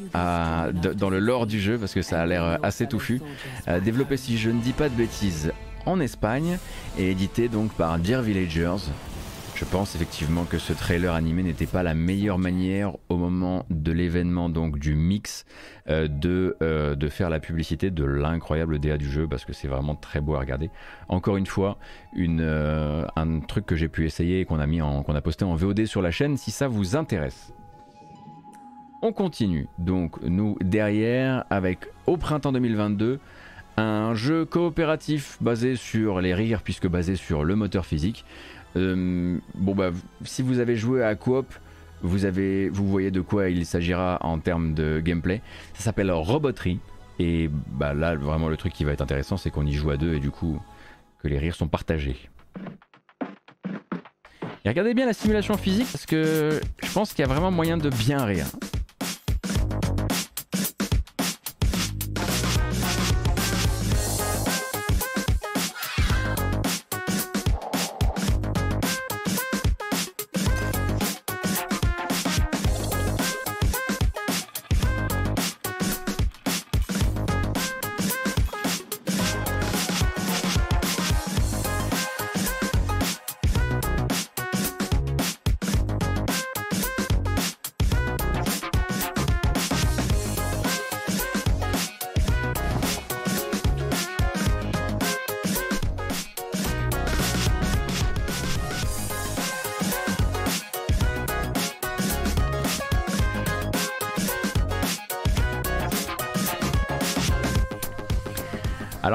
[0.73, 3.21] dans le lore du jeu parce que ça a l'air assez touffu.
[3.85, 5.53] développé, si je ne dis pas de bêtises,
[5.87, 6.59] en Espagne
[6.99, 8.91] et édité donc par Dear Villagers.
[9.57, 13.93] Je pense effectivement que ce trailer animé n'était pas la meilleure manière au moment de
[13.93, 15.47] l'événement donc du mix
[15.89, 19.69] euh, de, euh, de faire la publicité de l'incroyable DA du jeu parce que c'est
[19.69, 20.71] vraiment très beau à regarder.
[21.09, 21.79] Encore une fois,
[22.19, 25.55] euh, un truc que j'ai pu essayer et qu'on a mis qu'on a posté en
[25.55, 27.53] VOD sur la chaîne si ça vous intéresse.
[29.03, 33.21] On continue donc nous derrière avec au printemps 2022
[33.77, 38.25] un jeu coopératif basé sur les rires puisque basé sur le moteur physique
[38.77, 39.91] euh, bon bah
[40.25, 41.47] si vous avez joué à Coop,
[42.03, 42.19] vous
[42.73, 45.41] vous voyez de quoi il s'agira en termes de gameplay.
[45.75, 46.81] Ça s'appelle Robotry
[47.19, 49.97] et bah là vraiment le truc qui va être intéressant c'est qu'on y joue à
[49.97, 50.61] deux et du coup
[51.23, 52.17] que les rires sont partagés.
[54.65, 57.77] Et regardez bien la simulation physique parce que je pense qu'il y a vraiment moyen
[57.77, 58.47] de bien rire.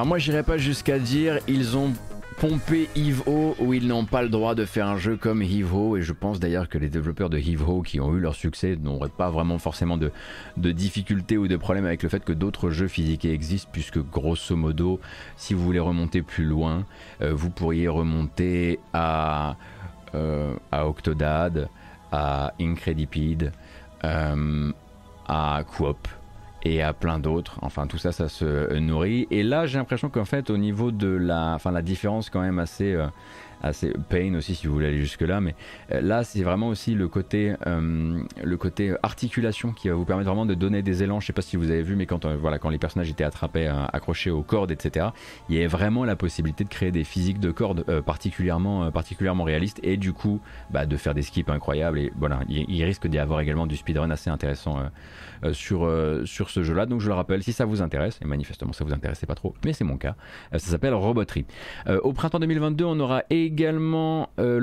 [0.09, 1.93] Moi j'irai pas jusqu'à dire ils ont
[2.39, 6.01] pompé Evo où ils n'ont pas le droit de faire un jeu comme Evo et
[6.01, 9.29] je pense d'ailleurs que les développeurs de Evo qui ont eu leur succès n'auraient pas
[9.29, 10.11] vraiment forcément de,
[10.57, 14.99] difficultés ou de problèmes avec le fait que d'autres jeux physiques existent puisque grosso modo
[15.37, 16.87] si vous voulez remonter plus loin
[17.21, 19.57] euh, vous pourriez remonter à,
[20.15, 21.69] euh, à Octodad,
[22.11, 23.51] à Incredipede,
[24.03, 24.71] euh,
[25.27, 26.07] à Coop
[26.63, 27.57] et à plein d'autres.
[27.61, 29.27] Enfin, tout ça, ça se nourrit.
[29.31, 32.59] Et là, j'ai l'impression qu'en fait, au niveau de la, enfin, la différence quand même
[32.59, 33.07] assez, euh,
[33.61, 35.55] assez pain aussi si vous voulez aller jusque là mais
[35.91, 40.29] euh, là c'est vraiment aussi le côté euh, le côté articulation qui va vous permettre
[40.29, 41.19] vraiment de donner des élans.
[41.19, 43.23] Je sais pas si vous avez vu mais quand euh, voilà quand les personnages étaient
[43.23, 45.07] attrapés accrochés aux cordes etc
[45.49, 49.79] il y avait vraiment la possibilité de créer des physiques de cordes particulièrement particulièrement réalistes
[49.83, 51.99] et du coup bah, de faire des skips incroyables.
[51.99, 54.89] Et voilà il, risque d'y avoir également du speedrun assez intéressant
[55.51, 55.91] sur,
[56.25, 58.83] sur ce jeu là donc je le rappelle si ça vous intéresse et manifestement ça
[58.83, 60.15] vous intéressait pas trop mais c'est mon cas
[60.51, 61.45] ça s'appelle Robotry.
[62.03, 64.59] Au printemps 2022 on aura et également euh,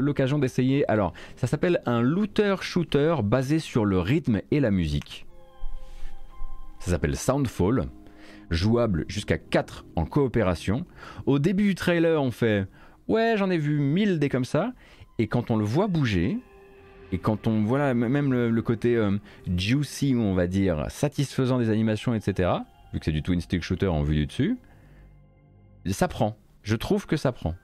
[0.00, 0.88] l'occasion d'essayer.
[0.90, 5.26] Alors, ça s'appelle un looter-shooter basé sur le rythme et la musique.
[6.80, 7.86] Ça s'appelle Soundfall,
[8.50, 10.84] jouable jusqu'à 4 en coopération.
[11.26, 12.66] Au début du trailer, on fait
[13.08, 14.72] Ouais, j'en ai vu 1000 des comme ça.
[15.18, 16.38] Et quand on le voit bouger,
[17.12, 19.18] et quand on voit même le, côté euh,
[19.56, 22.50] juicy, on va dire, satisfaisant des animations, etc.,
[22.92, 24.56] vu que c'est du twin stick shooter en vue du dessus,
[25.86, 26.36] ça prend.
[26.62, 27.54] Je trouve que ça prend.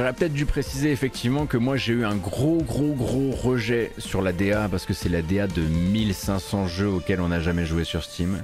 [0.00, 4.22] J'aurais peut-être dû préciser effectivement que moi j'ai eu un gros gros gros rejet sur
[4.22, 7.84] la DA parce que c'est la DA de 1500 jeux auxquels on n'a jamais joué
[7.84, 8.38] sur Steam.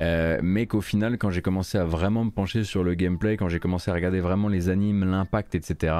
[0.00, 3.48] Euh, mais qu'au final, quand j'ai commencé à vraiment me pencher sur le gameplay, quand
[3.48, 5.96] j'ai commencé à regarder vraiment les animes, l'impact, etc.,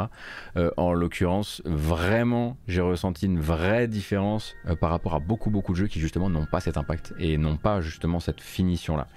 [0.57, 5.73] euh, en l'occurrence, vraiment, j'ai ressenti une vraie différence euh, par rapport à beaucoup, beaucoup
[5.73, 9.09] de jeux qui justement n'ont pas cet impact et n'ont pas justement cette finition-là.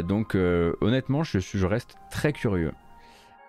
[0.00, 2.72] donc, honnêtement, je, je, reste très curieux.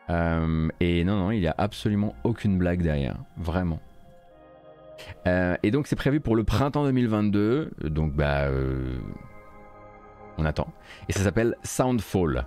[0.09, 3.79] Et non, non, il n'y a absolument aucune blague derrière, vraiment.
[5.25, 7.71] et donc, c'est prévu pour le printemps 2022.
[7.83, 8.47] Donc, bah
[10.39, 10.73] on attend.
[11.07, 12.45] Et ça s'appelle Soundfall.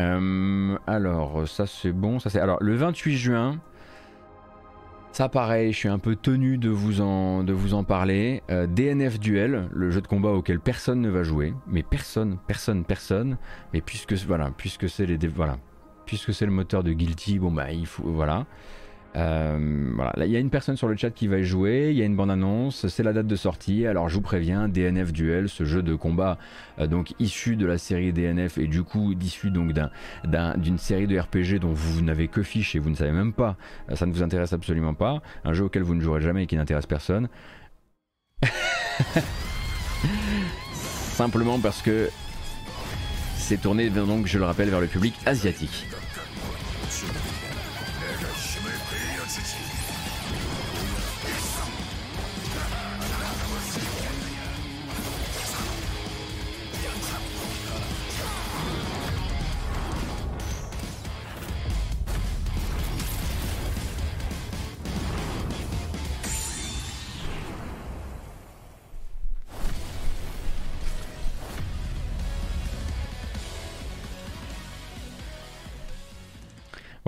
[0.00, 2.18] Euh, alors, ça c'est bon.
[2.18, 3.60] Ça c'est alors le 28 juin.
[5.12, 8.42] Ça pareil, je suis un peu tenu de vous en, de vous en parler.
[8.50, 12.84] Euh, DNF Duel, le jeu de combat auquel personne ne va jouer, mais personne, personne,
[12.84, 13.36] personne.
[13.72, 15.56] Mais puisque voilà, puisque c'est les voilà,
[16.10, 18.44] puisque c'est le moteur de Guilty, bon bah il faut voilà.
[19.14, 21.96] Euh, voilà, il y a une personne sur le chat qui va y jouer, il
[21.96, 23.86] y a une bande annonce, c'est la date de sortie.
[23.86, 26.36] Alors je vous préviens, DNF Duel, ce jeu de combat
[26.80, 29.72] euh, donc issu de la série DNF et du coup issu donc
[30.56, 33.56] d'une série de RPG dont vous n'avez que fiche et vous ne savez même pas,
[33.88, 36.48] euh, ça ne vous intéresse absolument pas, un jeu auquel vous ne jouerez jamais et
[36.48, 37.28] qui n'intéresse personne.
[40.72, 42.10] Simplement parce que
[43.36, 45.86] c'est tourné donc je le rappelle vers le public asiatique.
[46.90, 47.29] 去哪。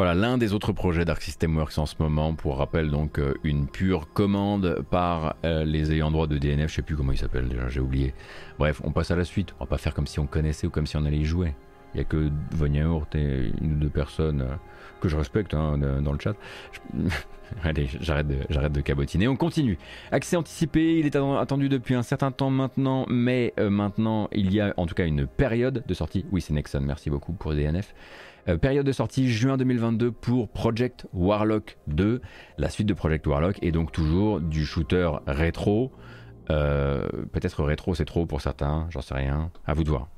[0.04, 3.34] Voilà, l'un des autres projets d'Arc System Works en ce moment, pour rappel, donc euh,
[3.44, 7.18] une pure commande par euh, les ayants droit de DNF, je sais plus comment il
[7.18, 8.12] s'appelle déjà, j'ai oublié.
[8.58, 10.70] Bref, on passe à la suite, on va pas faire comme si on connaissait ou
[10.70, 11.54] comme si on allait y jouer.
[11.94, 14.56] Il y a que Von Hurt et une ou deux personnes euh,
[15.00, 16.34] que je respecte hein, dans le chat.
[17.62, 19.28] Allez, j'arrête de, j'arrête de cabotiner.
[19.28, 19.78] On continue.
[20.10, 24.74] Accès anticipé, il est attendu depuis un certain temps maintenant, mais maintenant il y a
[24.78, 26.24] en tout cas une période de sortie.
[26.32, 27.94] Oui, c'est Nexon, merci beaucoup pour DNF.
[28.48, 32.20] Euh, période de sortie juin 2022 pour Project Warlock 2,
[32.58, 35.92] la suite de Project Warlock, et donc toujours du shooter rétro.
[36.50, 40.08] Euh, peut-être rétro c'est trop pour certains, j'en sais rien, à vous de voir.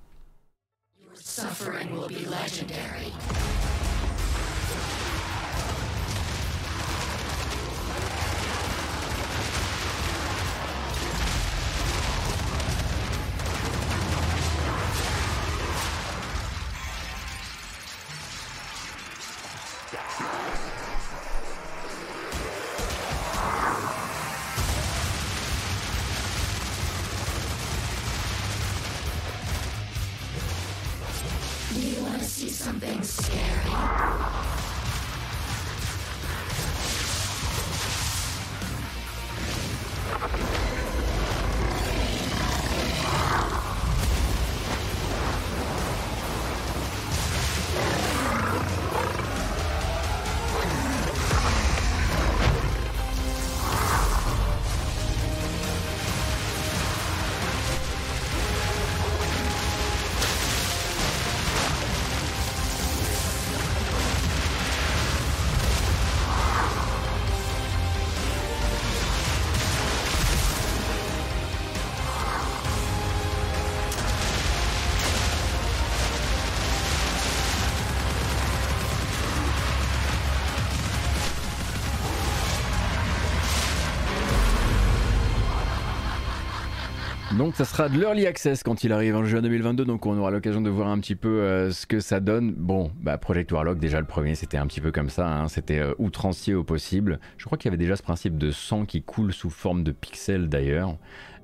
[87.55, 90.61] Ça sera de l'early access quand il arrive en juin 2022, donc on aura l'occasion
[90.61, 92.53] de voir un petit peu euh, ce que ça donne.
[92.53, 95.47] Bon, bah Project Warlock, déjà le premier c'était un petit peu comme ça, hein.
[95.47, 97.21] c'était euh, outrancier au possible.
[97.39, 99.93] Je crois qu'il y avait déjà ce principe de sang qui coule sous forme de
[99.93, 100.99] pixels d'ailleurs.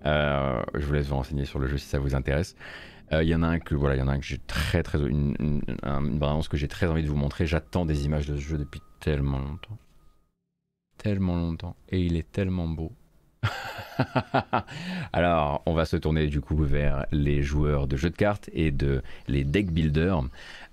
[0.05, 2.57] Euh, je vous laisse vous renseigner sur le jeu si ça vous intéresse.
[3.13, 4.83] Il y en a un que voilà, il y en a un que j'ai très
[4.83, 5.63] très une,
[6.51, 7.47] que j'ai très envie de vous montrer.
[7.47, 9.79] J'attends des images de ce jeu depuis tellement longtemps,
[10.99, 12.91] tellement longtemps, et il est tellement beau.
[15.13, 18.71] Alors, on va se tourner du coup vers les joueurs de jeux de cartes et
[18.71, 20.23] de les deck builders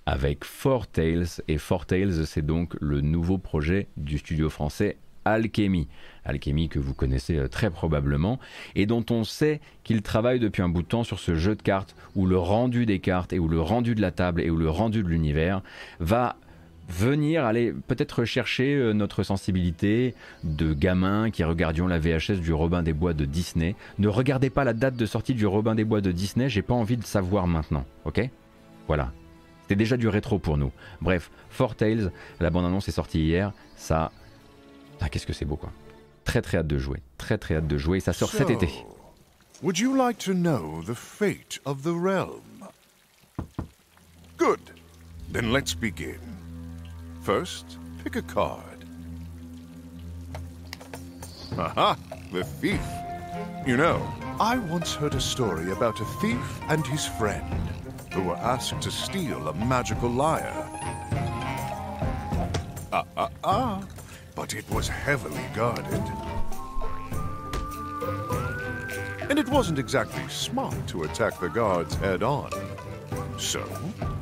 [0.06, 1.26] avec Four Tales.
[1.48, 5.88] Et Four Tales, c'est donc le nouveau projet du studio français Alchemy.
[6.24, 8.38] Alchemy que vous connaissez euh, très probablement
[8.74, 11.62] et dont on sait qu'il travaille depuis un bout de temps sur ce jeu de
[11.62, 14.56] cartes où le rendu des cartes et où le rendu de la table et où
[14.56, 15.62] le rendu de l'univers
[16.00, 16.36] va
[16.88, 22.82] venir aller peut-être chercher euh, notre sensibilité de gamin qui regardions la VHS du Robin
[22.82, 23.76] des Bois de Disney.
[23.98, 26.74] Ne regardez pas la date de sortie du Robin des Bois de Disney, j'ai pas
[26.74, 28.28] envie de savoir maintenant, ok?
[28.86, 29.12] Voilà.
[29.62, 30.72] C'était déjà du rétro pour nous.
[31.02, 32.10] Bref, Four Tales,
[32.40, 34.10] la bande-annonce est sortie hier, ça...
[35.00, 35.70] Ah qu'est-ce que c'est beau quoi.
[36.24, 38.68] Très très hâte de jouer, très très hâte de jouer, ça sort cet été.
[39.62, 42.64] Would you like to know the fate of the realm?
[44.38, 44.60] Good.
[45.32, 46.37] Then let's begin.
[47.28, 48.86] First, pick a card.
[51.58, 51.94] Aha,
[52.32, 52.80] the thief.
[53.66, 54.02] You know,
[54.40, 57.44] I once heard a story about a thief and his friend
[58.14, 60.70] who were asked to steal a magical lyre.
[62.94, 63.82] Ah, ah, ah.
[64.34, 66.02] But it was heavily guarded.
[69.28, 72.52] And it wasn't exactly smart to attack the guards head on.
[73.36, 73.68] So,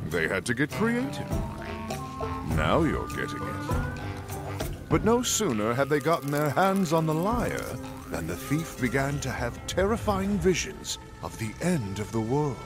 [0.09, 1.56] they had to get creative.
[2.57, 3.91] Now you're getting it.
[4.89, 7.77] But no sooner had they gotten their hands on the lyre
[8.09, 12.57] than the thief began to have terrifying visions of the end of the world.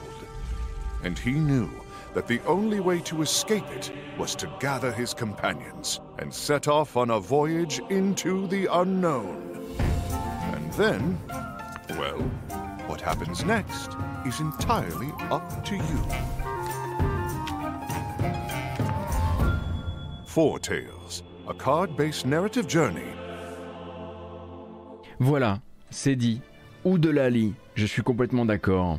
[1.02, 1.70] And he knew
[2.14, 6.96] that the only way to escape it was to gather his companions and set off
[6.96, 9.76] on a voyage into the unknown.
[10.54, 11.18] And then,
[11.90, 12.18] well,
[12.88, 13.90] what happens next
[14.26, 16.41] is entirely up to you.
[20.34, 23.12] Four Tales, a card-based narrative journey.
[25.18, 25.60] Voilà,
[25.90, 26.40] c'est dit.
[26.86, 28.98] Ou de Lali, je suis complètement d'accord.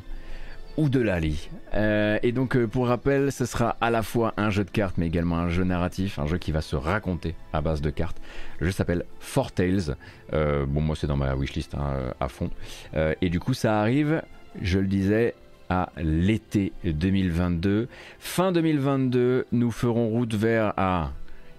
[0.78, 1.50] Ou de Lali.
[1.74, 5.00] Euh, et donc, euh, pour rappel, ce sera à la fois un jeu de cartes,
[5.00, 8.22] mais également un jeu narratif, un jeu qui va se raconter à base de cartes.
[8.60, 9.98] Le jeu s'appelle Four Tales.
[10.34, 12.52] Euh, bon, moi, c'est dans ma wishlist hein, à fond.
[12.94, 14.22] et du coup, ça arrive,
[14.62, 15.34] je le disais,
[15.72, 17.88] à l'été 2022.
[18.20, 21.12] Fin 2022, nous ferons route vers à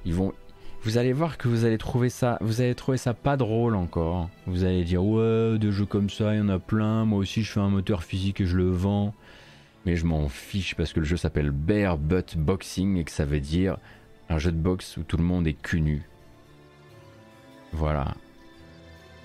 [0.05, 0.33] ils vont.
[0.83, 4.29] Vous allez voir que vous allez trouver ça, vous allez trouver ça pas drôle encore.
[4.47, 7.05] Vous allez dire ouais, des jeux comme ça, il y en a plein.
[7.05, 9.15] Moi aussi, je fais un moteur physique et je le vends.
[9.87, 13.25] Mais je m'en fiche parce que le jeu s'appelle Bear Butt Boxing et que ça
[13.25, 13.79] veut dire
[14.29, 16.03] un jeu de boxe où tout le monde est cul nu.
[17.73, 18.15] Voilà.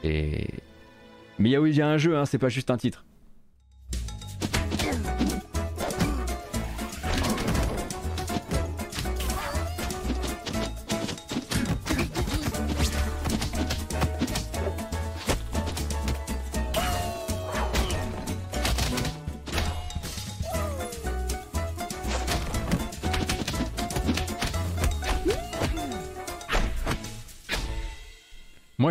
[0.03, 0.47] Et
[1.39, 3.05] mais il y a un jeu, hein, c'est pas juste un titre.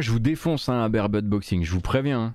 [0.01, 2.20] Je vous défonce hein, à Bearbud Boxing, je vous préviens.
[2.20, 2.35] Hein.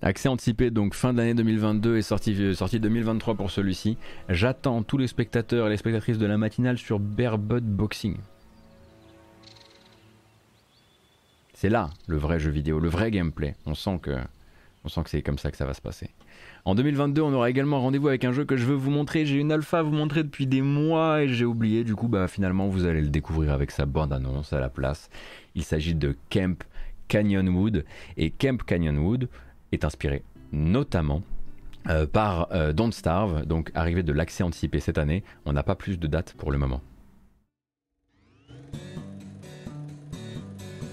[0.00, 3.98] Accès anticipé, donc fin de l'année 2022 et sortie, euh, sortie 2023 pour celui-ci.
[4.28, 8.16] J'attends tous les spectateurs et les spectatrices de la matinale sur Bearbud Boxing.
[11.54, 13.54] C'est là le vrai jeu vidéo, le vrai gameplay.
[13.66, 14.16] On sent que,
[14.84, 16.10] que c'est comme ça que ça va se passer.
[16.64, 19.26] En 2022, on aura également rendez-vous avec un jeu que je veux vous montrer.
[19.26, 21.84] J'ai une alpha à vous montrer depuis des mois et j'ai oublié.
[21.84, 25.10] Du coup, bah finalement, vous allez le découvrir avec sa bande-annonce à la place.
[25.54, 26.64] Il s'agit de Camp
[27.12, 27.84] Canyonwood.
[28.16, 29.28] Et Camp Canyonwood
[29.70, 31.22] est inspiré notamment
[31.88, 35.22] euh, par euh, Don't Starve, donc arrivé de l'accès anticipé cette année.
[35.44, 36.80] On n'a pas plus de dates pour le moment.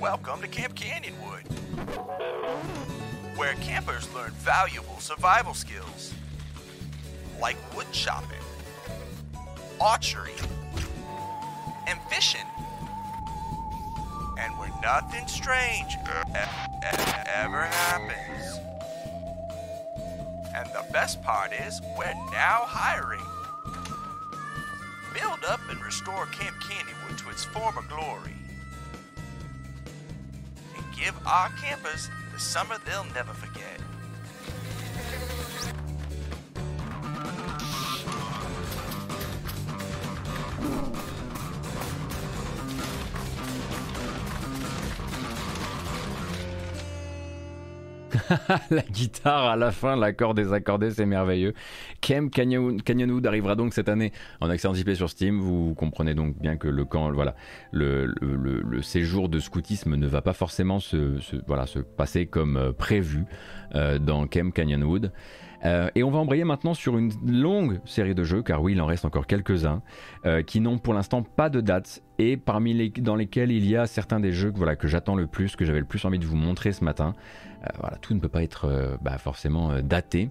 [0.01, 1.45] Welcome to Camp Canyonwood,
[3.37, 6.13] where campers learn valuable survival skills
[7.41, 8.43] like wood chopping,
[9.79, 10.35] archery,
[11.87, 12.45] and fishing.
[14.39, 18.59] And where nothing strange ever happens.
[20.55, 23.21] And the best part is, we're now hiring.
[25.13, 28.35] Build up and restore Camp Candywood to its former glory.
[30.75, 33.79] And give our campers the summer they'll never forget.
[48.71, 51.53] la guitare à la fin, l'accord désaccordé, c'est merveilleux.
[52.01, 54.11] Kem Canyonwood arrivera donc cette année
[54.41, 55.39] en accès anticipé sur Steam.
[55.39, 57.35] Vous comprenez donc bien que le camp, voilà,
[57.71, 61.19] le, séjour de scoutisme ne va pas forcément se,
[61.97, 63.25] passer comme euh, prévu
[63.75, 65.11] euh, dans Kem Canyonwood.
[65.65, 68.81] Euh, et on va embrayer maintenant sur une longue série de jeux, car oui, il
[68.81, 69.81] en reste encore quelques-uns,
[70.25, 73.75] euh, qui n'ont pour l'instant pas de date, et parmi les dans lesquels il y
[73.75, 76.19] a certains des jeux que, voilà, que j'attends le plus, que j'avais le plus envie
[76.19, 77.13] de vous montrer ce matin.
[77.63, 80.29] Euh, voilà, tout ne peut pas être bah, forcément daté.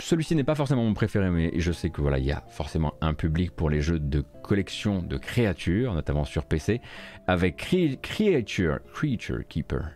[0.00, 2.94] Celui-ci n'est pas forcément mon préféré, mais je sais que voilà, il y a forcément
[3.00, 6.80] un public pour les jeux de collection de créatures, notamment sur PC,
[7.28, 7.56] avec
[8.02, 9.90] Creature, Creature Keeper,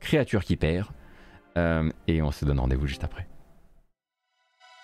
[0.00, 0.92] Créature Keeper.
[1.56, 3.26] et on se donne rendez-vous juste après.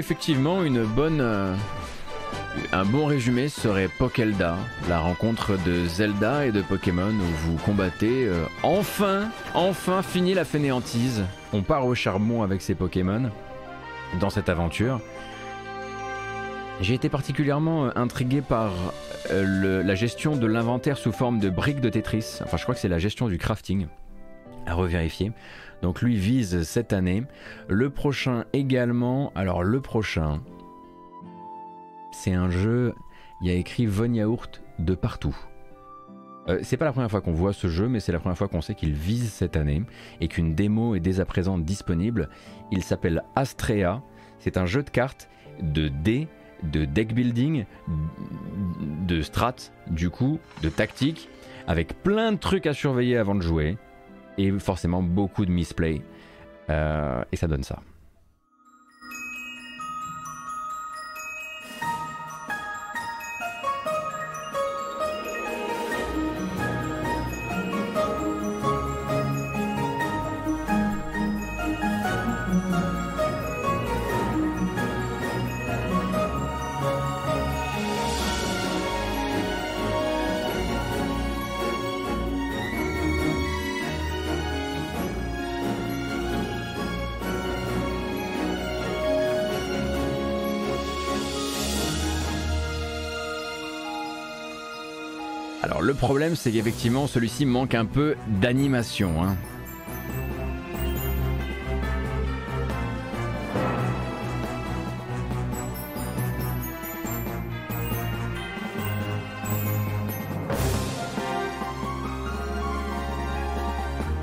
[0.00, 1.54] effectivement, une bonne, euh,
[2.72, 4.56] un bon résumé serait Pokelda,
[4.88, 8.26] la rencontre de Zelda et de Pokémon où vous combattez.
[8.26, 11.22] Euh, enfin, enfin fini la fainéantise.
[11.52, 13.30] On part au charbon avec ces Pokémon
[14.20, 15.00] dans cette aventure.
[16.80, 18.72] J'ai été particulièrement euh, intrigué par
[19.30, 22.38] la gestion de l'inventaire sous forme de briques de Tetris.
[22.42, 23.86] Enfin, je crois que c'est la gestion du crafting.
[24.70, 25.32] À revérifier.
[25.82, 27.24] Donc lui vise cette année.
[27.68, 29.32] Le prochain également.
[29.34, 30.42] Alors le prochain,
[32.12, 32.94] c'est un jeu.
[33.40, 35.36] Il y a écrit Von Yaourt de partout.
[36.48, 38.46] Euh, c'est pas la première fois qu'on voit ce jeu, mais c'est la première fois
[38.46, 39.82] qu'on sait qu'il vise cette année
[40.20, 42.28] et qu'une démo est dès à présent disponible.
[42.70, 44.02] Il s'appelle Astrea.
[44.38, 45.28] C'est un jeu de cartes
[45.60, 46.28] de dés,
[46.62, 47.64] de deck building,
[49.08, 49.56] de strat,
[49.88, 51.28] du coup, de tactique,
[51.66, 53.76] avec plein de trucs à surveiller avant de jouer
[54.38, 56.02] et forcément beaucoup de misplay.
[56.68, 57.80] Euh, et ça donne ça.
[96.00, 99.22] Problème, c'est qu'effectivement, celui-ci manque un peu d'animation.
[99.22, 99.36] Hein.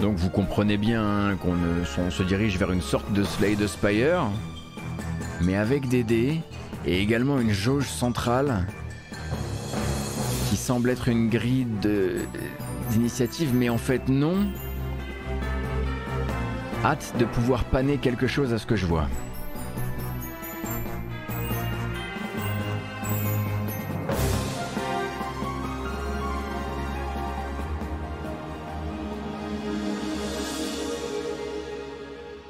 [0.01, 4.23] Donc vous comprenez bien hein, qu'on se dirige vers une sorte de Slay the Spire,
[5.41, 6.41] mais avec des dés
[6.87, 8.65] et également une jauge centrale
[10.67, 11.65] semble être une grille
[12.91, 14.35] d'initiative, mais en fait non.
[16.83, 19.07] Hâte de pouvoir paner quelque chose à ce que je vois.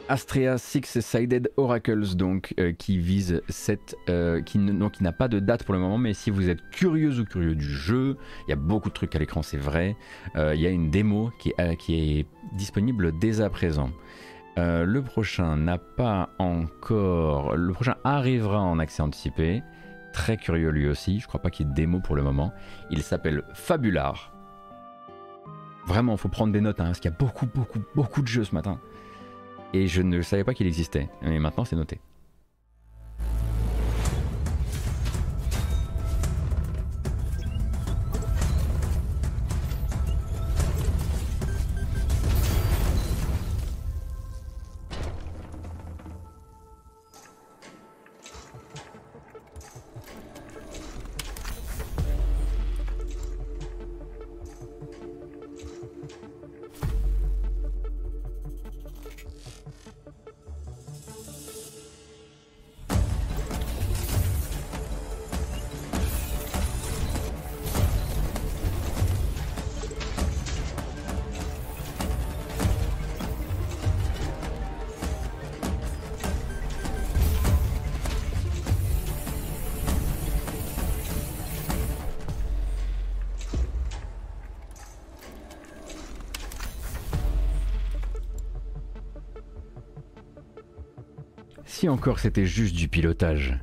[0.10, 3.96] Astrea Six-Sided Oracles, donc, euh, qui vise cette.
[4.10, 7.26] Euh, qui n'a pas de date pour le moment, mais si vous êtes curieux ou
[7.26, 8.18] curieux du jeu,
[8.48, 9.96] il y a beaucoup de trucs à l'écran, c'est vrai.
[10.36, 13.92] Euh, il y a une démo qui, est disponible dès à présent.
[14.56, 17.56] le prochain n'a pas encore.
[17.56, 19.62] Le prochain arrivera en accès anticipé.
[20.14, 21.20] Très curieux lui aussi.
[21.20, 22.54] Je crois pas qu'il y ait de démo pour le moment.
[22.90, 24.34] Il s'appelle Fabular.
[25.86, 28.44] Vraiment, faut prendre des notes, hein, parce qu'il y a beaucoup, beaucoup, beaucoup de jeux
[28.44, 28.80] ce matin
[29.74, 31.10] et je ne savais pas qu'il existait.
[31.22, 32.00] Mais maintenant c'est noté.
[92.08, 93.60] Encore c'était juste du pilotage.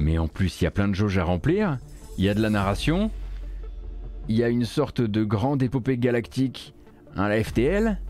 [0.00, 1.78] Mais en plus, il y a plein de jauges à remplir,
[2.18, 3.12] il y a de la narration,
[4.28, 6.74] il y a une sorte de grande épopée galactique,
[7.14, 8.00] un la FTL.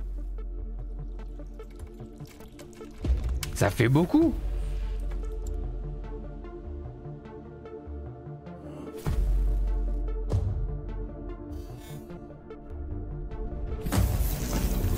[3.52, 4.32] Ça fait beaucoup.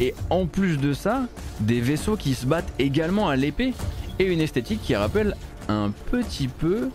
[0.01, 1.27] Et en plus de ça,
[1.59, 3.75] des vaisseaux qui se battent également à l'épée
[4.19, 5.35] et une esthétique qui rappelle
[5.69, 6.91] un petit peu.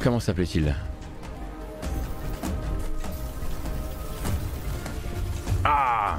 [0.00, 0.74] Comment s'appelait-il
[5.64, 6.18] Ah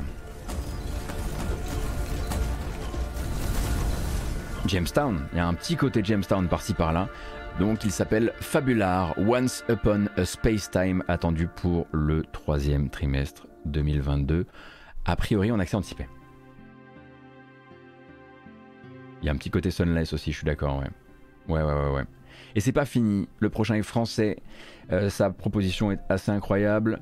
[4.66, 7.08] Jamestown, il y a un petit côté Jamestown par-ci par-là.
[7.60, 14.48] Donc il s'appelle Fabular Once Upon a Space Time, attendu pour le troisième trimestre 2022.
[15.06, 16.08] A priori en accès anticipé.
[19.26, 20.90] Il y a un petit côté Sunless aussi, je suis d'accord, ouais.
[21.48, 22.04] Ouais, ouais, ouais.
[22.54, 23.28] Et c'est pas fini.
[23.40, 24.38] Le prochain est français.
[24.92, 27.02] Euh, sa proposition est assez incroyable.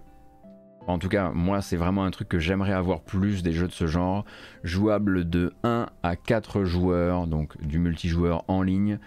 [0.88, 3.74] En tout cas, moi, c'est vraiment un truc que j'aimerais avoir plus des jeux de
[3.74, 4.24] ce genre.
[4.64, 9.00] Jouable de 1 à 4 joueurs, donc du multijoueur en ligne.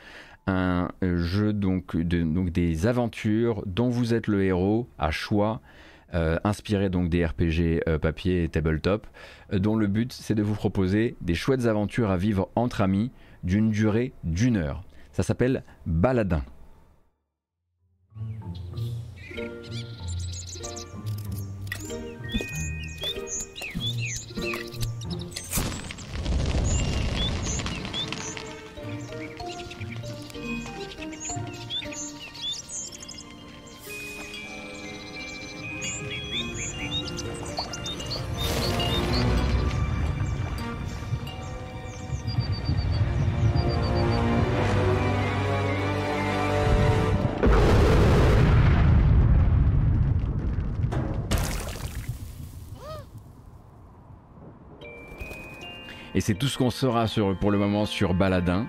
[0.47, 5.63] Un jeu donc, de, donc des aventures dont vous êtes le héros à choix.
[6.15, 9.09] Euh, inspiré donc des RPG euh, papier et tabletop,
[9.53, 13.11] euh, dont le but c'est de vous proposer des chouettes aventures à vivre entre amis
[13.43, 14.85] d'une durée d'une heure.
[15.11, 16.45] Ça s'appelle Baladin.
[56.27, 57.07] C'est tout ce qu'on saura
[57.41, 58.67] pour le moment sur Baladin.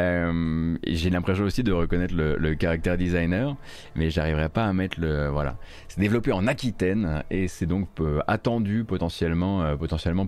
[0.00, 3.54] Euh, j'ai l'impression aussi de reconnaître le, caractère designer,
[3.94, 5.56] mais j'arriverai pas à mettre le voilà.
[5.86, 9.76] C'est développé en Aquitaine et c'est donc euh, attendu potentiellement euh,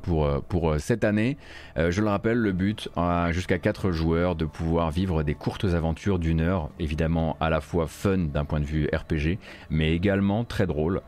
[0.01, 1.37] pour pour cette année.
[1.77, 2.89] je le rappelle, le but
[3.31, 7.89] jusqu'à 4 joueurs de pouvoir vivre des courtes aventures d'une heure, évidemment à la fois
[7.89, 9.41] fun d'un point de vue RPG,
[9.71, 11.03] mais également très drôle.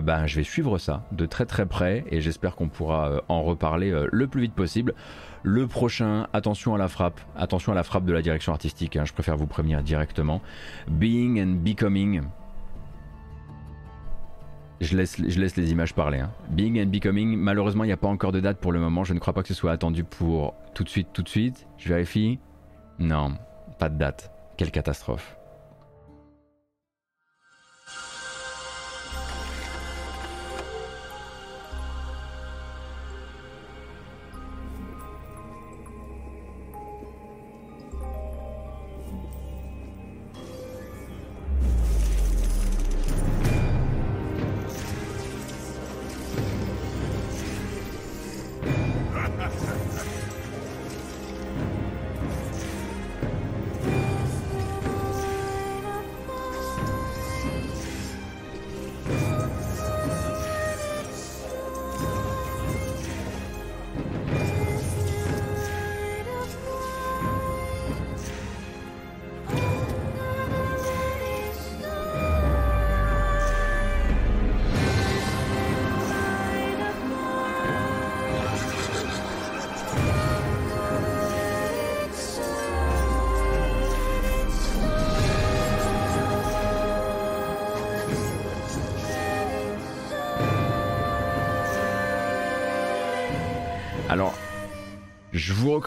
[0.00, 3.92] Ben, je vais suivre ça de très très près et j'espère qu'on pourra en reparler
[4.10, 4.94] le plus vite possible.
[5.42, 9.04] Le prochain, attention à la frappe, attention à la frappe de la direction artistique, hein,
[9.04, 10.40] je préfère vous prévenir directement.
[10.88, 12.22] Being and Becoming.
[14.80, 16.18] Je laisse, je laisse les images parler.
[16.18, 16.30] Hein.
[16.50, 19.04] Being and Becoming, malheureusement, il n'y a pas encore de date pour le moment.
[19.04, 21.66] Je ne crois pas que ce soit attendu pour tout de suite, tout de suite.
[21.78, 22.38] Je vérifie.
[22.98, 23.34] Non,
[23.78, 24.30] pas de date.
[24.56, 25.36] Quelle catastrophe.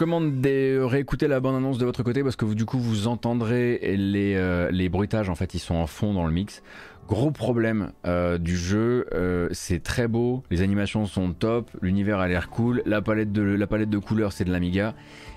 [0.00, 4.34] Recommande de réécouter la bande-annonce de votre côté parce que du coup vous entendrez les,
[4.34, 5.28] euh, les bruitages.
[5.28, 6.62] En fait ils sont en fond dans le mix.
[7.06, 12.28] Gros problème euh, du jeu, euh, c'est très beau, les animations sont top, l'univers a
[12.28, 14.94] l'air cool, la palette de, la palette de couleurs c'est de l'Amiga,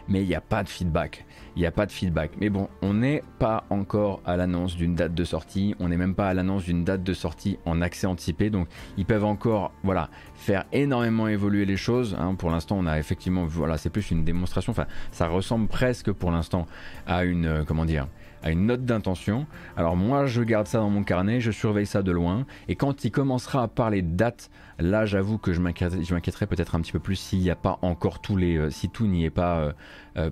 [0.07, 2.31] mais il n'y a pas de feedback il n'y a pas de feedback.
[2.39, 6.15] Mais bon, on n'est pas encore à l'annonce d'une date de sortie, on n'est même
[6.15, 8.67] pas à l'annonce d'une date de sortie en accès anticipé, donc
[8.97, 12.15] ils peuvent encore voilà, faire énormément évoluer les choses.
[12.19, 12.35] Hein.
[12.35, 16.31] Pour l'instant, on a effectivement, voilà, c'est plus une démonstration, enfin, ça ressemble presque pour
[16.31, 16.65] l'instant
[17.05, 18.07] à une, euh, comment dire,
[18.41, 19.47] à une note d'intention.
[19.77, 23.05] Alors moi, je garde ça dans mon carnet, je surveille ça de loin, et quand
[23.05, 24.49] il commencera à parler de date,
[24.79, 28.19] là, j'avoue que je m'inquiéterai peut-être un petit peu plus s'il n'y a pas encore
[28.19, 29.73] tous les, euh, si tout n'y est pas
[30.17, 30.29] euh,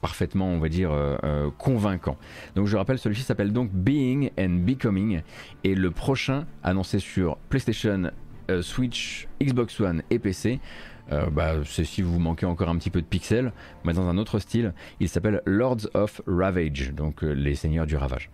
[0.00, 0.90] parfaitement, on va dire,
[1.58, 2.16] convaincant.
[2.54, 5.22] Donc je rappelle, celui-ci s'appelle donc Being and Becoming,
[5.64, 8.10] et le prochain annoncé sur PlayStation,
[8.60, 10.60] Switch, Xbox One et PC
[11.12, 13.52] euh, bah, c'est si vous manquez encore un petit peu de pixels,
[13.84, 14.74] mais dans un autre style.
[15.00, 18.30] Il s'appelle Lords of Ravage, donc euh, les seigneurs du ravage.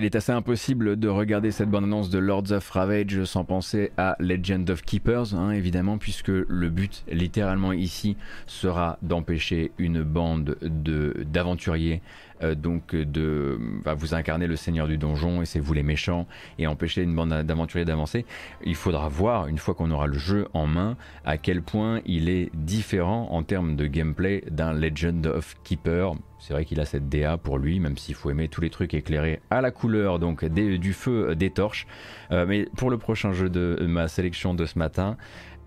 [0.00, 4.16] Il est assez impossible de regarder cette bande-annonce de Lords of Ravage sans penser à
[4.18, 8.16] Legend of Keepers, hein, évidemment, puisque le but littéralement ici
[8.46, 12.00] sera d'empêcher une bande d'aventuriers
[12.42, 13.58] euh, donc de
[13.94, 16.26] vous incarner le seigneur du donjon et c'est vous les méchants
[16.58, 18.24] et empêcher une bande d'aventuriers d'avancer.
[18.64, 20.96] Il faudra voir une fois qu'on aura le jeu en main
[21.26, 26.14] à quel point il est différent en termes de gameplay d'un Legend of Keeper.
[26.40, 28.94] C'est vrai qu'il a cette DA pour lui, même s'il faut aimer tous les trucs
[28.94, 31.86] éclairés à la couleur, donc du feu des torches.
[32.32, 35.16] Euh, mais pour le prochain jeu de ma sélection de ce matin,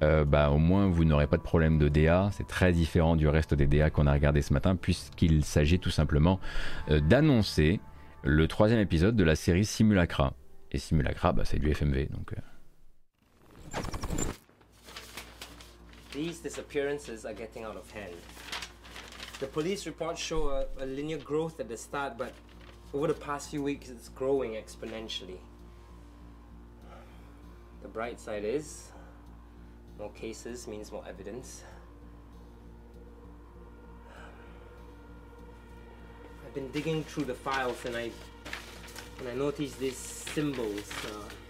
[0.03, 2.29] euh, bah, au moins vous n'aurez pas de problème de DA.
[2.33, 5.91] C'est très différent du reste des DA qu'on a regardé ce matin, puisqu'il s'agit tout
[5.91, 6.39] simplement
[6.89, 7.79] euh, d'annoncer
[8.23, 10.33] le troisième épisode de la série Simulacra.
[10.71, 12.07] Et Simulacra, bah, c'est du FMV.
[12.09, 12.37] Donc, euh.
[16.11, 17.09] These disappearances.
[19.39, 22.33] The police reports show a, a linear growth at the start, but
[22.93, 25.39] over the past few weeks, it's growing exponentially.
[27.81, 28.89] The bright side is
[29.97, 31.63] More cases means more evidence.
[36.45, 38.11] I've been digging through the files and I
[39.19, 40.89] and I noticed these symbols.
[41.05, 41.42] Uh,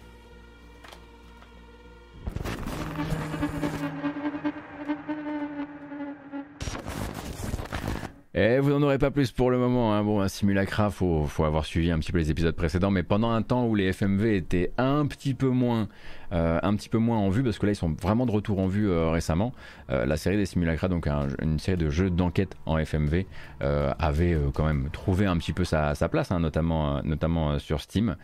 [8.35, 9.93] Et vous n'en aurez pas plus pour le moment.
[9.93, 10.03] Hein.
[10.03, 13.29] Bon, un simulacra, faut, faut avoir suivi un petit peu les épisodes précédents, mais pendant
[13.29, 15.87] un temps où les FMV étaient un petit peu moins,
[16.31, 18.57] euh, un petit peu moins en vue, parce que là ils sont vraiment de retour
[18.57, 19.53] en vue euh, récemment.
[19.91, 23.27] Euh, la série des simulacra, donc une série de jeux d'enquête en FMV,
[23.61, 28.15] avait quand même trouvé un petit peu sa, place, hein, notamment, notamment sur Steam.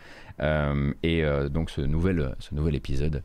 [1.03, 3.21] et donc ce nouvel, ce nouvel épisode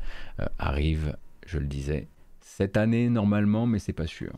[0.59, 1.17] arrive,
[1.47, 2.09] je le disais,
[2.41, 4.33] cette année normalement, mais c'est pas sûr.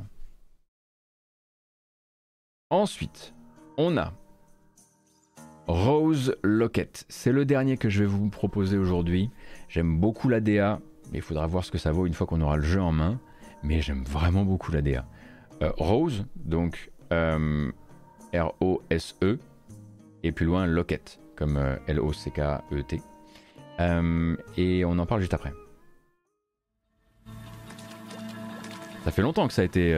[2.70, 3.32] Ensuite,
[3.76, 4.12] on a
[5.68, 7.04] Rose Locket.
[7.08, 9.30] C'est le dernier que je vais vous proposer aujourd'hui.
[9.68, 10.80] J'aime beaucoup la DA,
[11.12, 12.90] mais il faudra voir ce que ça vaut une fois qu'on aura le jeu en
[12.90, 13.20] main.
[13.62, 15.06] Mais j'aime vraiment beaucoup la DA.
[15.62, 17.70] Euh, Rose, donc euh,
[18.34, 19.38] R-O-S-E,
[20.24, 23.00] et plus loin Locket, comme euh, L-O-C-K-E-T.
[24.56, 25.52] et on en parle juste après.
[29.04, 29.94] Ça fait longtemps que ça a été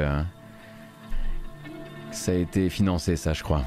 [2.19, 3.62] ça a été financé, ça, je crois.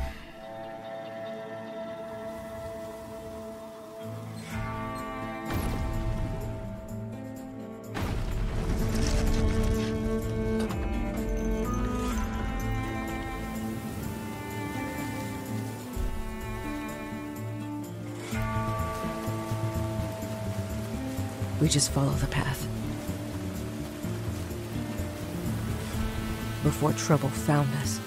[21.60, 22.68] We just follow the path.
[26.64, 28.00] Before trouble found us.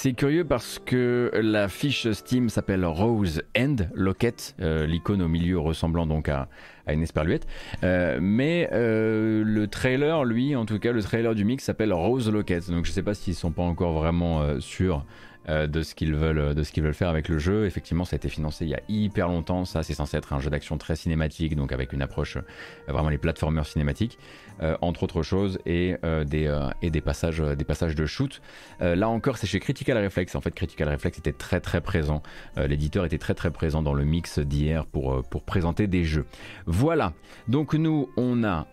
[0.00, 5.58] C'est curieux parce que la fiche Steam s'appelle Rose End Locket, euh, l'icône au milieu
[5.58, 6.48] ressemblant donc à,
[6.86, 7.48] une esperluette.
[7.82, 12.30] Euh, mais euh, le trailer, lui, en tout cas, le trailer du mix s'appelle Rose
[12.30, 12.70] Locket.
[12.70, 15.04] Donc je sais pas s'ils sont pas encore vraiment sûrs
[15.48, 17.66] de ce qu'ils veulent, qu'ils veulent faire avec le jeu.
[17.66, 19.64] Effectivement, ça a été financé il y a hyper longtemps.
[19.64, 22.42] Ça, c'est censé être un jeu d'action très cinématique, donc avec une approche euh,
[22.88, 24.18] vraiment les plateformeurs cinématiques,
[24.62, 28.40] euh, entre autres choses, et des passages, de shoot.
[28.80, 30.34] là encore, c'est chez Critical Reflex.
[30.34, 32.22] En fait, Critical Reflex était très très présent.
[32.56, 36.26] L'éditeur était très très présent dans le mix d'hier pour présenter des jeux.
[36.66, 37.12] Voilà.
[37.48, 38.66] Donc nous, on a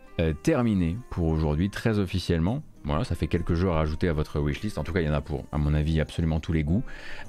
[0.44, 2.64] terminé pour aujourd'hui très officiellement.
[2.86, 4.78] Voilà, ça fait quelques jours à rajouter à votre wishlist.
[4.78, 6.84] En tout cas, il y en a pour, à mon avis, absolument tous les goûts.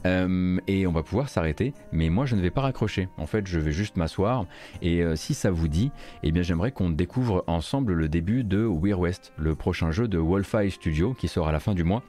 [0.05, 1.73] Euh, et on va pouvoir s'arrêter.
[1.93, 3.09] Mais moi, je ne vais pas raccrocher.
[3.17, 4.47] En fait, je vais juste m'asseoir.
[4.83, 5.91] Et euh, si ça vous dit,
[6.23, 10.19] eh bien, j'aimerais qu'on découvre ensemble le début de Weird West, le prochain jeu de
[10.19, 12.03] Wolfeye Studio qui sort à la fin du mois.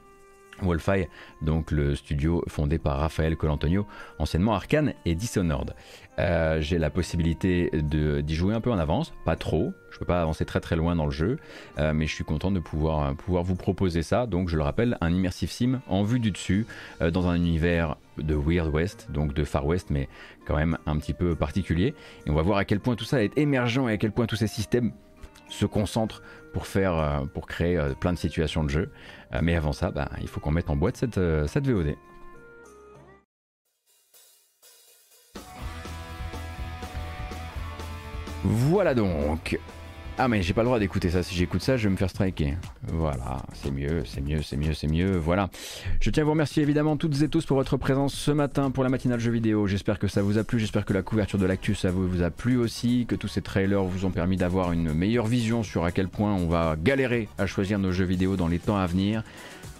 [0.62, 1.08] Wolfeye,
[1.42, 3.86] donc le studio fondé par Raphaël Colantonio,
[4.18, 5.74] anciennement Arkane et Dishonored.
[6.18, 10.20] Euh, j'ai la possibilité d'y jouer un peu en avance, pas trop, je peux pas
[10.20, 11.38] avancer très très loin dans le jeu,
[11.78, 14.26] euh, mais je suis content de pouvoir, pouvoir vous proposer ça.
[14.26, 16.66] Donc je le rappelle, un immersive sim en vue du dessus,
[17.02, 20.08] euh, dans un univers de Weird West, donc de Far West, mais
[20.44, 21.94] quand même un petit peu particulier.
[22.26, 24.26] Et on va voir à quel point tout ça est émergent et à quel point
[24.26, 24.92] tous ces systèmes
[25.48, 26.22] se concentrent
[26.58, 28.90] pour faire, pour créer plein de situations de jeu.
[29.42, 31.94] mais avant ça, bah, il faut qu'on mette en boîte cette, cette VOD.
[38.42, 39.56] Voilà donc.
[40.20, 42.10] Ah mais j'ai pas le droit d'écouter ça, si j'écoute ça je vais me faire
[42.10, 42.56] striker.
[42.88, 45.48] Voilà, c'est mieux, c'est mieux, c'est mieux, c'est mieux, voilà.
[46.00, 48.82] Je tiens à vous remercier évidemment toutes et tous pour votre présence ce matin pour
[48.82, 49.68] la matinale jeu vidéo.
[49.68, 52.30] J'espère que ça vous a plu, j'espère que la couverture de l'actu ça vous a
[52.30, 55.92] plu aussi, que tous ces trailers vous ont permis d'avoir une meilleure vision sur à
[55.92, 59.22] quel point on va galérer à choisir nos jeux vidéo dans les temps à venir.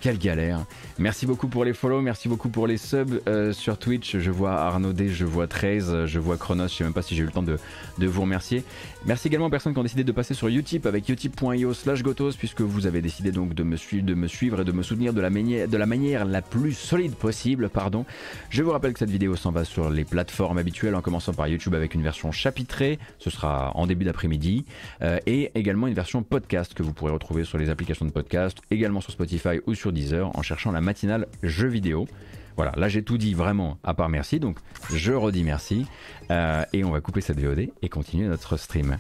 [0.01, 0.65] Quelle galère.
[1.01, 4.17] Merci beaucoup pour les follow, merci beaucoup pour les subs euh, sur Twitch.
[4.17, 7.15] Je vois Arnaud D, je vois 13, je vois Chronos, je sais même pas si
[7.15, 7.57] j'ai eu le temps de,
[8.05, 8.65] vous remercier.
[9.07, 12.33] Merci également aux personnes qui ont décidé de passer sur Utip avec utip.io slash gotos
[12.37, 15.13] puisque vous avez décidé donc de me, suivre, de me suivre et de me soutenir
[15.13, 17.69] de la, manière, la plus solide possible.
[17.69, 18.05] Pardon.
[18.51, 21.47] Je vous rappelle que cette vidéo s'en va sur les plateformes habituelles en commençant par
[21.47, 24.65] YouTube avec une version chapitrée, ce sera en début d'après-midi,
[25.03, 28.59] euh, et également une version podcast que vous pourrez retrouver sur les applications de podcast,
[28.73, 32.09] également sur Spotify ou sur 10 heures en cherchant la matinale jeux vidéo.
[32.57, 34.59] Voilà, là j'ai tout dit vraiment à part merci, donc
[34.91, 35.87] je redis merci.
[36.31, 38.97] Euh, et on va couper cette VOD et continuer notre stream.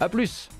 [0.00, 0.50] A plus